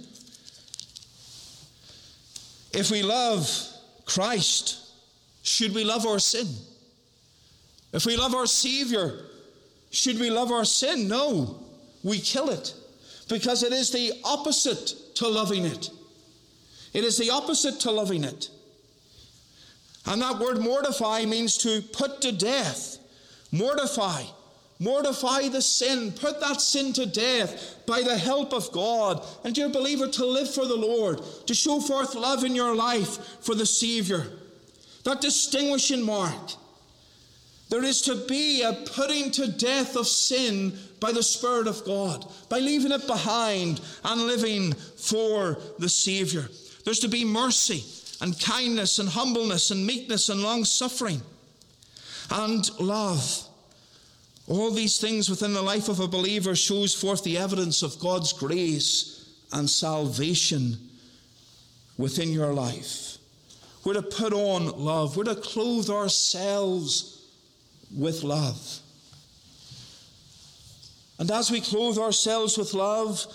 If 2.72 2.91
we 2.91 3.03
love 3.03 3.51
Christ, 4.05 4.79
should 5.43 5.74
we 5.74 5.85
love 5.85 6.07
our 6.07 6.18
sin? 6.18 6.47
If 7.93 8.05
we 8.05 8.16
love 8.16 8.35
our 8.35 8.47
Savior, 8.47 9.18
should 9.91 10.20
we 10.20 10.31
love 10.31 10.53
our 10.53 10.64
sin? 10.64 11.09
No, 11.09 11.62
we 12.05 12.18
kill 12.18 12.51
it 12.51 12.74
because 13.29 13.62
it 13.62 13.72
is 13.72 13.91
the 13.91 14.12
opposite 14.24 14.95
to 15.16 15.29
loving 15.29 15.64
it. 15.64 15.91
It 16.93 17.05
is 17.05 17.18
the 17.18 17.31
opposite 17.31 17.81
to 17.81 17.91
loving 17.91 18.24
it. 18.24 18.49
And 20.07 20.22
that 20.22 20.39
word 20.39 20.59
mortify 20.59 21.24
means 21.24 21.59
to 21.59 21.83
put 21.83 22.20
to 22.22 22.33
death. 22.33 22.97
Mortify. 23.53 24.24
Mortify 24.80 25.49
the 25.49 25.62
sin. 25.62 26.12
Put 26.12 26.40
that 26.40 26.61
sin 26.61 26.92
to 26.94 27.07
death 27.07 27.76
by 27.86 28.03
the 28.03 28.16
help 28.16 28.53
of 28.53 28.70
God. 28.70 29.24
And, 29.44 29.55
dear 29.55 29.68
believer, 29.68 30.09
to 30.09 30.26
live 30.26 30.53
for 30.53 30.66
the 30.66 30.76
Lord, 30.76 31.20
to 31.46 31.55
show 31.55 31.80
forth 31.80 32.14
love 32.14 32.44
in 32.44 32.55
your 32.55 32.76
life 32.76 33.18
for 33.40 33.55
the 33.55 33.66
Savior. 33.66 34.26
That 35.05 35.20
distinguishing 35.20 36.03
mark. 36.03 36.53
There 37.70 37.84
is 37.84 38.01
to 38.03 38.14
be 38.26 38.62
a 38.62 38.72
putting 38.72 39.30
to 39.32 39.49
death 39.49 39.96
of 39.96 40.07
sin 40.07 40.78
by 41.01 41.12
the 41.12 41.22
Spirit 41.22 41.66
of 41.66 41.84
God, 41.84 42.26
by 42.49 42.61
leaving 42.61 42.92
it 42.92 43.07
behind 43.07 43.80
and 44.05 44.22
living 44.22 44.72
for 44.72 45.59
the 45.78 45.88
Savior. 45.88 46.49
There's 46.84 47.01
to 47.01 47.09
be 47.09 47.24
mercy 47.24 47.84
and 48.22 48.40
kindness 48.40 48.99
and 48.99 49.09
humbleness 49.09 49.70
and 49.70 49.86
meekness 49.86 50.28
and 50.28 50.42
long 50.42 50.64
suffering 50.64 51.20
and 52.31 52.79
love. 52.81 53.45
All 54.47 54.70
these 54.70 54.99
things 54.99 55.29
within 55.29 55.53
the 55.53 55.62
life 55.62 55.89
of 55.89 56.01
a 56.01 56.09
believer 56.09 56.57
shows 56.57 56.95
forth 56.95 57.22
the 57.22 57.37
evidence 57.37 57.83
of 57.83 57.99
God's 57.99 58.33
grace 58.33 59.35
and 59.53 59.68
salvation 59.68 60.79
within 61.99 62.33
your 62.33 62.55
life. 62.55 63.18
We're 63.85 63.95
to 63.95 64.03
put 64.03 64.33
on 64.33 64.66
love. 64.83 65.16
We're 65.16 65.24
to 65.24 65.35
clothe 65.35 65.91
ourselves 65.91 67.26
with 67.97 68.22
love. 68.22 68.81
And 71.18 71.31
as 71.31 71.51
we 71.51 71.61
clothe 71.61 71.99
ourselves 71.99 72.57
with 72.57 72.74
love, 72.74 73.26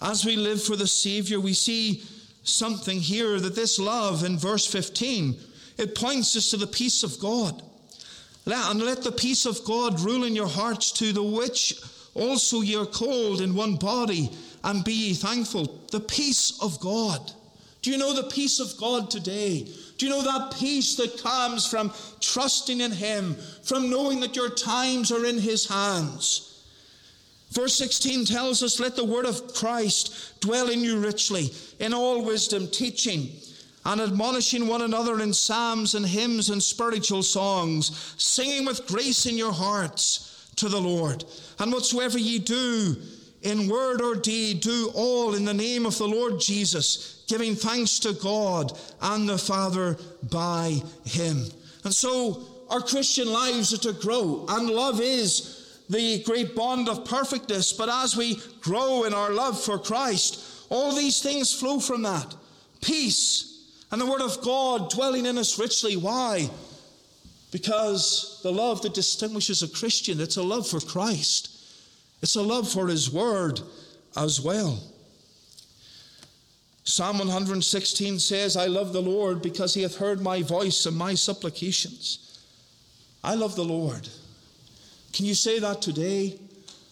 as 0.00 0.24
we 0.24 0.36
live 0.36 0.62
for 0.62 0.76
the 0.76 0.86
Savior, 0.86 1.40
we 1.40 1.54
see 1.54 2.02
something 2.42 2.98
here 2.98 3.40
that 3.40 3.54
this 3.54 3.78
love 3.78 4.24
in 4.24 4.36
verse 4.36 4.66
15, 4.66 5.36
it 5.78 5.94
points 5.94 6.36
us 6.36 6.50
to 6.50 6.56
the 6.56 6.66
peace 6.66 7.02
of 7.02 7.18
God. 7.18 7.62
And 8.46 8.82
let 8.82 9.02
the 9.02 9.12
peace 9.12 9.46
of 9.46 9.64
God 9.64 10.00
rule 10.00 10.24
in 10.24 10.34
your 10.34 10.48
hearts, 10.48 10.90
to 10.92 11.12
the 11.12 11.22
which 11.22 11.80
also 12.14 12.60
ye 12.60 12.76
are 12.76 12.86
called 12.86 13.40
in 13.40 13.54
one 13.54 13.76
body, 13.76 14.30
and 14.64 14.84
be 14.84 14.92
ye 14.92 15.14
thankful. 15.14 15.80
The 15.90 16.00
peace 16.00 16.58
of 16.60 16.78
God. 16.80 17.32
Do 17.82 17.90
you 17.90 17.98
know 17.98 18.14
the 18.14 18.30
peace 18.30 18.60
of 18.60 18.76
God 18.78 19.10
today? 19.10 19.66
Do 19.98 20.06
you 20.06 20.12
know 20.12 20.22
that 20.22 20.56
peace 20.56 20.96
that 20.96 21.22
comes 21.22 21.66
from 21.66 21.92
trusting 22.20 22.80
in 22.80 22.92
Him, 22.92 23.36
from 23.62 23.90
knowing 23.90 24.20
that 24.20 24.36
your 24.36 24.50
times 24.50 25.10
are 25.10 25.24
in 25.24 25.38
His 25.38 25.66
hands? 25.66 26.48
Verse 27.50 27.74
16 27.74 28.24
tells 28.24 28.62
us, 28.62 28.80
Let 28.80 28.96
the 28.96 29.04
word 29.04 29.26
of 29.26 29.52
Christ 29.54 30.40
dwell 30.40 30.70
in 30.70 30.80
you 30.80 30.98
richly, 30.98 31.50
in 31.80 31.92
all 31.92 32.24
wisdom, 32.24 32.68
teaching 32.68 33.30
and 33.84 34.00
admonishing 34.00 34.66
one 34.66 34.82
another 34.82 35.20
in 35.20 35.32
psalms 35.32 35.94
and 35.94 36.06
hymns 36.06 36.50
and 36.50 36.62
spiritual 36.62 37.22
songs, 37.22 38.14
singing 38.16 38.64
with 38.64 38.86
grace 38.86 39.26
in 39.26 39.36
your 39.36 39.52
hearts 39.52 40.50
to 40.56 40.68
the 40.68 40.80
Lord. 40.80 41.24
And 41.58 41.72
whatsoever 41.72 42.18
ye 42.18 42.38
do, 42.38 42.96
in 43.42 43.68
word 43.68 44.00
or 44.00 44.14
deed, 44.14 44.60
do 44.60 44.90
all 44.94 45.34
in 45.34 45.44
the 45.44 45.54
name 45.54 45.84
of 45.84 45.98
the 45.98 46.06
Lord 46.06 46.38
Jesus, 46.40 47.24
giving 47.26 47.56
thanks 47.56 47.98
to 48.00 48.12
God 48.12 48.78
and 49.00 49.28
the 49.28 49.38
Father 49.38 49.96
by 50.30 50.80
him. 51.04 51.44
And 51.84 51.92
so 51.92 52.42
our 52.70 52.80
Christian 52.80 53.32
lives 53.32 53.74
are 53.74 53.92
to 53.92 53.92
grow, 53.92 54.46
and 54.48 54.70
love 54.70 55.00
is 55.00 55.80
the 55.90 56.22
great 56.22 56.54
bond 56.54 56.88
of 56.88 57.04
perfectness. 57.04 57.72
But 57.72 57.88
as 57.88 58.16
we 58.16 58.40
grow 58.60 59.04
in 59.04 59.12
our 59.12 59.32
love 59.32 59.60
for 59.60 59.78
Christ, 59.78 60.66
all 60.70 60.94
these 60.94 61.20
things 61.20 61.52
flow 61.52 61.80
from 61.80 62.02
that 62.02 62.34
peace 62.80 63.51
and 63.92 64.00
the 64.00 64.06
Word 64.06 64.22
of 64.22 64.40
God 64.40 64.90
dwelling 64.90 65.26
in 65.26 65.36
us 65.36 65.58
richly. 65.58 65.96
Why? 65.96 66.48
Because 67.52 68.40
the 68.42 68.50
love 68.50 68.80
that 68.82 68.94
distinguishes 68.94 69.62
a 69.62 69.68
Christian, 69.68 70.18
it's 70.18 70.38
a 70.38 70.42
love 70.42 70.66
for 70.66 70.80
Christ. 70.80 71.50
It's 72.22 72.36
a 72.36 72.42
love 72.42 72.72
for 72.72 72.88
His 72.88 73.12
Word 73.12 73.60
as 74.16 74.40
well. 74.40 74.82
Psalm 76.84 77.18
116 77.18 78.18
says, 78.18 78.56
I 78.56 78.66
love 78.66 78.94
the 78.94 79.02
Lord 79.02 79.42
because 79.42 79.74
He 79.74 79.82
hath 79.82 79.96
heard 79.96 80.22
my 80.22 80.42
voice 80.42 80.86
and 80.86 80.96
my 80.96 81.14
supplications. 81.14 82.40
I 83.22 83.34
love 83.34 83.54
the 83.54 83.64
Lord. 83.64 84.08
Can 85.12 85.26
you 85.26 85.34
say 85.34 85.58
that 85.58 85.82
today? 85.82 86.38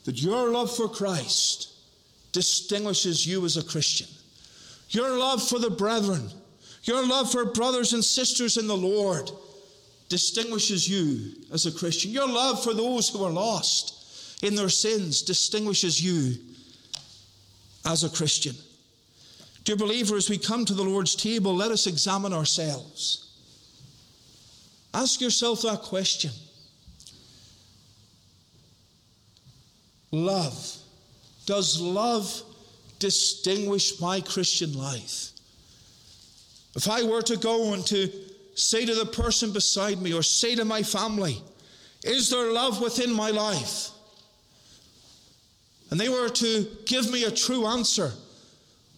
That 0.04 0.22
your 0.22 0.50
love 0.50 0.74
for 0.74 0.88
Christ 0.88 1.72
distinguishes 2.32 3.26
you 3.26 3.44
as 3.44 3.56
a 3.56 3.64
Christian. 3.64 4.06
Your 4.90 5.16
love 5.16 5.46
for 5.46 5.58
the 5.58 5.70
brethren 5.70 6.30
Your 6.84 7.06
love 7.06 7.30
for 7.30 7.44
brothers 7.44 7.92
and 7.92 8.04
sisters 8.04 8.56
in 8.56 8.66
the 8.66 8.76
Lord 8.76 9.30
distinguishes 10.08 10.88
you 10.88 11.34
as 11.52 11.66
a 11.66 11.72
Christian. 11.72 12.10
Your 12.10 12.28
love 12.28 12.62
for 12.62 12.74
those 12.74 13.08
who 13.08 13.22
are 13.24 13.30
lost 13.30 14.42
in 14.42 14.54
their 14.54 14.68
sins 14.68 15.22
distinguishes 15.22 16.02
you 16.02 16.36
as 17.84 18.04
a 18.04 18.10
Christian. 18.10 18.54
Dear 19.64 19.76
believer, 19.76 20.16
as 20.16 20.30
we 20.30 20.38
come 20.38 20.64
to 20.64 20.74
the 20.74 20.82
Lord's 20.82 21.14
table, 21.14 21.54
let 21.54 21.70
us 21.70 21.86
examine 21.86 22.32
ourselves. 22.32 23.30
Ask 24.92 25.20
yourself 25.20 25.62
that 25.62 25.82
question 25.82 26.32
Love. 30.12 30.76
Does 31.46 31.80
love 31.80 32.42
distinguish 32.98 34.00
my 34.00 34.20
Christian 34.20 34.72
life? 34.74 35.29
If 36.76 36.88
I 36.88 37.02
were 37.02 37.22
to 37.22 37.36
go 37.36 37.74
and 37.74 37.84
to 37.86 38.10
say 38.54 38.86
to 38.86 38.94
the 38.94 39.06
person 39.06 39.52
beside 39.52 40.00
me 40.00 40.12
or 40.12 40.22
say 40.22 40.54
to 40.54 40.64
my 40.64 40.82
family, 40.82 41.42
Is 42.04 42.30
there 42.30 42.52
love 42.52 42.80
within 42.80 43.12
my 43.12 43.30
life? 43.30 43.90
And 45.90 45.98
they 45.98 46.08
were 46.08 46.28
to 46.28 46.66
give 46.86 47.10
me 47.10 47.24
a 47.24 47.30
true 47.30 47.66
answer, 47.66 48.12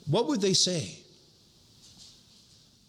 what 0.06 0.28
would 0.28 0.40
they 0.40 0.52
say? 0.52 0.98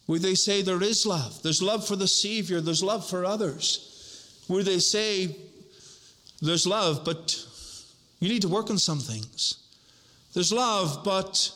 Would 0.08 0.22
they 0.22 0.36
say 0.36 0.62
there 0.62 0.84
is 0.84 1.06
love? 1.06 1.42
There's 1.42 1.62
love 1.62 1.88
for 1.88 1.96
the 1.96 2.08
Savior, 2.08 2.60
there's 2.60 2.84
love 2.84 3.08
for 3.08 3.24
others. 3.24 4.44
Would 4.50 4.66
they 4.66 4.80
say 4.80 5.36
there's 6.42 6.68
love, 6.68 7.06
but 7.06 7.46
you 8.20 8.28
need 8.28 8.42
to 8.42 8.50
work 8.50 8.70
on 8.70 8.78
some 8.78 9.00
things? 9.00 9.60
There's 10.34 10.52
love, 10.52 11.04
but 11.06 11.52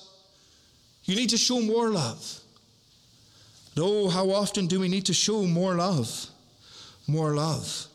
you 1.04 1.16
need 1.16 1.30
to 1.32 1.38
show 1.38 1.60
more 1.60 1.90
love. 1.90 2.40
Oh, 3.80 4.10
how 4.10 4.32
often 4.32 4.68
do 4.68 4.80
we 4.80 4.88
need 4.88 5.06
to 5.06 5.14
show 5.14 5.44
more 5.44 5.76
love? 5.76 6.28
More 7.08 7.36
love. 7.36 7.88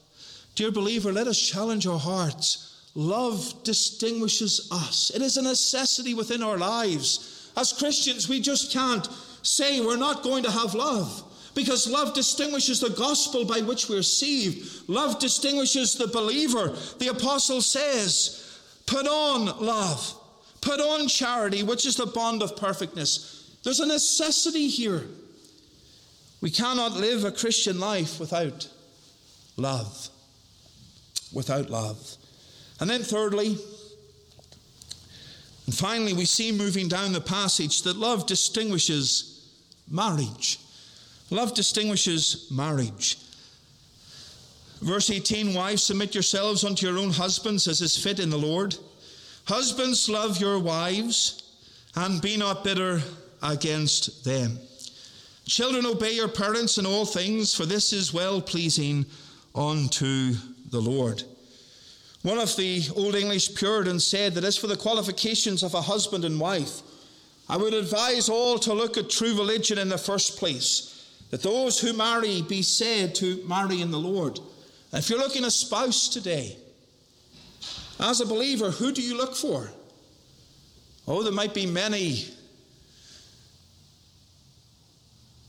Dear 0.54 0.70
believer, 0.70 1.12
let 1.12 1.26
us 1.26 1.38
challenge 1.38 1.86
our 1.86 1.98
hearts. 1.98 2.90
Love 2.94 3.54
distinguishes 3.64 4.68
us, 4.70 5.10
it 5.14 5.22
is 5.22 5.36
a 5.36 5.42
necessity 5.42 6.14
within 6.14 6.42
our 6.42 6.58
lives. 6.58 7.50
As 7.56 7.72
Christians, 7.72 8.28
we 8.28 8.40
just 8.40 8.72
can't 8.72 9.06
say 9.42 9.80
we're 9.80 9.96
not 9.96 10.22
going 10.22 10.42
to 10.44 10.50
have 10.50 10.74
love. 10.74 11.24
Because 11.54 11.86
love 11.86 12.14
distinguishes 12.14 12.80
the 12.80 12.90
gospel 12.90 13.44
by 13.44 13.60
which 13.60 13.88
we're 13.88 14.02
saved. 14.02 14.88
Love 14.88 15.18
distinguishes 15.18 15.94
the 15.94 16.06
believer. 16.06 16.74
The 16.98 17.08
apostle 17.08 17.60
says, 17.60 18.60
Put 18.86 19.06
on 19.06 19.46
love. 19.64 20.14
Put 20.62 20.80
on 20.80 21.08
charity, 21.08 21.62
which 21.62 21.86
is 21.86 21.96
the 21.96 22.06
bond 22.06 22.42
of 22.42 22.56
perfectness. 22.56 23.58
There's 23.64 23.80
a 23.80 23.86
necessity 23.86 24.68
here. 24.68 25.04
We 26.42 26.50
cannot 26.50 26.92
live 26.92 27.24
a 27.24 27.32
Christian 27.32 27.80
life 27.80 28.20
without 28.20 28.68
love. 29.56 30.08
Without 31.32 31.70
love. 31.70 32.16
And 32.80 32.90
then, 32.90 33.02
thirdly, 33.02 33.56
and 35.66 35.74
finally, 35.74 36.12
we 36.12 36.24
see 36.24 36.50
moving 36.50 36.88
down 36.88 37.12
the 37.12 37.20
passage 37.20 37.82
that 37.82 37.96
love 37.96 38.26
distinguishes 38.26 39.48
marriage. 39.88 40.58
Love 41.30 41.54
distinguishes 41.54 42.48
marriage. 42.50 43.18
Verse 44.80 45.10
18 45.10 45.54
Wives, 45.54 45.84
submit 45.84 46.12
yourselves 46.12 46.64
unto 46.64 46.86
your 46.86 46.98
own 46.98 47.10
husbands 47.10 47.68
as 47.68 47.80
is 47.80 47.96
fit 47.96 48.18
in 48.18 48.30
the 48.30 48.36
Lord. 48.36 48.76
Husbands, 49.44 50.08
love 50.08 50.40
your 50.40 50.58
wives 50.58 51.42
and 51.94 52.20
be 52.20 52.36
not 52.36 52.64
bitter 52.64 53.00
against 53.42 54.24
them. 54.24 54.58
Children, 55.46 55.86
obey 55.86 56.12
your 56.12 56.28
parents 56.28 56.78
in 56.78 56.86
all 56.86 57.04
things, 57.04 57.54
for 57.54 57.66
this 57.66 57.92
is 57.92 58.14
well 58.14 58.40
pleasing 58.40 59.04
unto 59.54 60.34
the 60.70 60.80
Lord. 60.80 61.24
One 62.22 62.38
of 62.38 62.54
the 62.56 62.82
Old 62.94 63.16
English 63.16 63.56
Puritans 63.56 64.06
said 64.06 64.34
that 64.34 64.44
as 64.44 64.56
for 64.56 64.68
the 64.68 64.76
qualifications 64.76 65.62
of 65.62 65.74
a 65.74 65.82
husband 65.82 66.24
and 66.24 66.38
wife, 66.38 66.80
I 67.48 67.56
would 67.56 67.74
advise 67.74 68.28
all 68.28 68.58
to 68.60 68.72
look 68.72 68.96
at 68.96 69.10
true 69.10 69.36
religion 69.36 69.76
in 69.78 69.88
the 69.88 69.98
first 69.98 70.38
place, 70.38 71.10
that 71.30 71.42
those 71.42 71.80
who 71.80 71.92
marry 71.92 72.42
be 72.42 72.62
said 72.62 73.14
to 73.16 73.42
marry 73.46 73.80
in 73.80 73.90
the 73.90 73.98
Lord. 73.98 74.38
If 74.92 75.10
you're 75.10 75.18
looking 75.18 75.44
a 75.44 75.50
spouse 75.50 76.08
today, 76.08 76.56
as 77.98 78.20
a 78.20 78.26
believer, 78.26 78.70
who 78.70 78.92
do 78.92 79.02
you 79.02 79.16
look 79.16 79.34
for? 79.34 79.70
Oh, 81.08 81.22
there 81.22 81.32
might 81.32 81.54
be 81.54 81.66
many, 81.66 82.26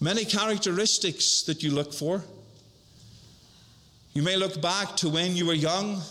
many 0.04 0.26
characteristics 0.26 1.43
that 1.43 1.64
you 1.64 1.72
look 1.72 1.93
for. 1.93 2.22
You 4.14 4.22
may 4.22 4.36
look 4.36 4.62
back 4.62 4.97
to 4.97 5.10
when 5.10 5.38
you 5.38 5.45
were 5.45 5.54
young 5.54 6.01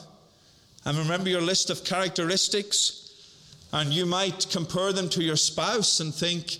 and 0.86 0.97
remember 0.97 1.28
your 1.28 1.43
list 1.43 1.68
of 1.68 1.84
characteristics, 1.84 2.99
and 3.70 3.93
you 3.93 4.07
might 4.07 4.47
compare 4.51 4.93
them 4.93 5.09
to 5.11 5.22
your 5.22 5.36
spouse 5.36 6.01
and 6.01 6.12
think, 6.12 6.59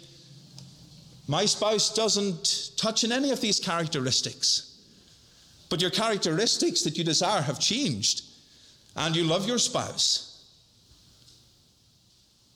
my 1.27 1.47
spouse 1.47 1.95
doesn't 1.95 2.73
touch 2.77 3.03
on 3.03 3.13
any 3.13 3.31
of 3.31 3.41
these 3.41 3.59
characteristics. 3.59 4.79
But 5.71 5.81
your 5.81 5.91
characteristics 5.91 6.83
that 6.83 6.99
you 6.99 7.03
desire 7.03 7.41
have 7.41 7.59
changed, 7.59 8.25
and 8.95 9.17
you 9.17 9.25
love 9.25 9.49
your 9.49 9.59
spouse. 9.59 10.45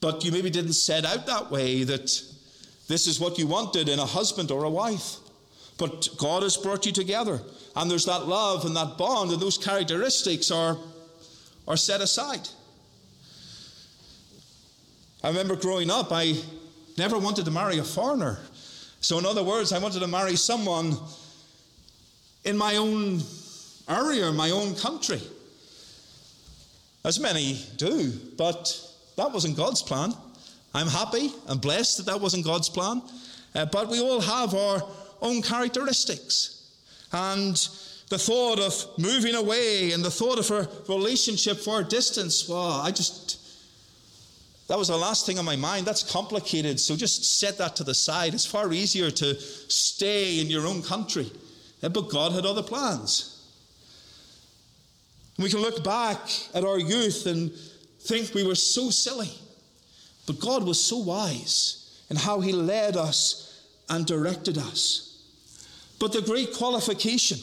But 0.01 0.22
you 0.22 0.33
maybe 0.33 0.51
didn't 0.51 0.74
set 0.74 1.07
out 1.07 1.27
that 1.27 1.51
way 1.51 1.83
that 1.85 2.36
this 2.89 3.07
is 3.07 3.18
what 3.18 3.39
you 3.39 3.47
wanted 3.47 3.89
in 3.89 3.99
a 3.99 4.07
husband 4.07 4.51
or 4.51 4.64
a 4.64 4.70
wife. 4.70 5.16
But 5.78 6.09
God 6.16 6.43
has 6.43 6.57
brought 6.57 6.87
you 6.87 6.93
together, 6.93 7.41
and 7.74 7.91
there's 7.91 8.07
that 8.07 8.26
love 8.26 8.64
and 8.64 8.74
that 8.76 8.97
bond, 8.97 9.30
and 9.30 9.41
those 9.41 9.59
characteristics 9.59 10.51
are 10.51 10.78
are 11.68 11.76
set 11.76 12.01
aside. 12.01 12.49
I 15.22 15.28
remember 15.28 15.57
growing 15.57 15.91
up, 15.91 16.09
I 16.12 16.37
never 16.97 17.18
wanted 17.18 17.45
to 17.47 17.51
marry 17.51 17.78
a 17.78 17.84
foreigner. 17.84 18.39
So, 19.01 19.18
in 19.18 19.26
other 19.26 19.43
words, 19.43 19.72
I 19.72 19.78
wanted 19.78 20.01
to 20.01 20.07
marry 20.07 20.37
someone 20.37 20.97
in 22.45 22.57
my 22.57 22.76
own 22.76 23.20
area, 23.89 24.32
my 24.32 24.51
own 24.51 24.74
country. 24.76 25.20
As 27.05 27.20
many 27.20 27.61
do, 27.76 28.12
but 28.37 28.80
that 29.16 29.32
wasn't 29.32 29.57
God's 29.57 29.82
plan. 29.82 30.14
I'm 30.77 30.89
happy 30.89 31.33
and 31.49 31.59
blessed 31.59 31.97
that 31.97 32.07
that 32.07 32.20
wasn't 32.20 32.45
God's 32.45 32.68
plan. 32.68 33.01
Uh, 33.55 33.64
but 33.64 33.89
we 33.89 33.99
all 33.99 34.20
have 34.20 34.55
our 34.55 34.83
own 35.22 35.41
characteristics. 35.41 36.70
And 37.12 37.57
the 38.11 38.18
thought 38.18 38.59
of 38.59 38.87
moving 38.99 39.35
away 39.35 39.93
and 39.93 40.05
the 40.05 40.11
thought 40.11 40.39
of 40.39 40.51
a 40.51 40.68
relationship 40.93 41.57
for 41.57 41.81
a 41.81 41.85
distance, 41.85 42.47
well, 42.47 42.83
I 42.83 42.91
just, 42.91 43.41
that 44.68 44.79
was 44.79 44.89
the 44.89 44.99
last 44.99 45.24
thing 45.24 45.39
on 45.39 45.47
my 45.47 45.57
mind. 45.57 45.87
That's 45.87 46.03
complicated. 46.03 46.79
So 46.79 46.95
just 46.95 47.39
set 47.39 47.57
that 47.57 47.74
to 47.77 47.85
the 47.85 47.95
side. 47.95 48.35
It's 48.35 48.45
far 48.45 48.70
easier 48.70 49.11
to 49.11 49.35
stay 49.41 50.41
in 50.41 50.49
your 50.49 50.66
own 50.66 50.83
country. 50.83 51.33
But 51.81 52.11
God 52.11 52.33
had 52.33 52.45
other 52.45 52.62
plans. 52.62 53.33
We 55.39 55.49
can 55.49 55.61
look 55.61 55.83
back 55.83 56.18
at 56.53 56.64
our 56.64 56.79
youth 56.79 57.24
and 57.27 57.51
think 58.01 58.35
we 58.35 58.47
were 58.47 58.55
so 58.55 58.91
silly. 58.91 59.31
But 60.27 60.41
God 60.41 60.64
was 60.64 60.83
so 60.83 60.99
wise 60.99 62.05
in 62.11 62.16
how 62.16 62.41
He 62.41 62.53
led 62.53 62.97
us 62.97 63.64
and 63.89 64.07
directed 64.07 64.59
us. 64.59 65.22
But 65.99 66.12
the 66.12 66.22
great 66.22 66.53
qualification 66.53 67.39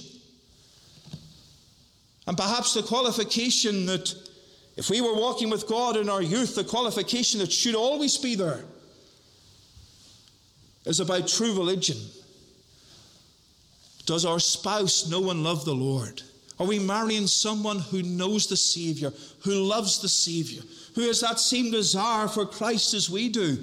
and 2.27 2.37
perhaps 2.37 2.73
the 2.73 2.83
qualification 2.83 3.85
that, 3.87 4.13
if 4.77 4.89
we 4.89 5.01
were 5.01 5.15
walking 5.15 5.49
with 5.49 5.67
God 5.67 5.97
in 5.97 6.09
our 6.09 6.21
youth, 6.21 6.55
the 6.55 6.63
qualification 6.63 7.39
that 7.39 7.51
should 7.51 7.75
always 7.75 8.17
be 8.17 8.35
there 8.35 8.63
is 10.85 10.99
about 10.99 11.27
true 11.27 11.53
religion. 11.53 11.97
Does 14.05 14.25
our 14.25 14.39
spouse 14.39 15.09
know 15.09 15.29
and 15.31 15.43
love 15.43 15.65
the 15.65 15.75
Lord? 15.75 16.21
Are 16.59 16.67
we 16.67 16.79
marrying 16.79 17.27
someone 17.27 17.79
who 17.79 18.03
knows 18.03 18.47
the 18.47 18.57
Savior, 18.57 19.11
who 19.41 19.55
loves 19.55 19.99
the 19.99 20.09
Savior, 20.09 20.61
who 20.95 21.01
has 21.01 21.21
that 21.21 21.39
same 21.39 21.71
desire 21.71 22.27
for 22.27 22.45
Christ 22.45 22.93
as 22.93 23.09
we 23.09 23.29
do? 23.29 23.57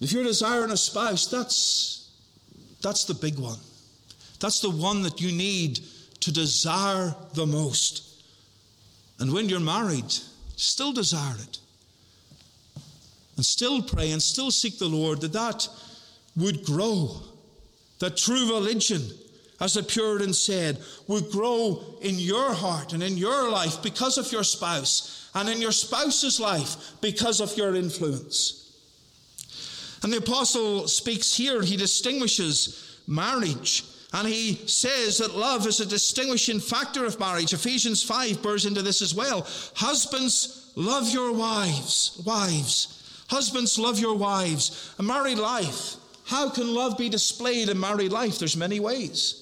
If 0.00 0.12
you're 0.12 0.24
desiring 0.24 0.72
a 0.72 0.76
spouse, 0.76 1.26
that's, 1.26 2.10
that's 2.82 3.04
the 3.04 3.14
big 3.14 3.38
one. 3.38 3.58
That's 4.40 4.60
the 4.60 4.70
one 4.70 5.02
that 5.02 5.20
you 5.20 5.30
need 5.30 5.80
to 6.20 6.32
desire 6.32 7.14
the 7.34 7.46
most. 7.46 8.08
And 9.20 9.32
when 9.32 9.48
you're 9.48 9.60
married, 9.60 10.12
still 10.56 10.92
desire 10.92 11.36
it. 11.38 11.58
And 13.36 13.46
still 13.46 13.80
pray 13.82 14.10
and 14.10 14.20
still 14.20 14.50
seek 14.50 14.78
the 14.78 14.88
Lord 14.88 15.20
that 15.20 15.32
that 15.32 15.68
would 16.36 16.64
grow. 16.64 17.22
That 18.00 18.16
true 18.16 18.52
religion, 18.52 19.02
as 19.62 19.74
the 19.74 19.82
Puritan 19.82 20.34
said, 20.34 20.78
would 21.06 21.30
grow 21.30 21.82
in 22.02 22.18
your 22.18 22.52
heart 22.52 22.92
and 22.92 23.02
in 23.02 23.16
your 23.16 23.48
life 23.48 23.80
because 23.80 24.18
of 24.18 24.30
your 24.32 24.42
spouse, 24.42 25.30
and 25.34 25.48
in 25.48 25.60
your 25.62 25.72
spouse's 25.72 26.40
life 26.40 27.00
because 27.00 27.40
of 27.40 27.56
your 27.56 27.74
influence. 27.76 28.76
And 30.02 30.12
the 30.12 30.18
apostle 30.18 30.88
speaks 30.88 31.34
here, 31.34 31.62
he 31.62 31.76
distinguishes 31.76 32.98
marriage. 33.06 33.84
And 34.12 34.28
he 34.28 34.54
says 34.66 35.18
that 35.18 35.36
love 35.36 35.66
is 35.66 35.80
a 35.80 35.86
distinguishing 35.86 36.60
factor 36.60 37.06
of 37.06 37.18
marriage. 37.18 37.54
Ephesians 37.54 38.02
5 38.02 38.42
bears 38.42 38.66
into 38.66 38.82
this 38.82 39.00
as 39.00 39.14
well. 39.14 39.46
Husbands, 39.74 40.72
love 40.74 41.08
your 41.10 41.32
wives. 41.32 42.20
Wives. 42.26 43.24
Husbands, 43.30 43.78
love 43.78 43.98
your 43.98 44.16
wives. 44.16 44.92
A 44.98 45.02
married 45.02 45.38
life. 45.38 45.96
How 46.26 46.50
can 46.50 46.74
love 46.74 46.98
be 46.98 47.08
displayed 47.08 47.70
in 47.70 47.80
married 47.80 48.12
life? 48.12 48.38
There's 48.38 48.56
many 48.56 48.80
ways. 48.80 49.41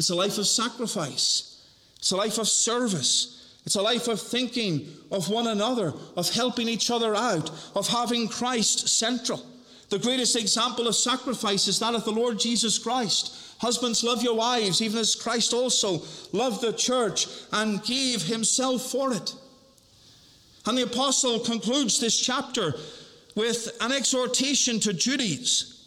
It's 0.00 0.08
a 0.08 0.14
life 0.14 0.38
of 0.38 0.46
sacrifice. 0.46 1.62
It's 1.98 2.10
a 2.10 2.16
life 2.16 2.38
of 2.38 2.48
service. 2.48 3.58
It's 3.66 3.74
a 3.74 3.82
life 3.82 4.08
of 4.08 4.18
thinking 4.18 4.88
of 5.12 5.28
one 5.28 5.46
another, 5.46 5.92
of 6.16 6.30
helping 6.30 6.70
each 6.70 6.90
other 6.90 7.14
out, 7.14 7.50
of 7.76 7.86
having 7.86 8.26
Christ 8.26 8.88
central. 8.88 9.44
The 9.90 9.98
greatest 9.98 10.36
example 10.36 10.88
of 10.88 10.96
sacrifice 10.96 11.68
is 11.68 11.78
that 11.80 11.94
of 11.94 12.06
the 12.06 12.12
Lord 12.12 12.38
Jesus 12.38 12.78
Christ. 12.78 13.58
Husbands, 13.58 14.02
love 14.02 14.22
your 14.22 14.36
wives, 14.36 14.80
even 14.80 14.98
as 14.98 15.14
Christ 15.14 15.52
also 15.52 16.00
loved 16.32 16.62
the 16.62 16.72
church 16.72 17.26
and 17.52 17.84
gave 17.84 18.22
himself 18.22 18.90
for 18.90 19.12
it. 19.12 19.34
And 20.64 20.78
the 20.78 20.84
apostle 20.84 21.40
concludes 21.40 22.00
this 22.00 22.18
chapter 22.18 22.74
with 23.34 23.76
an 23.82 23.92
exhortation 23.92 24.80
to 24.80 24.94
duties. 24.94 25.79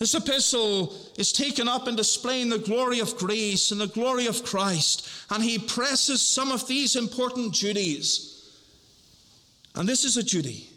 This 0.00 0.14
epistle 0.14 0.94
is 1.18 1.30
taken 1.30 1.68
up 1.68 1.86
in 1.86 1.94
displaying 1.94 2.48
the 2.48 2.58
glory 2.58 3.00
of 3.00 3.18
grace 3.18 3.70
and 3.70 3.78
the 3.78 3.86
glory 3.86 4.26
of 4.26 4.42
Christ, 4.42 5.06
and 5.28 5.44
he 5.44 5.58
presses 5.58 6.22
some 6.22 6.50
of 6.50 6.66
these 6.66 6.96
important 6.96 7.52
duties. 7.52 8.50
And 9.74 9.86
this 9.86 10.06
is 10.06 10.16
a 10.16 10.22
duty 10.22 10.70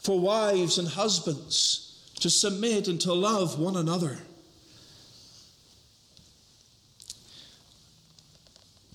for 0.00 0.20
wives 0.20 0.76
and 0.76 0.86
husbands 0.86 2.12
to 2.20 2.28
submit 2.28 2.88
and 2.88 3.00
to 3.00 3.14
love 3.14 3.58
one 3.58 3.76
another. 3.76 4.18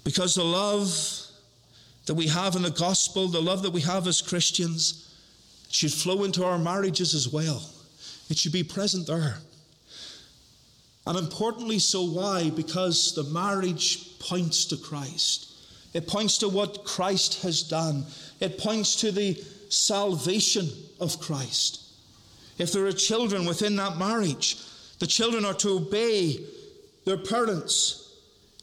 Because 0.04 0.36
the 0.36 0.44
love 0.44 0.94
that 2.06 2.14
we 2.14 2.28
have 2.28 2.56
in 2.56 2.62
the 2.62 2.70
gospel, 2.70 3.28
the 3.28 3.42
love 3.42 3.64
that 3.64 3.72
we 3.72 3.82
have 3.82 4.06
as 4.06 4.22
Christians, 4.22 5.18
should 5.72 5.92
flow 5.92 6.26
into 6.26 6.46
our 6.46 6.60
marriages 6.60 7.16
as 7.16 7.28
well. 7.28 7.73
It 8.34 8.40
should 8.40 8.52
be 8.52 8.64
present 8.64 9.06
there. 9.06 9.38
And 11.06 11.20
importantly, 11.20 11.78
so 11.78 12.04
why? 12.04 12.50
Because 12.50 13.14
the 13.14 13.26
marriage 13.26 14.18
points 14.18 14.66
to 14.66 14.76
Christ. 14.76 15.54
It 15.94 16.08
points 16.08 16.40
to 16.40 16.50
what 16.50 16.84
Christ 16.84 17.44
has 17.44 17.62
done. 17.62 18.08
It 18.40 18.58
points 18.58 18.96
to 19.02 19.12
the 19.12 19.36
salvation 19.70 20.68
of 21.00 21.20
Christ. 21.20 21.84
If 22.58 22.74
there 22.74 22.88
are 22.88 22.92
children 22.92 23.46
within 23.46 23.76
that 23.76 23.98
marriage, 23.98 24.58
the 24.98 25.06
children 25.06 25.46
are 25.46 25.54
to 25.54 25.78
obey 25.78 26.44
their 27.06 27.20
parents 27.20 28.16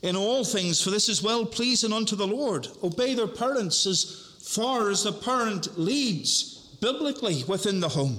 in 0.02 0.16
all 0.16 0.42
things, 0.42 0.82
for 0.82 0.90
this 0.90 1.08
is 1.08 1.22
well 1.22 1.46
pleasing 1.46 1.92
unto 1.92 2.16
the 2.16 2.26
Lord. 2.26 2.66
Obey 2.82 3.14
their 3.14 3.28
parents 3.28 3.86
as 3.86 4.36
far 4.40 4.90
as 4.90 5.04
the 5.04 5.12
parent 5.12 5.78
leads 5.78 6.54
biblically 6.80 7.44
within 7.44 7.78
the 7.78 7.90
home. 7.90 8.18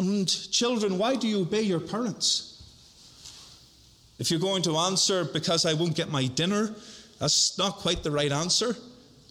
And 0.00 0.26
children, 0.50 0.96
why 0.96 1.14
do 1.14 1.28
you 1.28 1.42
obey 1.42 1.60
your 1.60 1.78
parents? 1.78 2.56
If 4.18 4.30
you're 4.30 4.40
going 4.40 4.62
to 4.62 4.78
answer 4.78 5.24
because 5.26 5.66
I 5.66 5.74
won't 5.74 5.94
get 5.94 6.10
my 6.10 6.26
dinner, 6.26 6.74
that's 7.18 7.58
not 7.58 7.76
quite 7.76 8.02
the 8.02 8.10
right 8.10 8.32
answer. 8.32 8.74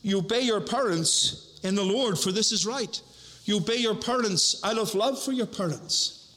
You 0.03 0.19
obey 0.19 0.41
your 0.41 0.61
parents 0.61 1.59
in 1.63 1.73
the 1.73 1.83
Lord, 1.83 2.19
for 2.19 2.31
this 2.31 2.51
is 2.51 2.67
right. 2.67 3.01
You 3.45 3.57
obey 3.57 3.77
your 3.77 3.95
parents 3.95 4.63
out 4.63 4.77
of 4.77 4.93
love 4.93 5.19
for 5.19 5.31
your 5.31 5.47
parents. 5.47 6.35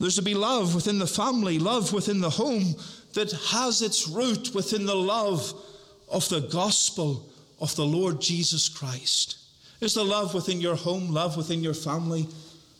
There's 0.00 0.16
to 0.16 0.22
be 0.22 0.34
love 0.34 0.74
within 0.74 0.98
the 0.98 1.06
family, 1.06 1.58
love 1.58 1.92
within 1.92 2.22
the 2.22 2.30
home 2.30 2.76
that 3.12 3.30
has 3.50 3.82
its 3.82 4.08
root 4.08 4.54
within 4.54 4.86
the 4.86 4.96
love 4.96 5.52
of 6.10 6.26
the 6.30 6.40
gospel 6.40 7.28
of 7.60 7.76
the 7.76 7.84
Lord 7.84 8.22
Jesus 8.22 8.70
Christ. 8.70 9.43
Is 9.80 9.94
the 9.94 10.04
love 10.04 10.34
within 10.34 10.60
your 10.60 10.76
home, 10.76 11.12
love 11.12 11.36
within 11.36 11.62
your 11.62 11.74
family, 11.74 12.28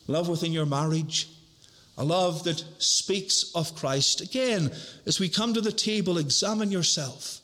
love 0.07 0.29
within 0.29 0.51
your 0.51 0.65
marriage? 0.65 1.29
A 1.97 2.03
love 2.03 2.43
that 2.43 2.63
speaks 2.77 3.51
of 3.55 3.75
Christ. 3.75 4.21
Again, 4.21 4.71
as 5.05 5.19
we 5.19 5.29
come 5.29 5.53
to 5.53 5.61
the 5.61 5.71
table, 5.71 6.17
examine 6.17 6.71
yourself. 6.71 7.39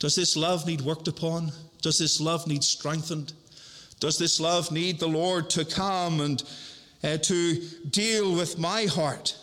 Does 0.00 0.16
this 0.16 0.36
love 0.36 0.66
need 0.66 0.80
worked 0.80 1.06
upon? 1.06 1.52
Does 1.80 1.98
this 1.98 2.20
love 2.20 2.46
need 2.48 2.64
strengthened? 2.64 3.32
Does 4.00 4.18
this 4.18 4.40
love 4.40 4.72
need 4.72 4.98
the 4.98 5.06
Lord 5.06 5.48
to 5.50 5.64
come 5.64 6.20
and 6.20 6.42
uh, 7.04 7.18
to 7.18 7.62
deal 7.90 8.34
with 8.34 8.58
my 8.58 8.86
heart 8.86 9.36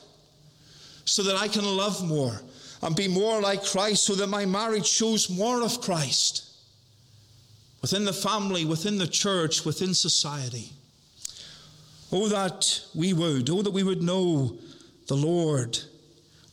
so 1.06 1.24
that 1.24 1.38
I 1.38 1.48
can 1.48 1.64
love 1.64 2.06
more 2.06 2.42
and 2.82 2.96
be 2.96 3.08
more 3.08 3.42
like 3.42 3.64
Christ, 3.64 4.04
so 4.04 4.16
that 4.16 4.28
my 4.28 4.46
marriage 4.46 4.86
shows 4.86 5.30
more 5.30 5.62
of 5.62 5.80
Christ? 5.80 6.49
Within 7.82 8.06
the 8.06 8.14
family, 8.14 8.66
within 8.66 8.98
the 8.98 9.08
church, 9.08 9.66
within 9.66 9.94
society. 9.94 10.72
Oh, 12.12 12.28
that 12.28 12.82
we 12.96 13.14
would, 13.14 13.50
oh, 13.50 13.62
that 13.62 13.72
we 13.72 13.84
would 13.84 14.02
know 14.02 14.58
the 15.08 15.16
Lord 15.16 15.80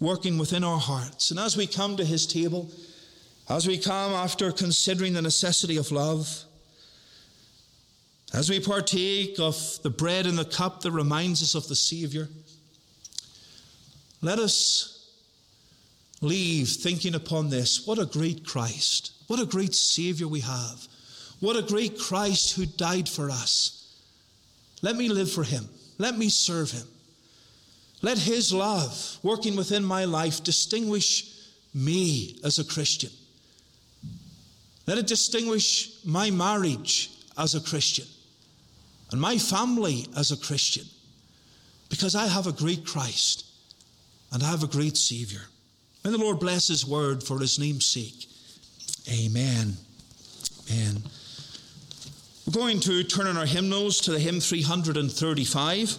working 0.00 0.38
within 0.38 0.62
our 0.62 0.78
hearts. 0.78 1.30
And 1.30 1.40
as 1.40 1.56
we 1.56 1.66
come 1.66 1.96
to 1.96 2.04
his 2.04 2.26
table, 2.26 2.70
as 3.48 3.66
we 3.66 3.78
come 3.78 4.12
after 4.12 4.52
considering 4.52 5.12
the 5.12 5.22
necessity 5.22 5.76
of 5.76 5.90
love, 5.90 6.44
as 8.34 8.50
we 8.50 8.60
partake 8.60 9.38
of 9.38 9.78
the 9.82 9.90
bread 9.90 10.26
and 10.26 10.36
the 10.36 10.44
cup 10.44 10.82
that 10.82 10.90
reminds 10.90 11.42
us 11.42 11.54
of 11.54 11.68
the 11.68 11.76
Savior, 11.76 12.28
let 14.20 14.38
us 14.38 15.08
leave 16.20 16.68
thinking 16.68 17.14
upon 17.14 17.50
this. 17.50 17.86
What 17.86 17.98
a 17.98 18.06
great 18.06 18.44
Christ. 18.44 19.12
What 19.28 19.40
a 19.40 19.46
great 19.46 19.74
Savior 19.74 20.28
we 20.28 20.40
have. 20.40 20.86
What 21.40 21.56
a 21.56 21.62
great 21.62 21.98
Christ 21.98 22.56
who 22.56 22.66
died 22.66 23.08
for 23.08 23.30
us. 23.30 23.94
Let 24.82 24.96
me 24.96 25.08
live 25.08 25.30
for 25.30 25.44
him. 25.44 25.68
Let 25.98 26.16
me 26.16 26.28
serve 26.28 26.70
him. 26.70 26.86
Let 28.02 28.18
his 28.18 28.52
love 28.52 29.18
working 29.22 29.56
within 29.56 29.84
my 29.84 30.04
life 30.04 30.44
distinguish 30.44 31.36
me 31.74 32.38
as 32.44 32.58
a 32.58 32.64
Christian. 32.64 33.10
Let 34.86 34.98
it 34.98 35.06
distinguish 35.06 36.04
my 36.04 36.30
marriage 36.30 37.10
as 37.36 37.54
a 37.54 37.60
Christian 37.60 38.06
and 39.10 39.20
my 39.20 39.38
family 39.38 40.06
as 40.16 40.30
a 40.30 40.36
Christian 40.36 40.84
because 41.88 42.14
I 42.14 42.26
have 42.26 42.46
a 42.46 42.52
great 42.52 42.86
Christ 42.86 43.44
and 44.32 44.42
I 44.42 44.50
have 44.50 44.62
a 44.62 44.68
great 44.68 44.96
Savior. 44.96 45.42
May 46.04 46.10
the 46.10 46.18
Lord 46.18 46.38
bless 46.38 46.68
His 46.68 46.86
word 46.86 47.22
for 47.22 47.38
His 47.38 47.58
name's 47.58 47.86
sake. 47.86 48.26
Amen. 49.10 49.74
Amen. 50.70 51.02
We're 52.46 52.52
going 52.52 52.78
to 52.80 53.02
turn 53.02 53.26
in 53.26 53.36
our 53.36 53.44
hymnals 53.44 54.00
to 54.02 54.12
the 54.12 54.20
hymn 54.20 54.38
335. 54.38 55.90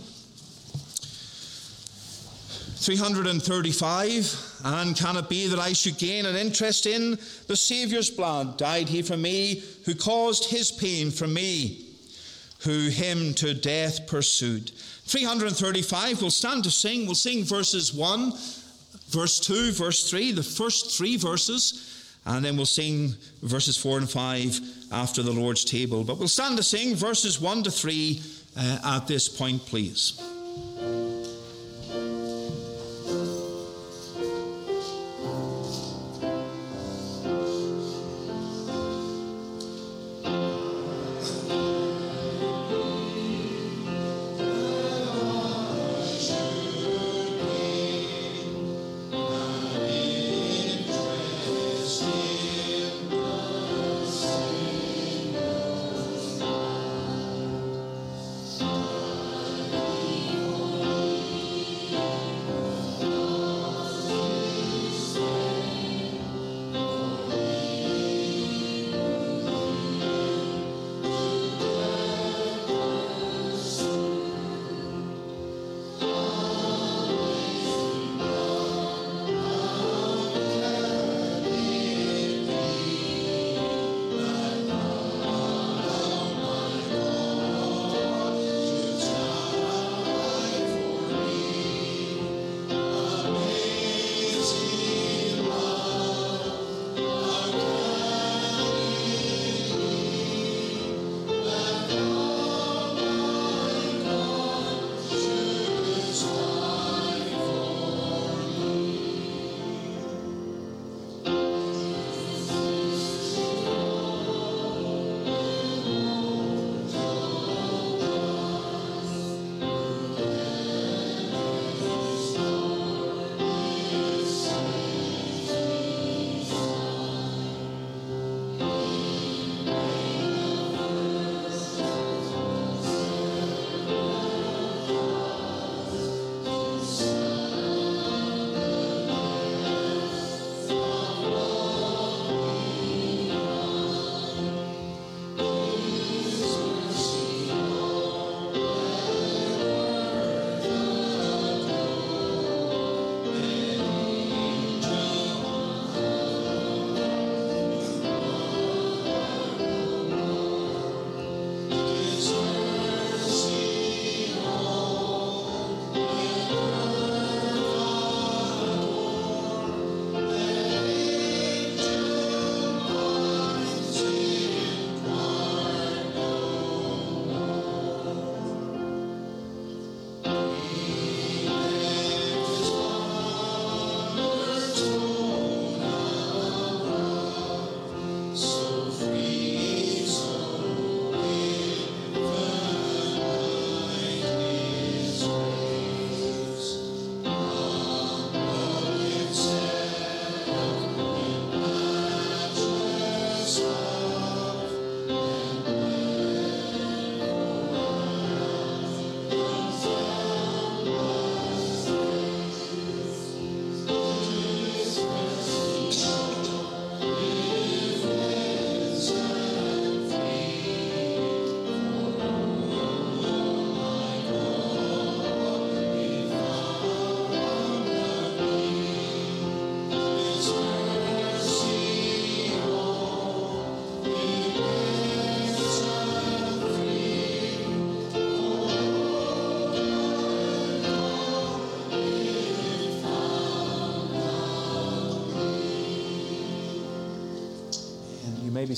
335. 2.77 4.61
And 4.63 4.95
can 4.95 5.17
it 5.17 5.27
be 5.27 5.47
that 5.47 5.59
I 5.59 5.73
should 5.73 5.97
gain 5.97 6.25
an 6.25 6.37
interest 6.37 6.85
in 6.85 7.19
the 7.47 7.55
Saviour's 7.57 8.09
blood? 8.09 8.57
Died 8.57 8.87
he 8.87 9.01
for 9.01 9.17
me, 9.17 9.61
who 9.83 9.93
caused 9.93 10.49
his 10.49 10.71
pain 10.71 11.11
for 11.11 11.27
me, 11.27 11.85
who 12.59 12.87
him 12.87 13.33
to 13.33 13.53
death 13.53 14.07
pursued. 14.07 14.69
335, 14.69 16.21
we'll 16.21 16.31
stand 16.31 16.63
to 16.63 16.71
sing. 16.71 17.05
We'll 17.07 17.15
sing 17.15 17.43
verses 17.43 17.93
1, 17.93 18.31
verse 19.09 19.41
2, 19.41 19.73
verse 19.73 20.09
3, 20.09 20.31
the 20.31 20.43
first 20.43 20.97
three 20.97 21.17
verses. 21.17 21.96
And 22.27 22.43
then 22.43 22.57
we'll 22.57 22.65
sing 22.65 23.13
verses 23.41 23.77
4 23.77 23.99
and 23.99 24.09
5 24.09 24.59
after 24.91 25.23
the 25.23 25.31
Lord's 25.31 25.63
table. 25.63 26.03
But 26.03 26.19
we'll 26.19 26.27
stand 26.27 26.57
to 26.57 26.63
sing 26.63 26.93
verses 26.93 27.39
1 27.39 27.63
to 27.63 27.71
3 27.71 28.21
uh, 28.57 28.79
at 28.83 29.07
this 29.07 29.29
point, 29.29 29.65
please. 29.65 30.21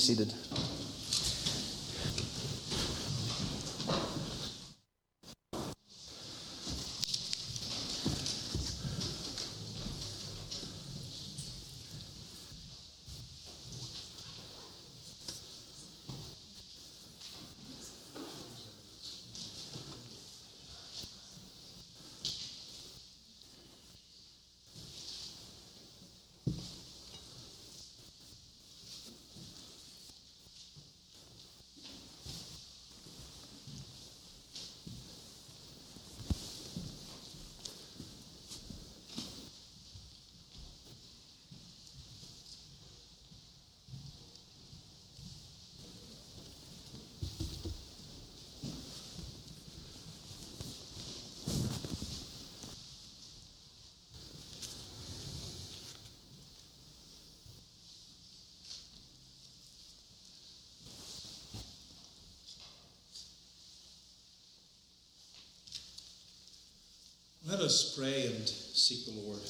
Seated. 0.00 0.32
Let 67.50 67.58
us 67.58 67.96
pray 67.98 68.26
and 68.26 68.48
seek 68.48 69.06
the 69.06 69.20
Lord. 69.22 69.40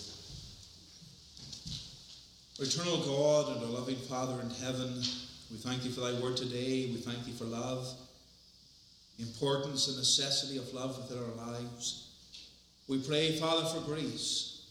Eternal 2.58 2.96
God 3.04 3.54
and 3.54 3.66
our 3.66 3.78
loving 3.78 3.96
Father 3.96 4.40
in 4.40 4.48
heaven, 4.48 5.02
we 5.50 5.58
thank 5.58 5.82
thee 5.82 5.90
for 5.90 6.00
thy 6.00 6.18
word 6.18 6.34
today. 6.34 6.86
We 6.86 6.96
thank 6.96 7.26
thee 7.26 7.32
for 7.32 7.44
love, 7.44 7.86
importance 9.18 9.88
and 9.88 9.98
necessity 9.98 10.56
of 10.56 10.72
love 10.72 10.96
within 10.96 11.22
our 11.22 11.52
lives. 11.52 12.08
We 12.88 13.02
pray, 13.02 13.32
Father, 13.32 13.68
for 13.68 13.84
grace. 13.86 14.62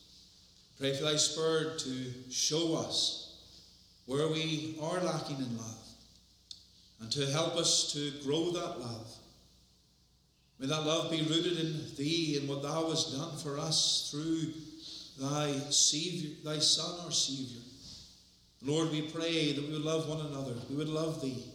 Pray 0.80 0.95
for 0.95 1.03
thy 1.03 1.18
Spirit 1.18 1.77
to 1.81 2.31
show 2.31 2.77
us 2.77 3.35
where 4.07 4.27
we 4.27 4.76
are 4.81 5.01
lacking 5.01 5.38
in 5.38 5.56
love 5.56 5.88
and 6.99 7.11
to 7.11 7.27
help 7.27 7.57
us 7.57 7.93
to 7.93 8.10
grow 8.26 8.49
that 8.49 8.80
love. 8.80 9.15
May 10.60 10.68
that 10.68 10.86
love 10.86 11.10
be 11.10 11.22
rooted 11.22 11.57
in 11.57 11.95
thee 11.95 12.38
and 12.38 12.49
what 12.49 12.61
thou 12.61 12.90
hast 12.90 13.15
done 13.15 13.38
for 13.38 13.57
us 13.57 14.10
through 14.11 14.52
thy 15.18 15.53
Savior, 15.69 16.31
thy 16.44 16.60
Son, 16.60 17.06
our 17.06 17.11
Savior. 17.11 17.61
Lord, 18.61 18.91
we 18.91 19.03
pray 19.03 19.53
that 19.53 19.65
we 19.65 19.72
would 19.72 19.84
love 19.86 20.10
one 20.10 20.19
another. 20.19 20.56
We 20.69 20.76
would 20.76 20.90
love 20.90 21.22
thee. 21.22 21.45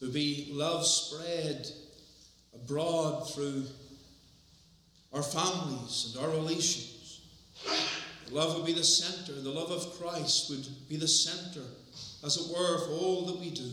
There 0.00 0.08
would 0.08 0.14
be 0.14 0.48
love 0.50 0.84
spread 0.84 1.68
abroad 2.52 3.30
through 3.30 3.64
our 5.12 5.22
families 5.22 6.12
and 6.16 6.24
our 6.24 6.30
relations. 6.32 7.20
Love 8.32 8.56
would 8.56 8.66
be 8.66 8.72
the 8.72 8.82
center. 8.82 9.40
The 9.40 9.50
love 9.50 9.70
of 9.70 10.00
Christ 10.00 10.50
would 10.50 10.66
be 10.88 10.96
the 10.96 11.06
center, 11.06 11.64
as 12.24 12.38
it 12.38 12.52
were, 12.52 12.74
of 12.74 12.90
all 12.90 13.26
that 13.26 13.38
we 13.38 13.50
do. 13.50 13.70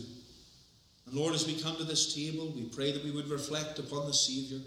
And 1.10 1.18
Lord, 1.18 1.34
as 1.34 1.46
we 1.46 1.60
come 1.60 1.76
to 1.76 1.84
this 1.84 2.14
table, 2.14 2.52
we 2.54 2.62
pray 2.66 2.92
that 2.92 3.04
we 3.04 3.10
would 3.10 3.28
reflect 3.28 3.80
upon 3.80 4.06
the 4.06 4.12
Saviour. 4.12 4.60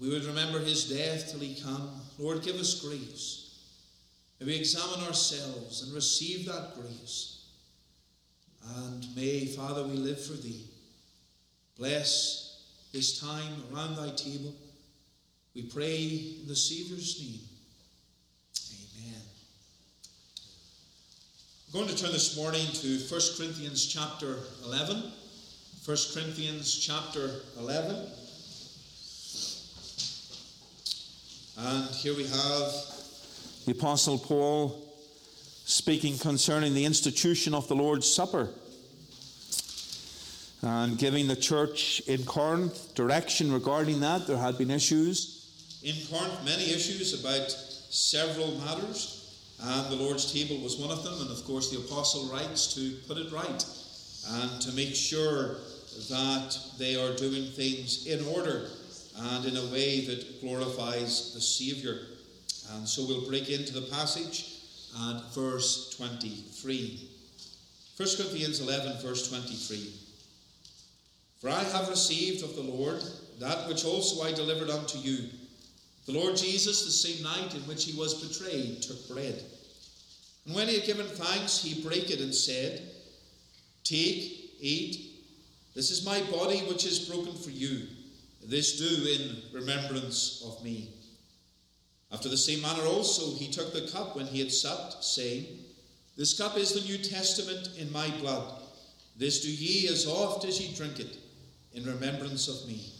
We 0.00 0.08
would 0.08 0.24
remember 0.24 0.58
his 0.58 0.88
death 0.88 1.30
till 1.30 1.40
he 1.40 1.60
come. 1.60 1.90
Lord, 2.18 2.42
give 2.42 2.56
us 2.56 2.80
grace. 2.80 3.58
May 4.40 4.46
we 4.46 4.56
examine 4.56 5.06
ourselves 5.06 5.82
and 5.82 5.94
receive 5.94 6.46
that 6.46 6.74
grace. 6.74 7.44
And 8.76 9.06
may, 9.14 9.44
Father, 9.44 9.84
we 9.84 9.94
live 9.94 10.24
for 10.24 10.32
thee. 10.32 10.64
Bless 11.76 12.62
this 12.92 13.20
time 13.20 13.62
around 13.72 13.96
thy 13.96 14.10
table. 14.10 14.54
We 15.54 15.62
pray 15.62 16.38
in 16.40 16.48
the 16.48 16.56
Saviour's 16.56 17.20
name. 17.20 17.40
Amen. 18.72 19.20
I'm 21.68 21.80
going 21.80 21.94
to 21.94 22.02
turn 22.02 22.12
this 22.12 22.34
morning 22.34 22.66
to 22.66 22.98
1 22.98 23.20
Corinthians 23.36 23.86
chapter 23.86 24.38
11. 24.64 25.12
1 25.84 25.96
Corinthians 26.14 26.78
chapter 26.78 27.42
11. 27.58 28.06
And 31.58 31.90
here 31.96 32.16
we 32.16 32.22
have 32.22 32.72
the 33.66 33.72
Apostle 33.72 34.16
Paul 34.16 34.82
speaking 35.66 36.16
concerning 36.16 36.72
the 36.72 36.86
institution 36.86 37.52
of 37.52 37.68
the 37.68 37.74
Lord's 37.74 38.10
Supper 38.10 38.48
and 40.62 40.96
giving 40.96 41.28
the 41.28 41.36
church 41.36 42.00
in 42.06 42.24
Corinth 42.24 42.94
direction 42.94 43.52
regarding 43.52 44.00
that. 44.00 44.26
There 44.26 44.38
had 44.38 44.56
been 44.56 44.70
issues 44.70 45.52
in 45.82 45.96
Corinth, 46.10 46.46
many 46.46 46.72
issues 46.72 47.12
about 47.20 47.50
several 47.50 48.52
matters, 48.52 49.36
and 49.60 49.92
the 49.92 49.96
Lord's 49.96 50.32
table 50.32 50.64
was 50.64 50.78
one 50.78 50.90
of 50.90 51.04
them. 51.04 51.20
And 51.20 51.30
of 51.30 51.44
course, 51.44 51.70
the 51.70 51.76
Apostle 51.76 52.32
writes 52.32 52.74
to 52.74 52.96
put 53.06 53.18
it 53.18 53.30
right 53.30 53.62
and 54.26 54.62
to 54.62 54.72
make 54.72 54.94
sure 54.94 55.58
that 56.08 56.58
they 56.78 56.96
are 56.96 57.14
doing 57.16 57.50
things 57.50 58.06
in 58.06 58.24
order 58.28 58.68
and 59.16 59.44
in 59.44 59.56
a 59.56 59.72
way 59.72 60.06
that 60.06 60.40
glorifies 60.40 61.32
the 61.34 61.40
Saviour. 61.40 61.96
And 62.72 62.88
so 62.88 63.04
we'll 63.06 63.28
break 63.28 63.48
into 63.48 63.72
the 63.72 63.88
passage 63.88 64.60
at 65.08 65.34
verse 65.34 65.94
23. 65.96 67.08
1 67.96 68.08
Corinthians 68.16 68.60
11, 68.60 69.02
verse 69.02 69.28
23. 69.28 69.92
For 71.40 71.50
I 71.50 71.62
have 71.62 71.88
received 71.88 72.42
of 72.42 72.56
the 72.56 72.62
Lord 72.62 73.02
that 73.38 73.68
which 73.68 73.84
also 73.84 74.22
I 74.22 74.32
delivered 74.32 74.70
unto 74.70 74.98
you. 74.98 75.28
The 76.06 76.12
Lord 76.12 76.36
Jesus, 76.36 76.84
the 76.84 76.90
same 76.90 77.22
night 77.22 77.54
in 77.54 77.60
which 77.62 77.84
he 77.84 77.98
was 77.98 78.14
betrayed, 78.14 78.82
took 78.82 79.08
bread. 79.08 79.42
And 80.46 80.54
when 80.54 80.68
he 80.68 80.74
had 80.74 80.86
given 80.86 81.06
thanks, 81.06 81.62
he 81.62 81.82
brake 81.82 82.10
it 82.10 82.20
and 82.20 82.34
said, 82.34 82.82
Take, 83.82 84.56
eat, 84.60 85.13
this 85.74 85.90
is 85.90 86.06
my 86.06 86.20
body 86.30 86.60
which 86.60 86.86
is 86.86 87.08
broken 87.08 87.34
for 87.34 87.50
you. 87.50 87.88
This 88.46 88.78
do 88.78 89.08
in 89.08 89.42
remembrance 89.52 90.42
of 90.46 90.62
me. 90.62 90.90
After 92.12 92.28
the 92.28 92.36
same 92.36 92.62
manner 92.62 92.84
also 92.84 93.34
he 93.34 93.50
took 93.50 93.72
the 93.72 93.88
cup 93.90 94.14
when 94.14 94.26
he 94.26 94.38
had 94.38 94.52
supped, 94.52 95.02
saying, 95.02 95.46
This 96.16 96.38
cup 96.38 96.56
is 96.56 96.72
the 96.72 96.88
New 96.88 96.98
Testament 96.98 97.70
in 97.76 97.90
my 97.90 98.08
blood. 98.18 98.62
This 99.16 99.40
do 99.40 99.50
ye 99.50 99.88
as 99.88 100.06
oft 100.06 100.44
as 100.44 100.60
ye 100.60 100.74
drink 100.74 101.00
it, 101.00 101.16
in 101.72 101.84
remembrance 101.84 102.46
of 102.46 102.68
me. 102.68 102.92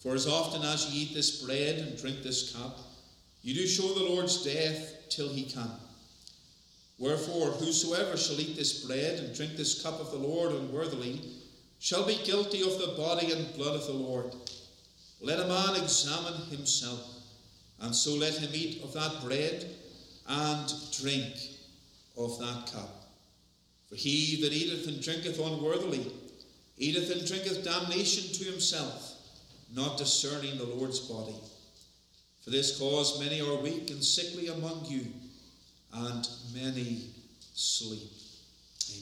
For 0.00 0.14
as 0.14 0.26
often 0.26 0.62
as 0.62 0.86
ye 0.86 1.02
eat 1.02 1.14
this 1.14 1.42
bread 1.42 1.78
and 1.78 1.96
drink 1.96 2.22
this 2.22 2.52
cup, 2.52 2.78
you 3.42 3.54
do 3.54 3.66
show 3.66 3.94
the 3.94 4.04
Lord's 4.04 4.42
death 4.42 5.08
till 5.08 5.28
he 5.28 5.50
come. 5.50 5.72
Wherefore, 6.98 7.50
whosoever 7.52 8.16
shall 8.16 8.40
eat 8.40 8.56
this 8.56 8.84
bread 8.84 9.20
and 9.20 9.34
drink 9.34 9.56
this 9.56 9.82
cup 9.82 10.00
of 10.00 10.10
the 10.10 10.18
Lord 10.18 10.52
unworthily, 10.52 11.20
shall 11.80 12.06
be 12.06 12.20
guilty 12.24 12.62
of 12.62 12.78
the 12.78 12.94
body 12.96 13.32
and 13.32 13.56
blood 13.56 13.74
of 13.74 13.86
the 13.86 13.92
Lord. 13.92 14.34
Let 15.20 15.40
a 15.40 15.48
man 15.48 15.82
examine 15.82 16.40
himself, 16.50 17.00
and 17.80 17.94
so 17.94 18.14
let 18.14 18.36
him 18.36 18.50
eat 18.52 18.84
of 18.84 18.92
that 18.92 19.22
bread 19.24 19.66
and 20.28 20.72
drink 20.92 21.34
of 22.16 22.38
that 22.38 22.70
cup. 22.72 23.10
For 23.88 23.96
he 23.96 24.40
that 24.42 24.52
eateth 24.52 24.86
and 24.86 25.02
drinketh 25.02 25.40
unworthily 25.40 26.12
eateth 26.76 27.10
and 27.10 27.26
drinketh 27.26 27.64
damnation 27.64 28.32
to 28.34 28.50
himself, 28.50 29.14
not 29.74 29.98
discerning 29.98 30.58
the 30.58 30.64
Lord's 30.64 31.00
body. 31.00 31.34
For 32.42 32.50
this 32.50 32.78
cause 32.78 33.20
many 33.20 33.40
are 33.40 33.56
weak 33.56 33.90
and 33.90 34.04
sickly 34.04 34.48
among 34.48 34.84
you, 34.86 35.06
and 35.92 36.28
many 36.54 37.08
sleep. 37.54 38.10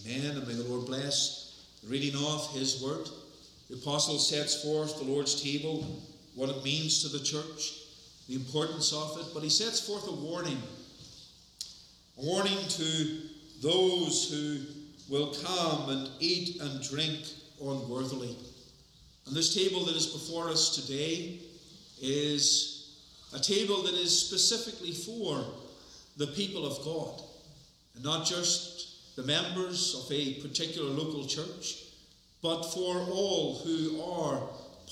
Amen. 0.07 0.37
And 0.37 0.49
may 0.49 0.55
the 0.55 0.65
Lord 0.65 0.87
bless 0.87 1.48
reading 1.89 2.15
off 2.17 2.55
his 2.55 2.83
word. 2.83 3.09
The 3.71 3.77
apostle 3.77 4.19
sets 4.19 4.63
forth 4.63 4.99
the 4.99 5.05
Lord's 5.05 5.43
table, 5.43 6.03
what 6.35 6.51
it 6.51 6.63
means 6.63 7.03
to 7.03 7.09
the 7.09 7.25
church, 7.25 7.73
the 8.29 8.35
importance 8.35 8.93
of 8.93 9.19
it, 9.19 9.27
but 9.33 9.43
he 9.43 9.49
sets 9.49 9.81
forth 9.81 10.07
a 10.07 10.13
warning. 10.13 10.59
A 12.19 12.25
warning 12.25 12.59
to 12.69 13.21
those 13.63 14.31
who 14.31 14.61
will 15.09 15.35
come 15.35 15.89
and 15.91 16.11
eat 16.21 16.61
and 16.61 16.83
drink 16.83 17.19
unworthily. 17.61 18.37
And 19.27 19.35
this 19.35 19.55
table 19.55 19.85
that 19.87 19.97
is 19.97 20.07
before 20.07 20.49
us 20.49 20.77
today 20.77 21.41
is 22.01 22.99
a 23.35 23.39
table 23.39 23.83
that 23.83 23.95
is 23.95 24.19
specifically 24.19 24.93
for 24.93 25.45
the 26.17 26.29
people 26.29 26.67
of 26.67 26.85
God, 26.85 27.23
and 27.95 28.05
not 28.05 28.27
just 28.27 28.88
the 29.19 29.25
members 29.25 29.97
of 29.97 30.13
a 30.13 30.35
particular 30.35 30.89
local 30.91 31.27
church, 31.27 31.83
but 32.41 32.63
for 32.63 32.99
all 33.11 33.59
who 33.65 34.01
are 34.01 34.41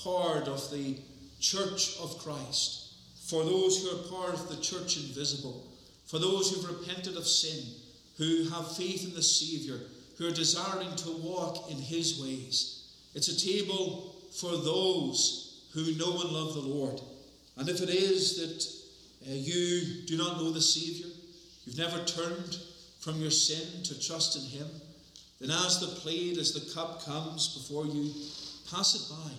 part 0.03 0.49
of 0.49 0.69
the 0.69 0.97
church 1.39 1.97
of 2.01 2.17
Christ, 2.19 2.91
for 3.25 3.45
those 3.45 3.81
who 3.81 3.89
are 3.89 4.09
part 4.09 4.33
of 4.33 4.49
the 4.49 4.61
church 4.61 4.97
invisible, 4.97 5.65
for 6.07 6.19
those 6.19 6.51
who've 6.51 6.77
repented 6.77 7.15
of 7.15 7.25
sin, 7.25 7.73
who 8.17 8.49
have 8.49 8.75
faith 8.75 9.07
in 9.07 9.15
the 9.15 9.23
Saviour, 9.23 9.79
who 10.17 10.27
are 10.27 10.31
desiring 10.31 10.93
to 10.97 11.21
walk 11.23 11.71
in 11.71 11.77
His 11.77 12.21
ways. 12.21 12.89
It's 13.15 13.29
a 13.29 13.39
table 13.39 14.13
for 14.41 14.57
those 14.57 15.69
who 15.73 15.95
know 15.95 16.19
and 16.19 16.31
love 16.31 16.53
the 16.53 16.59
Lord. 16.59 16.99
And 17.55 17.69
if 17.69 17.81
it 17.81 17.89
is 17.89 18.35
that 18.41 19.31
uh, 19.31 19.35
you 19.35 20.05
do 20.05 20.17
not 20.17 20.35
know 20.35 20.51
the 20.51 20.59
Saviour, 20.59 21.11
you've 21.63 21.77
never 21.77 22.03
turned 22.03 22.57
from 22.99 23.21
your 23.21 23.31
sin 23.31 23.83
to 23.83 23.99
trust 23.99 24.35
in 24.35 24.43
Him, 24.43 24.67
then 25.39 25.51
as 25.51 25.79
the 25.79 25.87
plate, 25.87 26.37
as 26.37 26.53
the 26.53 26.73
cup 26.73 27.03
comes 27.05 27.55
before 27.55 27.85
you, 27.85 28.11
pass 28.71 28.95
it 28.95 29.13
by. 29.13 29.31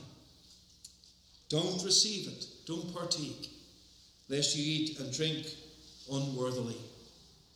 Don't 1.49 1.85
receive 1.85 2.29
it, 2.29 2.47
don't 2.67 2.95
partake, 2.95 3.51
lest 4.29 4.57
you 4.57 4.63
eat 4.65 5.01
and 5.01 5.13
drink 5.13 5.47
unworthily. 6.11 6.77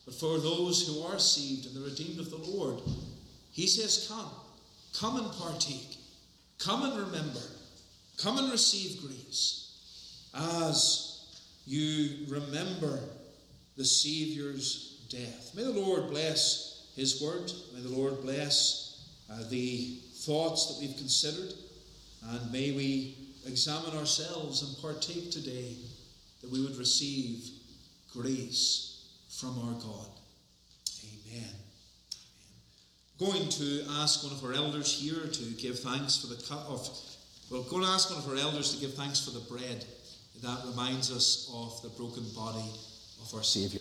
But 0.05 0.15
for 0.15 0.39
those 0.39 0.87
who 0.87 1.03
are 1.03 1.19
saved 1.19 1.67
and 1.67 1.77
the 1.77 1.89
redeemed 1.89 2.19
of 2.19 2.31
the 2.31 2.37
Lord, 2.37 2.81
He 3.53 3.67
says, 3.67 4.07
Come, 4.09 4.31
come 4.99 5.19
and 5.23 5.33
partake, 5.33 5.97
come 6.59 6.83
and 6.83 6.99
remember, 6.99 7.41
come 8.19 8.39
and 8.39 8.51
receive 8.51 9.01
grace 9.01 9.63
as 10.35 11.13
you 11.67 12.27
remember 12.29 13.01
the 13.77 13.85
Saviour's 13.85 14.92
death. 15.13 15.53
May 15.55 15.63
the 15.63 15.71
Lord 15.71 16.09
bless 16.11 16.89
His 16.97 17.21
word. 17.23 17.53
May 17.75 17.83
the 17.83 17.95
Lord 17.95 18.23
bless 18.23 19.11
uh, 19.31 19.49
the 19.51 19.99
thoughts 20.15 20.67
that 20.67 20.81
we've 20.81 20.97
considered. 20.97 21.53
And 22.31 22.53
may 22.53 22.73
we 22.73 23.17
examine 23.47 23.97
ourselves 23.97 24.63
and 24.63 24.81
partake 24.81 25.31
today 25.31 25.77
that 26.41 26.51
we 26.51 26.63
would 26.63 26.77
receive 26.77 27.51
grace 28.13 29.09
from 29.29 29.59
our 29.59 29.75
God. 29.75 30.09
Amen. 31.05 31.55
Going 33.19 33.49
to 33.49 33.85
ask 34.01 34.25
one 34.25 34.33
of 34.33 34.45
our 34.45 34.53
elders 34.53 35.01
here 35.01 35.27
to 35.27 35.45
give 35.61 35.79
thanks 35.81 36.19
for 36.21 36.29
the 36.29 36.43
cut 36.49 36.65
of. 36.69 36.89
Well, 37.51 37.63
going 37.65 37.83
to 37.83 37.89
ask 37.89 38.11
one 38.11 38.19
of 38.19 38.29
our 38.29 38.37
elders 38.37 38.75
to 38.75 38.81
give 38.81 38.95
thanks 38.95 39.21
for 39.21 39.31
the 39.31 39.41
bread 39.41 39.85
that 40.43 40.59
reminds 40.67 41.13
us 41.13 41.51
of 41.55 41.81
the 41.83 41.89
broken 41.91 42.25
body 42.35 42.69
of 43.23 43.33
our 43.35 43.45
Saviour. 43.45 43.81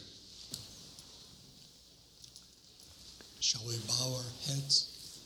Shall 3.42 3.68
we 3.68 3.76
bow 3.88 4.18
our 4.18 4.32
heads? 4.46 5.20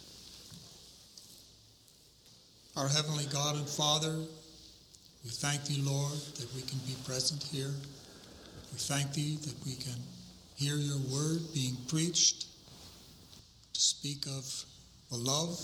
Our 2.78 2.88
Heavenly 2.88 3.26
God 3.26 3.58
and 3.58 3.68
Father, 3.68 4.16
we 5.26 5.30
thank 5.30 5.66
Thee, 5.66 5.82
Lord, 5.82 6.18
that 6.38 6.48
we 6.56 6.62
can 6.62 6.80
be 6.88 6.96
present 7.04 7.44
here. 7.44 7.74
We 8.72 8.78
thank 8.78 9.12
Thee 9.12 9.36
that 9.42 9.66
we 9.66 9.76
can 9.76 10.00
hear 10.56 10.78
Your 10.78 11.00
word 11.12 11.42
being 11.54 11.76
preached, 11.90 12.46
to 13.74 13.82
speak 13.82 14.26
of 14.28 14.64
the 15.12 15.18
love, 15.18 15.60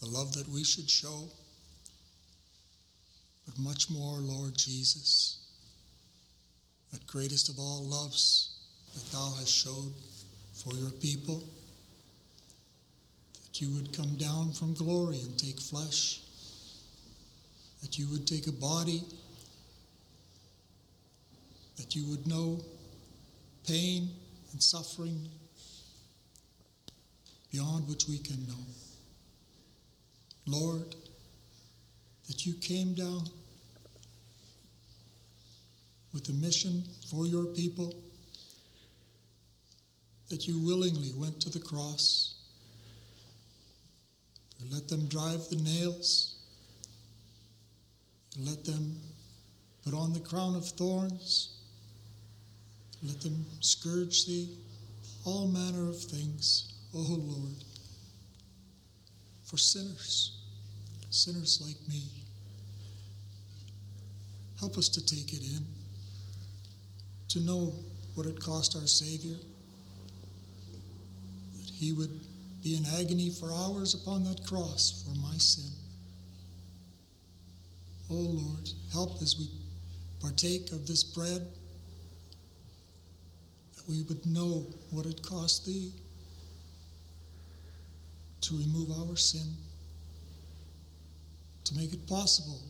the 0.00 0.06
love 0.06 0.34
that 0.34 0.48
we 0.48 0.62
should 0.62 0.88
show, 0.88 1.24
but 3.44 3.58
much 3.58 3.90
more, 3.90 4.18
Lord 4.18 4.56
Jesus, 4.56 5.40
that 6.92 7.04
greatest 7.08 7.48
of 7.48 7.58
all 7.58 7.82
loves 7.82 8.56
that 8.94 9.10
Thou 9.10 9.34
hast 9.36 9.48
showed 9.48 9.92
for 10.64 10.74
Your 10.74 10.90
people, 10.90 11.42
that 13.44 13.60
You 13.60 13.70
would 13.74 13.96
come 13.96 14.16
down 14.16 14.52
from 14.52 14.74
glory 14.74 15.20
and 15.20 15.38
take 15.38 15.60
flesh 15.60 16.24
that 17.84 17.98
you 17.98 18.08
would 18.08 18.26
take 18.26 18.46
a 18.46 18.52
body, 18.52 19.02
that 21.76 21.94
you 21.94 22.08
would 22.08 22.26
know 22.26 22.58
pain 23.68 24.08
and 24.52 24.62
suffering 24.62 25.28
beyond 27.52 27.86
which 27.86 28.08
we 28.08 28.16
can 28.16 28.46
know. 28.46 28.64
Lord, 30.46 30.96
that 32.26 32.46
you 32.46 32.54
came 32.54 32.94
down 32.94 33.24
with 36.14 36.26
a 36.30 36.32
mission 36.32 36.84
for 37.10 37.26
your 37.26 37.44
people, 37.44 37.94
that 40.28 40.46
you 40.48 40.58
willingly 40.58 41.12
went 41.16 41.40
to 41.42 41.50
the 41.50 41.60
cross. 41.60 42.34
Let 44.70 44.88
them 44.88 45.06
drive 45.06 45.48
the 45.50 45.56
nails 45.56 46.34
let 48.38 48.64
them 48.64 48.98
put 49.84 49.94
on 49.94 50.12
the 50.12 50.20
crown 50.20 50.56
of 50.56 50.66
thorns. 50.66 51.50
Let 53.02 53.20
them 53.20 53.44
scourge 53.60 54.26
thee, 54.26 54.56
all 55.24 55.46
manner 55.46 55.88
of 55.88 56.00
things, 56.00 56.72
O 56.94 56.98
Lord, 56.98 57.54
for 59.44 59.58
sinners, 59.58 60.38
sinners 61.10 61.62
like 61.64 61.76
me. 61.88 62.02
Help 64.58 64.78
us 64.78 64.88
to 64.88 65.04
take 65.04 65.32
it 65.34 65.42
in, 65.42 65.66
to 67.28 67.40
know 67.40 67.74
what 68.14 68.26
it 68.26 68.40
cost 68.40 68.74
our 68.74 68.86
Savior, 68.86 69.36
he 71.84 71.92
would 71.92 72.20
be 72.62 72.76
in 72.76 72.84
agony 72.98 73.28
for 73.28 73.52
hours 73.52 73.92
upon 73.92 74.24
that 74.24 74.42
cross 74.46 75.04
for 75.04 75.14
my 75.20 75.36
sin. 75.36 75.70
Oh 78.10 78.14
Lord, 78.14 78.70
help 78.92 79.20
as 79.20 79.36
we 79.38 79.50
partake 80.18 80.72
of 80.72 80.86
this 80.86 81.04
bread, 81.04 81.46
that 83.76 83.86
we 83.86 84.02
would 84.04 84.24
know 84.24 84.64
what 84.90 85.04
it 85.04 85.22
cost 85.22 85.66
thee 85.66 85.92
to 88.40 88.54
remove 88.56 88.90
our 89.06 89.16
sin, 89.16 89.52
to 91.64 91.74
make 91.74 91.92
it 91.92 92.08
possible 92.08 92.60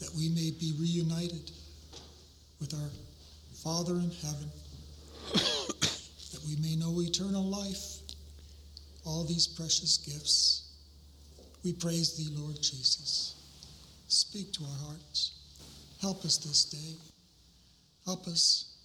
that 0.00 0.12
we 0.16 0.28
may 0.30 0.50
be 0.58 0.74
reunited 0.80 1.52
with 2.58 2.74
our 2.74 2.90
Father 3.62 3.94
in 3.94 4.10
heaven, 4.22 4.50
that 5.34 6.40
we 6.48 6.56
may 6.56 6.74
know 6.74 7.00
eternal 7.00 7.44
life, 7.44 7.99
all 9.10 9.24
these 9.24 9.46
precious 9.46 9.98
gifts. 9.98 10.70
We 11.64 11.72
praise 11.72 12.16
thee, 12.16 12.34
Lord 12.36 12.56
Jesus. 12.56 13.34
Speak 14.06 14.52
to 14.52 14.64
our 14.64 14.78
hearts. 14.86 15.32
Help 16.00 16.24
us 16.24 16.38
this 16.38 16.64
day. 16.64 16.94
Help 18.06 18.26
us 18.26 18.76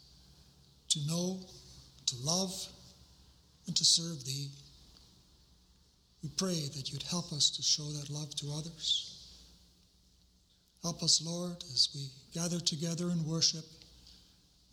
to 0.89 0.99
know, 1.07 1.39
to 2.07 2.15
love, 2.23 2.53
and 3.67 3.75
to 3.75 3.85
serve 3.85 4.23
Thee. 4.25 4.49
We 6.23 6.29
pray 6.37 6.69
that 6.75 6.91
you'd 6.91 7.03
help 7.03 7.31
us 7.31 7.49
to 7.51 7.61
show 7.61 7.83
that 7.83 8.09
love 8.09 8.35
to 8.35 8.51
others. 8.51 9.11
Help 10.81 11.01
us, 11.03 11.21
Lord, 11.25 11.63
as 11.73 11.89
we 11.95 12.07
gather 12.33 12.59
together 12.59 13.09
in 13.09 13.25
worship, 13.25 13.65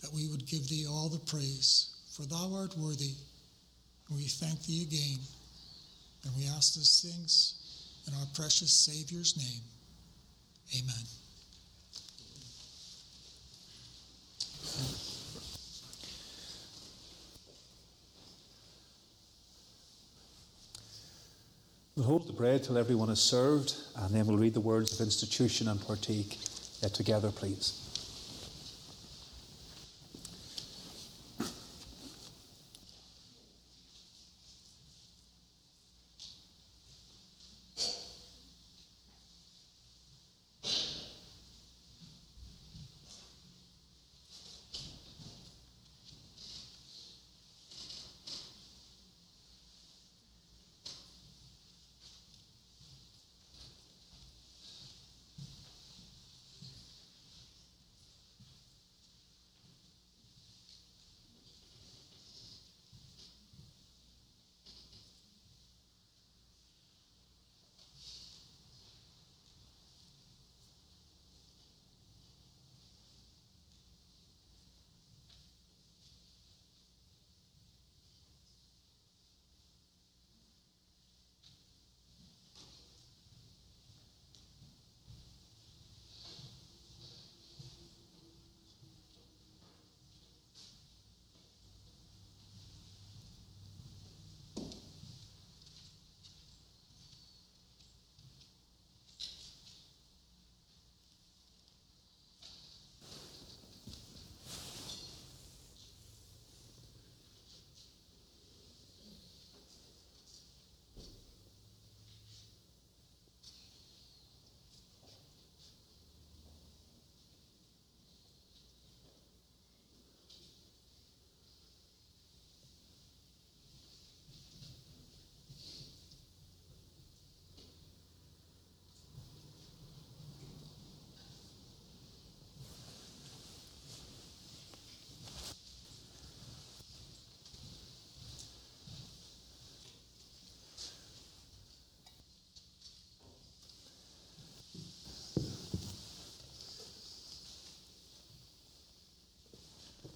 that 0.00 0.12
we 0.12 0.28
would 0.28 0.46
give 0.46 0.68
Thee 0.68 0.86
all 0.88 1.08
the 1.08 1.30
praise, 1.30 1.90
for 2.16 2.22
Thou 2.22 2.54
art 2.54 2.76
worthy. 2.76 3.14
We 4.10 4.24
thank 4.24 4.62
Thee 4.64 4.82
again. 4.82 5.20
And 6.24 6.36
we 6.36 6.46
ask 6.46 6.74
these 6.74 7.00
things 7.00 7.54
in 8.06 8.14
our 8.14 8.26
precious 8.34 8.70
Savior's 8.72 9.36
name. 9.36 9.62
Amen. 10.78 11.04
We'll 21.96 22.06
hold 22.06 22.26
the 22.26 22.32
bread 22.32 22.64
till 22.64 22.78
everyone 22.78 23.10
is 23.10 23.20
served, 23.20 23.74
and 23.96 24.14
then 24.14 24.26
we'll 24.26 24.38
read 24.38 24.54
the 24.54 24.60
words 24.60 24.98
of 24.98 25.04
institution 25.04 25.68
and 25.68 25.80
partake 25.86 26.38
together, 26.94 27.30
please. 27.30 27.81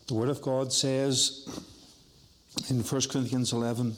The 0.07 0.15
Word 0.15 0.29
of 0.29 0.41
God 0.41 0.73
says 0.73 1.49
in 2.71 2.83
1 2.83 3.01
Corinthians 3.11 3.53
11 3.53 3.97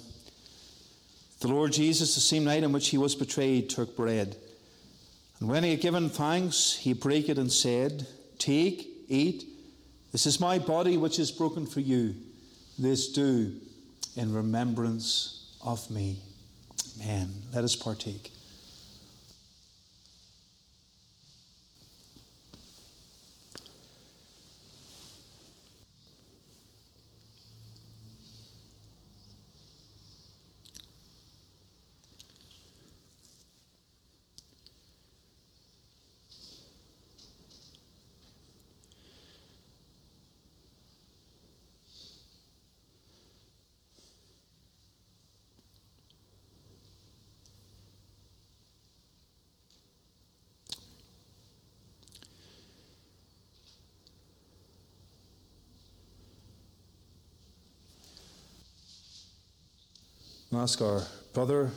The 1.40 1.48
Lord 1.48 1.72
Jesus, 1.72 2.14
the 2.14 2.20
same 2.20 2.44
night 2.44 2.62
in 2.62 2.72
which 2.72 2.88
he 2.88 2.96
was 2.96 3.14
betrayed, 3.14 3.68
took 3.68 3.94
bread. 3.94 4.36
And 5.38 5.48
when 5.48 5.64
he 5.64 5.70
had 5.72 5.80
given 5.80 6.08
thanks, 6.08 6.74
he 6.74 6.94
brake 6.94 7.28
it 7.28 7.36
and 7.36 7.52
said, 7.52 8.06
Take, 8.38 8.88
eat, 9.08 9.44
this 10.12 10.24
is 10.24 10.40
my 10.40 10.58
body 10.58 10.96
which 10.96 11.18
is 11.18 11.30
broken 11.30 11.66
for 11.66 11.80
you. 11.80 12.14
This 12.78 13.12
do 13.12 13.52
in 14.16 14.32
remembrance 14.32 15.52
of 15.62 15.90
me. 15.90 16.20
Amen. 17.02 17.34
Let 17.54 17.64
us 17.64 17.76
partake. 17.76 18.32
Ask 60.58 60.82
our 60.82 61.02
brother, 61.32 61.70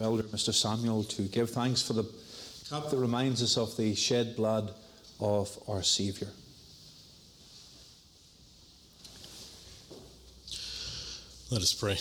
Elder 0.00 0.22
Mr. 0.24 0.52
Samuel, 0.52 1.04
to 1.04 1.22
give 1.22 1.50
thanks 1.50 1.80
for 1.80 1.94
the 1.94 2.04
cup 2.68 2.90
that 2.90 2.96
reminds 2.96 3.42
us 3.42 3.56
of 3.56 3.76
the 3.76 3.94
shed 3.94 4.36
blood 4.36 4.72
of 5.20 5.56
our 5.68 5.82
Saviour. 5.82 6.30
Let 11.50 11.62
us 11.62 11.74
pray. 11.74 11.98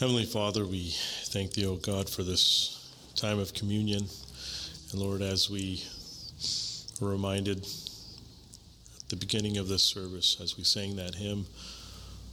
Heavenly 0.00 0.24
Father, 0.24 0.66
we 0.66 0.90
thank 1.26 1.52
Thee, 1.52 1.66
O 1.66 1.76
God, 1.76 2.08
for 2.08 2.22
this 2.22 2.92
time 3.14 3.38
of 3.38 3.54
communion. 3.54 4.06
And 4.90 5.00
Lord, 5.00 5.22
as 5.22 5.48
we 5.48 5.84
are 7.00 7.06
reminded 7.06 7.66
the 9.08 9.16
beginning 9.16 9.56
of 9.56 9.68
this 9.68 9.84
service 9.84 10.38
as 10.42 10.56
we 10.56 10.64
sang 10.64 10.96
that 10.96 11.14
hymn 11.14 11.46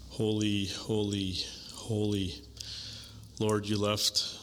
Holy, 0.09 0.67
Holy, 0.67 1.35
Holy. 1.73 2.35
Lord, 3.39 3.67
you 3.67 3.79
left 3.79 4.37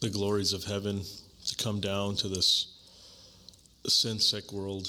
the 0.00 0.10
glories 0.10 0.52
of 0.52 0.64
heaven 0.64 1.02
to 1.46 1.56
come 1.56 1.78
down 1.78 2.16
to 2.16 2.28
this 2.28 2.66
sin 3.86 4.18
sick 4.18 4.52
world. 4.52 4.88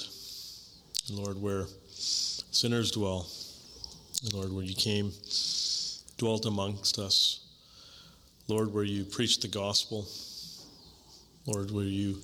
Lord, 1.12 1.40
where 1.40 1.66
sinners 1.92 2.92
dwell. 2.92 3.28
Lord, 4.34 4.52
where 4.52 4.66
you 4.66 4.74
came, 4.74 5.12
dwelt 6.18 6.48
amongst 6.48 6.98
us. 6.98 7.42
Lord, 8.48 8.74
where 8.74 8.84
you 8.84 9.04
preached 9.04 9.44
the 9.44 9.48
gospel. 9.48 10.08
Lord, 11.46 11.70
where 11.70 11.86
you 11.86 12.18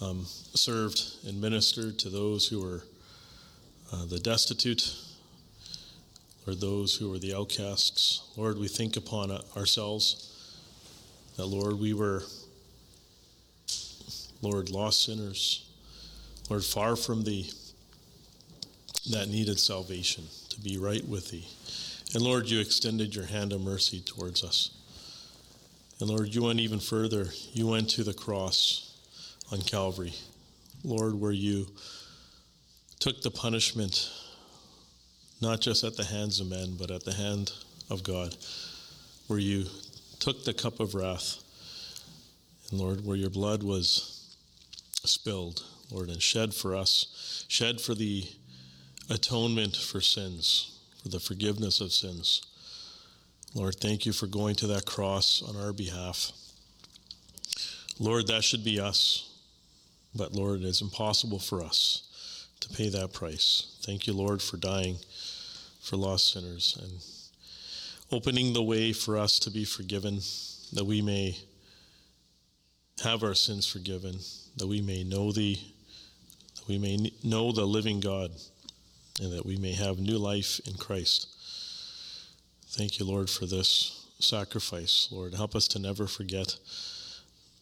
um, 0.00 0.24
served 0.54 1.02
and 1.26 1.40
ministered 1.40 1.98
to 1.98 2.08
those 2.08 2.48
who 2.48 2.62
were 2.62 2.82
uh, 3.92 4.04
the 4.06 4.18
destitute, 4.18 4.94
Lord, 6.46 6.60
those 6.60 6.96
who 6.96 7.12
are 7.14 7.18
the 7.18 7.34
outcasts. 7.34 8.22
Lord, 8.36 8.58
we 8.58 8.68
think 8.68 8.96
upon 8.96 9.30
ourselves 9.56 10.32
that, 11.36 11.46
Lord, 11.46 11.78
we 11.78 11.94
were, 11.94 12.22
Lord, 14.42 14.70
lost 14.70 15.04
sinners. 15.04 15.68
Lord, 16.48 16.64
far 16.64 16.96
from 16.96 17.24
Thee, 17.24 17.50
that 19.10 19.28
needed 19.28 19.58
salvation, 19.58 20.24
to 20.50 20.60
be 20.60 20.78
right 20.78 21.06
with 21.06 21.30
Thee. 21.30 21.46
And 22.14 22.22
Lord, 22.22 22.48
you 22.48 22.60
extended 22.60 23.14
your 23.14 23.26
hand 23.26 23.52
of 23.52 23.60
mercy 23.60 24.00
towards 24.00 24.42
us. 24.44 24.70
And 26.00 26.08
Lord, 26.08 26.34
you 26.34 26.42
went 26.42 26.60
even 26.60 26.78
further. 26.78 27.28
You 27.52 27.66
went 27.66 27.90
to 27.90 28.04
the 28.04 28.14
cross 28.14 28.96
on 29.50 29.60
Calvary. 29.62 30.12
Lord, 30.84 31.14
where 31.14 31.32
you 31.32 31.68
took 33.06 33.22
the 33.22 33.30
punishment 33.30 34.10
not 35.40 35.60
just 35.60 35.84
at 35.84 35.96
the 35.96 36.02
hands 36.02 36.40
of 36.40 36.48
men, 36.48 36.74
but 36.76 36.90
at 36.90 37.04
the 37.04 37.14
hand 37.14 37.52
of 37.88 38.02
God, 38.02 38.34
where 39.28 39.38
you 39.38 39.66
took 40.18 40.42
the 40.42 40.52
cup 40.52 40.80
of 40.80 40.92
wrath, 40.96 41.40
and 42.68 42.80
Lord, 42.80 43.06
where 43.06 43.16
your 43.16 43.30
blood 43.30 43.62
was 43.62 44.34
spilled, 45.04 45.62
Lord, 45.92 46.08
and 46.08 46.20
shed 46.20 46.52
for 46.52 46.74
us, 46.74 47.44
shed 47.46 47.80
for 47.80 47.94
the 47.94 48.24
atonement 49.08 49.76
for 49.76 50.00
sins, 50.00 50.76
for 51.00 51.08
the 51.08 51.20
forgiveness 51.20 51.80
of 51.80 51.92
sins. 51.92 52.44
Lord, 53.54 53.76
thank 53.76 54.04
you 54.04 54.12
for 54.12 54.26
going 54.26 54.56
to 54.56 54.66
that 54.66 54.84
cross 54.84 55.44
on 55.48 55.54
our 55.54 55.72
behalf. 55.72 56.32
Lord, 58.00 58.26
that 58.26 58.42
should 58.42 58.64
be 58.64 58.80
us, 58.80 59.30
but 60.12 60.32
Lord, 60.32 60.62
it 60.62 60.66
is 60.66 60.82
impossible 60.82 61.38
for 61.38 61.62
us 61.62 62.05
to 62.66 62.76
pay 62.76 62.88
that 62.88 63.12
price. 63.12 63.76
Thank 63.82 64.06
you, 64.06 64.12
Lord, 64.12 64.42
for 64.42 64.56
dying 64.56 64.96
for 65.82 65.96
lost 65.96 66.32
sinners 66.32 66.78
and 66.82 68.16
opening 68.16 68.52
the 68.52 68.62
way 68.62 68.92
for 68.92 69.16
us 69.16 69.38
to 69.40 69.50
be 69.50 69.64
forgiven, 69.64 70.20
that 70.72 70.84
we 70.84 71.00
may 71.00 71.36
have 73.02 73.22
our 73.22 73.34
sins 73.34 73.66
forgiven, 73.66 74.16
that 74.56 74.66
we 74.66 74.80
may 74.80 75.04
know 75.04 75.32
thee, 75.32 75.72
that 76.56 76.66
we 76.68 76.78
may 76.78 77.12
know 77.22 77.52
the 77.52 77.64
living 77.64 78.00
God, 78.00 78.30
and 79.20 79.32
that 79.32 79.46
we 79.46 79.56
may 79.56 79.72
have 79.72 79.98
new 79.98 80.18
life 80.18 80.60
in 80.66 80.74
Christ. 80.74 81.28
Thank 82.70 82.98
you, 82.98 83.06
Lord, 83.06 83.30
for 83.30 83.46
this 83.46 84.06
sacrifice. 84.18 85.08
Lord, 85.10 85.34
help 85.34 85.54
us 85.54 85.68
to 85.68 85.78
never 85.78 86.06
forget, 86.06 86.56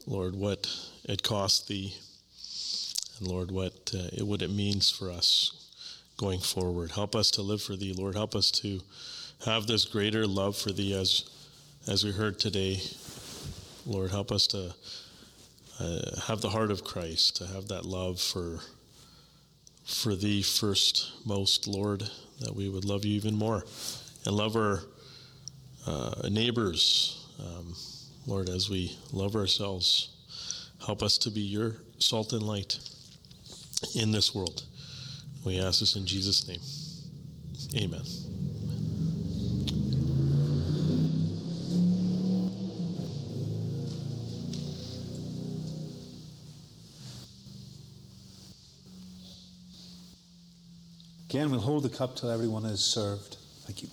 Lord, 0.06 0.34
what 0.34 0.68
it 1.04 1.22
cost 1.22 1.68
thee 1.68 1.94
and 3.18 3.28
Lord, 3.28 3.50
what 3.50 3.92
uh, 3.94 4.24
what 4.24 4.42
it 4.42 4.50
means 4.50 4.90
for 4.90 5.10
us 5.10 5.64
going 6.16 6.40
forward. 6.40 6.92
Help 6.92 7.14
us 7.14 7.30
to 7.32 7.42
live 7.42 7.62
for 7.62 7.76
Thee, 7.76 7.92
Lord. 7.92 8.14
Help 8.14 8.34
us 8.34 8.50
to 8.52 8.80
have 9.44 9.66
this 9.66 9.84
greater 9.84 10.26
love 10.26 10.56
for 10.56 10.72
Thee, 10.72 10.94
as 10.94 11.28
as 11.86 12.04
we 12.04 12.12
heard 12.12 12.38
today. 12.38 12.80
Lord, 13.86 14.10
help 14.10 14.32
us 14.32 14.46
to 14.48 14.74
uh, 15.78 16.20
have 16.26 16.40
the 16.40 16.48
heart 16.48 16.70
of 16.70 16.84
Christ, 16.84 17.36
to 17.36 17.46
have 17.46 17.68
that 17.68 17.84
love 17.84 18.20
for 18.20 18.60
for 19.84 20.14
Thee 20.14 20.42
first, 20.42 21.12
most, 21.26 21.66
Lord, 21.66 22.08
that 22.40 22.54
we 22.54 22.68
would 22.68 22.84
love 22.84 23.04
You 23.04 23.14
even 23.16 23.36
more, 23.36 23.64
and 24.24 24.34
love 24.34 24.56
our 24.56 24.80
uh, 25.86 26.28
neighbors, 26.30 27.26
um, 27.38 27.74
Lord, 28.26 28.48
as 28.48 28.70
we 28.70 28.96
love 29.12 29.36
ourselves. 29.36 30.10
Help 30.86 31.02
us 31.02 31.18
to 31.18 31.30
be 31.30 31.42
Your 31.42 31.76
salt 31.98 32.32
and 32.32 32.42
light 32.42 32.78
in 33.94 34.12
this 34.12 34.34
world. 34.34 34.64
We 35.44 35.60
ask 35.60 35.80
this 35.80 35.96
in 35.96 36.06
Jesus' 36.06 36.48
name. 36.48 36.60
Amen. 37.76 38.02
Again, 51.28 51.50
we'll 51.50 51.58
hold 51.58 51.82
the 51.82 51.88
cup 51.88 52.14
till 52.14 52.30
everyone 52.30 52.64
is 52.64 52.78
served. 52.78 53.38
Thank 53.66 53.82
you. 53.82 53.88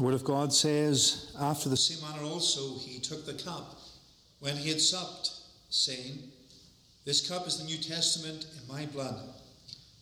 The 0.00 0.06
Word 0.06 0.14
of 0.14 0.24
God 0.24 0.50
says, 0.50 1.30
After 1.38 1.68
the 1.68 1.76
same 1.76 2.00
manner 2.00 2.24
also 2.24 2.78
he 2.78 3.00
took 3.00 3.26
the 3.26 3.34
cup 3.34 3.78
when 4.38 4.56
he 4.56 4.70
had 4.70 4.80
supped, 4.80 5.30
saying, 5.68 6.20
This 7.04 7.28
cup 7.28 7.46
is 7.46 7.58
the 7.58 7.64
New 7.64 7.76
Testament 7.76 8.46
in 8.56 8.74
my 8.74 8.86
blood. 8.86 9.28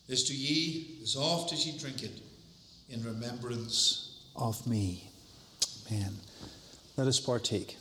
This 0.06 0.28
do 0.28 0.36
ye 0.36 1.00
as 1.02 1.16
oft 1.16 1.52
as 1.52 1.66
ye 1.66 1.76
drink 1.76 2.04
it 2.04 2.12
in 2.88 3.02
remembrance 3.02 4.20
of 4.36 4.64
me. 4.68 5.10
Amen. 5.90 6.14
Let 6.96 7.08
us 7.08 7.18
partake. 7.18 7.76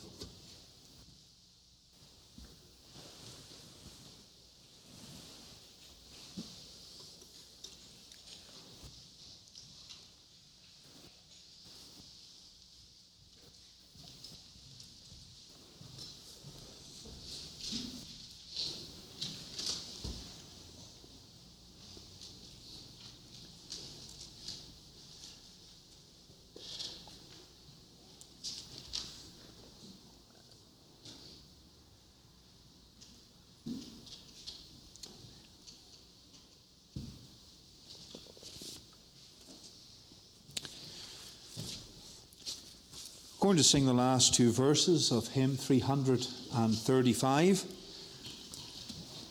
Going 43.48 43.56
to 43.56 43.64
sing 43.64 43.86
the 43.86 43.94
last 43.94 44.34
two 44.34 44.52
verses 44.52 45.10
of 45.10 45.26
hymn 45.28 45.56
335. 45.56 47.64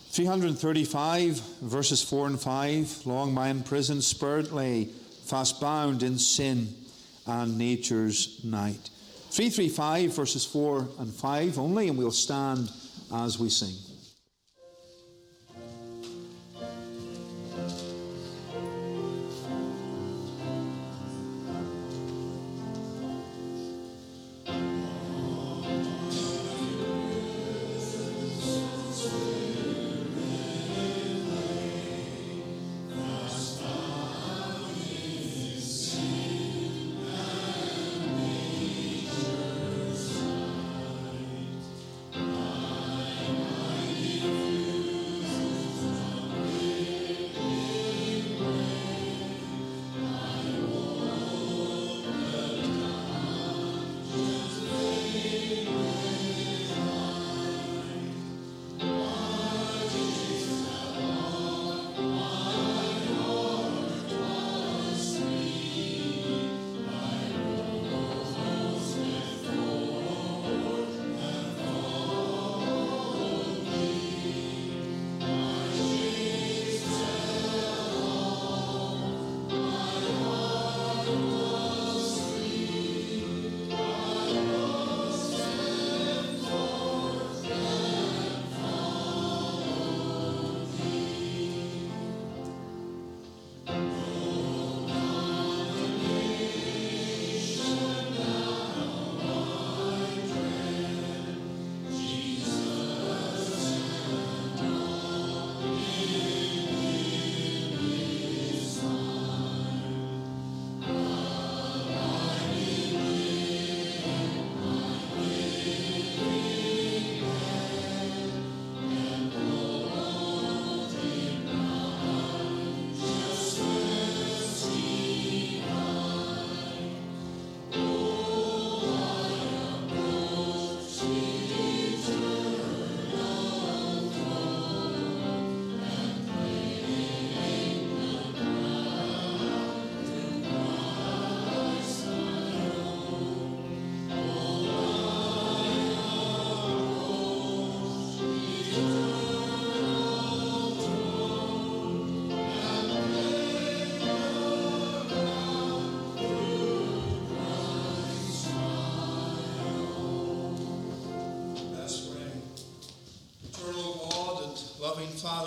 335, 0.10 1.40
verses 1.62 2.02
4 2.02 2.26
and 2.26 2.40
5. 2.40 3.06
Long 3.06 3.32
my 3.32 3.50
imprisoned 3.50 4.04
spirit 4.04 4.52
lay, 4.52 4.86
fast 4.86 5.62
bound 5.62 6.02
in 6.02 6.18
sin 6.18 6.74
and 7.28 7.60
nature's 7.60 8.44
night. 8.44 8.90
335, 9.30 10.16
verses 10.16 10.46
4 10.46 10.90
and 10.98 11.14
5 11.14 11.60
only, 11.60 11.88
and 11.88 11.96
we'll 11.96 12.10
stand 12.10 12.72
as 13.14 13.38
we 13.38 13.50
sing. 13.50 13.76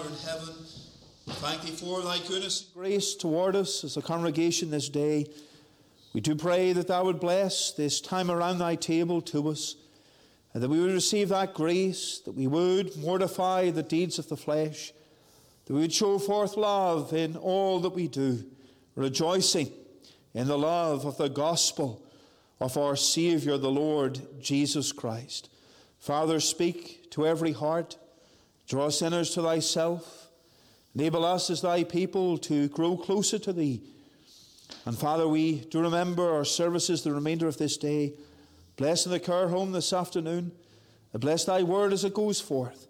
Father 0.01 0.15
in 0.15 0.21
heaven, 0.21 0.55
thank 1.27 1.63
thee 1.63 1.73
for 1.73 2.01
thy 2.01 2.19
goodness 2.21 2.65
and 2.65 2.75
grace 2.75 3.15
toward 3.15 3.55
us 3.55 3.85
as 3.85 3.99
a 3.99 4.03
congregation 4.03 4.71
this 4.71 4.89
day. 4.89 5.27
We 6.15 6.23
do 6.23 6.35
pray 6.35 6.73
that 6.73 6.87
thou 6.87 7.05
would 7.05 7.21
bless 7.21 7.73
this 7.73 8.01
time 8.01 8.31
around 8.31 8.59
thy 8.59 8.77
table 8.77 9.21
to 9.23 9.51
us, 9.51 9.77
and 10.55 10.63
that 10.63 10.71
we 10.71 10.81
would 10.81 10.93
receive 10.93 11.29
that 11.29 11.53
grace, 11.53 12.21
that 12.25 12.33
we 12.33 12.47
would 12.47 12.97
mortify 12.97 13.69
the 13.69 13.83
deeds 13.83 14.19
of 14.19 14.31
the 14.31 14.39
flesh, 14.39 14.95
that 15.67 15.75
we 15.75 15.81
would 15.81 15.93
show 15.93 16.19
forth 16.19 16.57
love 16.57 17.13
in 17.13 17.37
all 17.37 17.81
that 17.81 17.91
we 17.91 18.09
do, 18.09 18.47
rejoicing 18.95 19.71
in 20.33 20.47
the 20.47 20.57
love 20.57 21.05
of 21.05 21.19
the 21.19 21.29
gospel 21.29 22.03
of 22.59 22.79
our 22.79 22.97
Saviour, 22.97 23.59
the 23.59 23.71
Lord 23.71 24.19
Jesus 24.41 24.93
Christ. 24.93 25.51
Father, 25.99 26.41
speak 26.41 27.11
to 27.11 27.27
every 27.27 27.53
heart. 27.53 27.99
Draw 28.71 28.91
sinners 28.91 29.31
to 29.31 29.43
thyself. 29.43 30.29
Enable 30.95 31.25
us 31.25 31.51
as 31.51 31.61
thy 31.61 31.83
people 31.83 32.39
to 32.39 32.69
grow 32.69 32.97
closer 32.97 33.37
to 33.41 33.53
thee. 33.53 33.83
And 34.87 34.97
Father, 34.97 35.27
we 35.27 35.63
do 35.73 35.81
remember 35.81 36.33
our 36.33 36.45
services 36.45 37.03
the 37.03 37.13
remainder 37.13 37.49
of 37.49 37.59
this 37.59 37.77
day. 37.77 38.15
Bless 38.77 39.07
in 39.07 39.11
the 39.11 39.19
care 39.19 39.49
home 39.49 39.73
this 39.73 39.93
afternoon. 39.93 40.53
Bless 41.13 41.47
thy 41.47 41.65
word 41.65 41.93
as 41.93 42.05
it 42.05 42.15
goes 42.15 42.41
forth. 42.41 42.87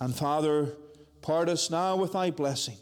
And 0.00 0.14
Father, 0.14 0.72
part 1.20 1.50
us 1.50 1.68
now 1.70 1.94
with 1.94 2.14
thy 2.14 2.30
blessing. 2.30 2.78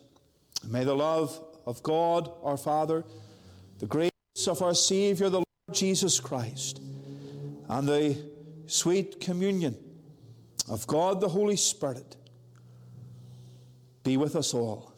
may 0.65 0.85
the 0.85 0.95
love 0.95 1.37
of 1.67 1.83
God 1.83 2.31
our 2.45 2.57
Father, 2.57 3.05
the 3.81 3.87
grace 3.87 4.13
of 4.47 4.63
our 4.63 4.75
Saviour, 4.75 5.31
the 5.31 5.39
Lord 5.39 5.47
Jesus 5.73 6.21
Christ, 6.21 6.81
and 7.69 7.89
the 7.89 8.17
sweet 8.69 9.21
communion 9.21 9.77
of 10.69 10.87
God 10.87 11.21
the 11.21 11.29
Holy 11.29 11.57
Spirit 11.57 12.17
be 14.03 14.17
with 14.17 14.37
us 14.37 14.55
all. 14.55 14.93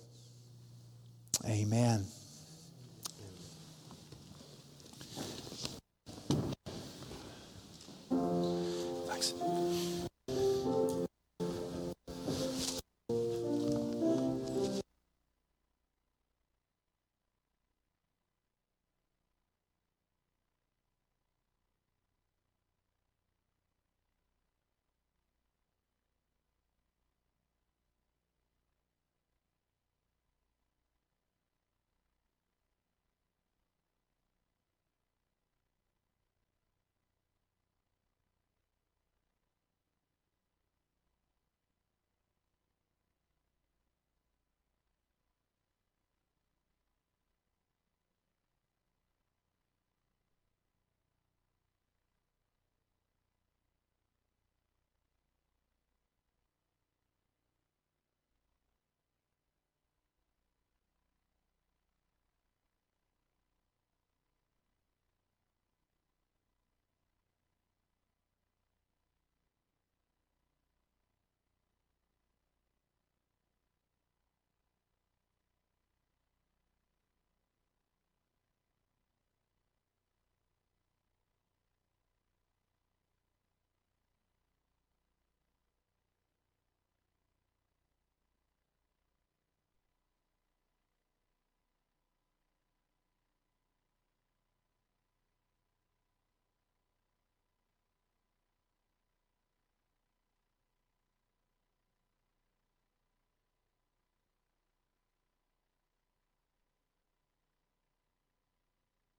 Amen. 1.46 2.06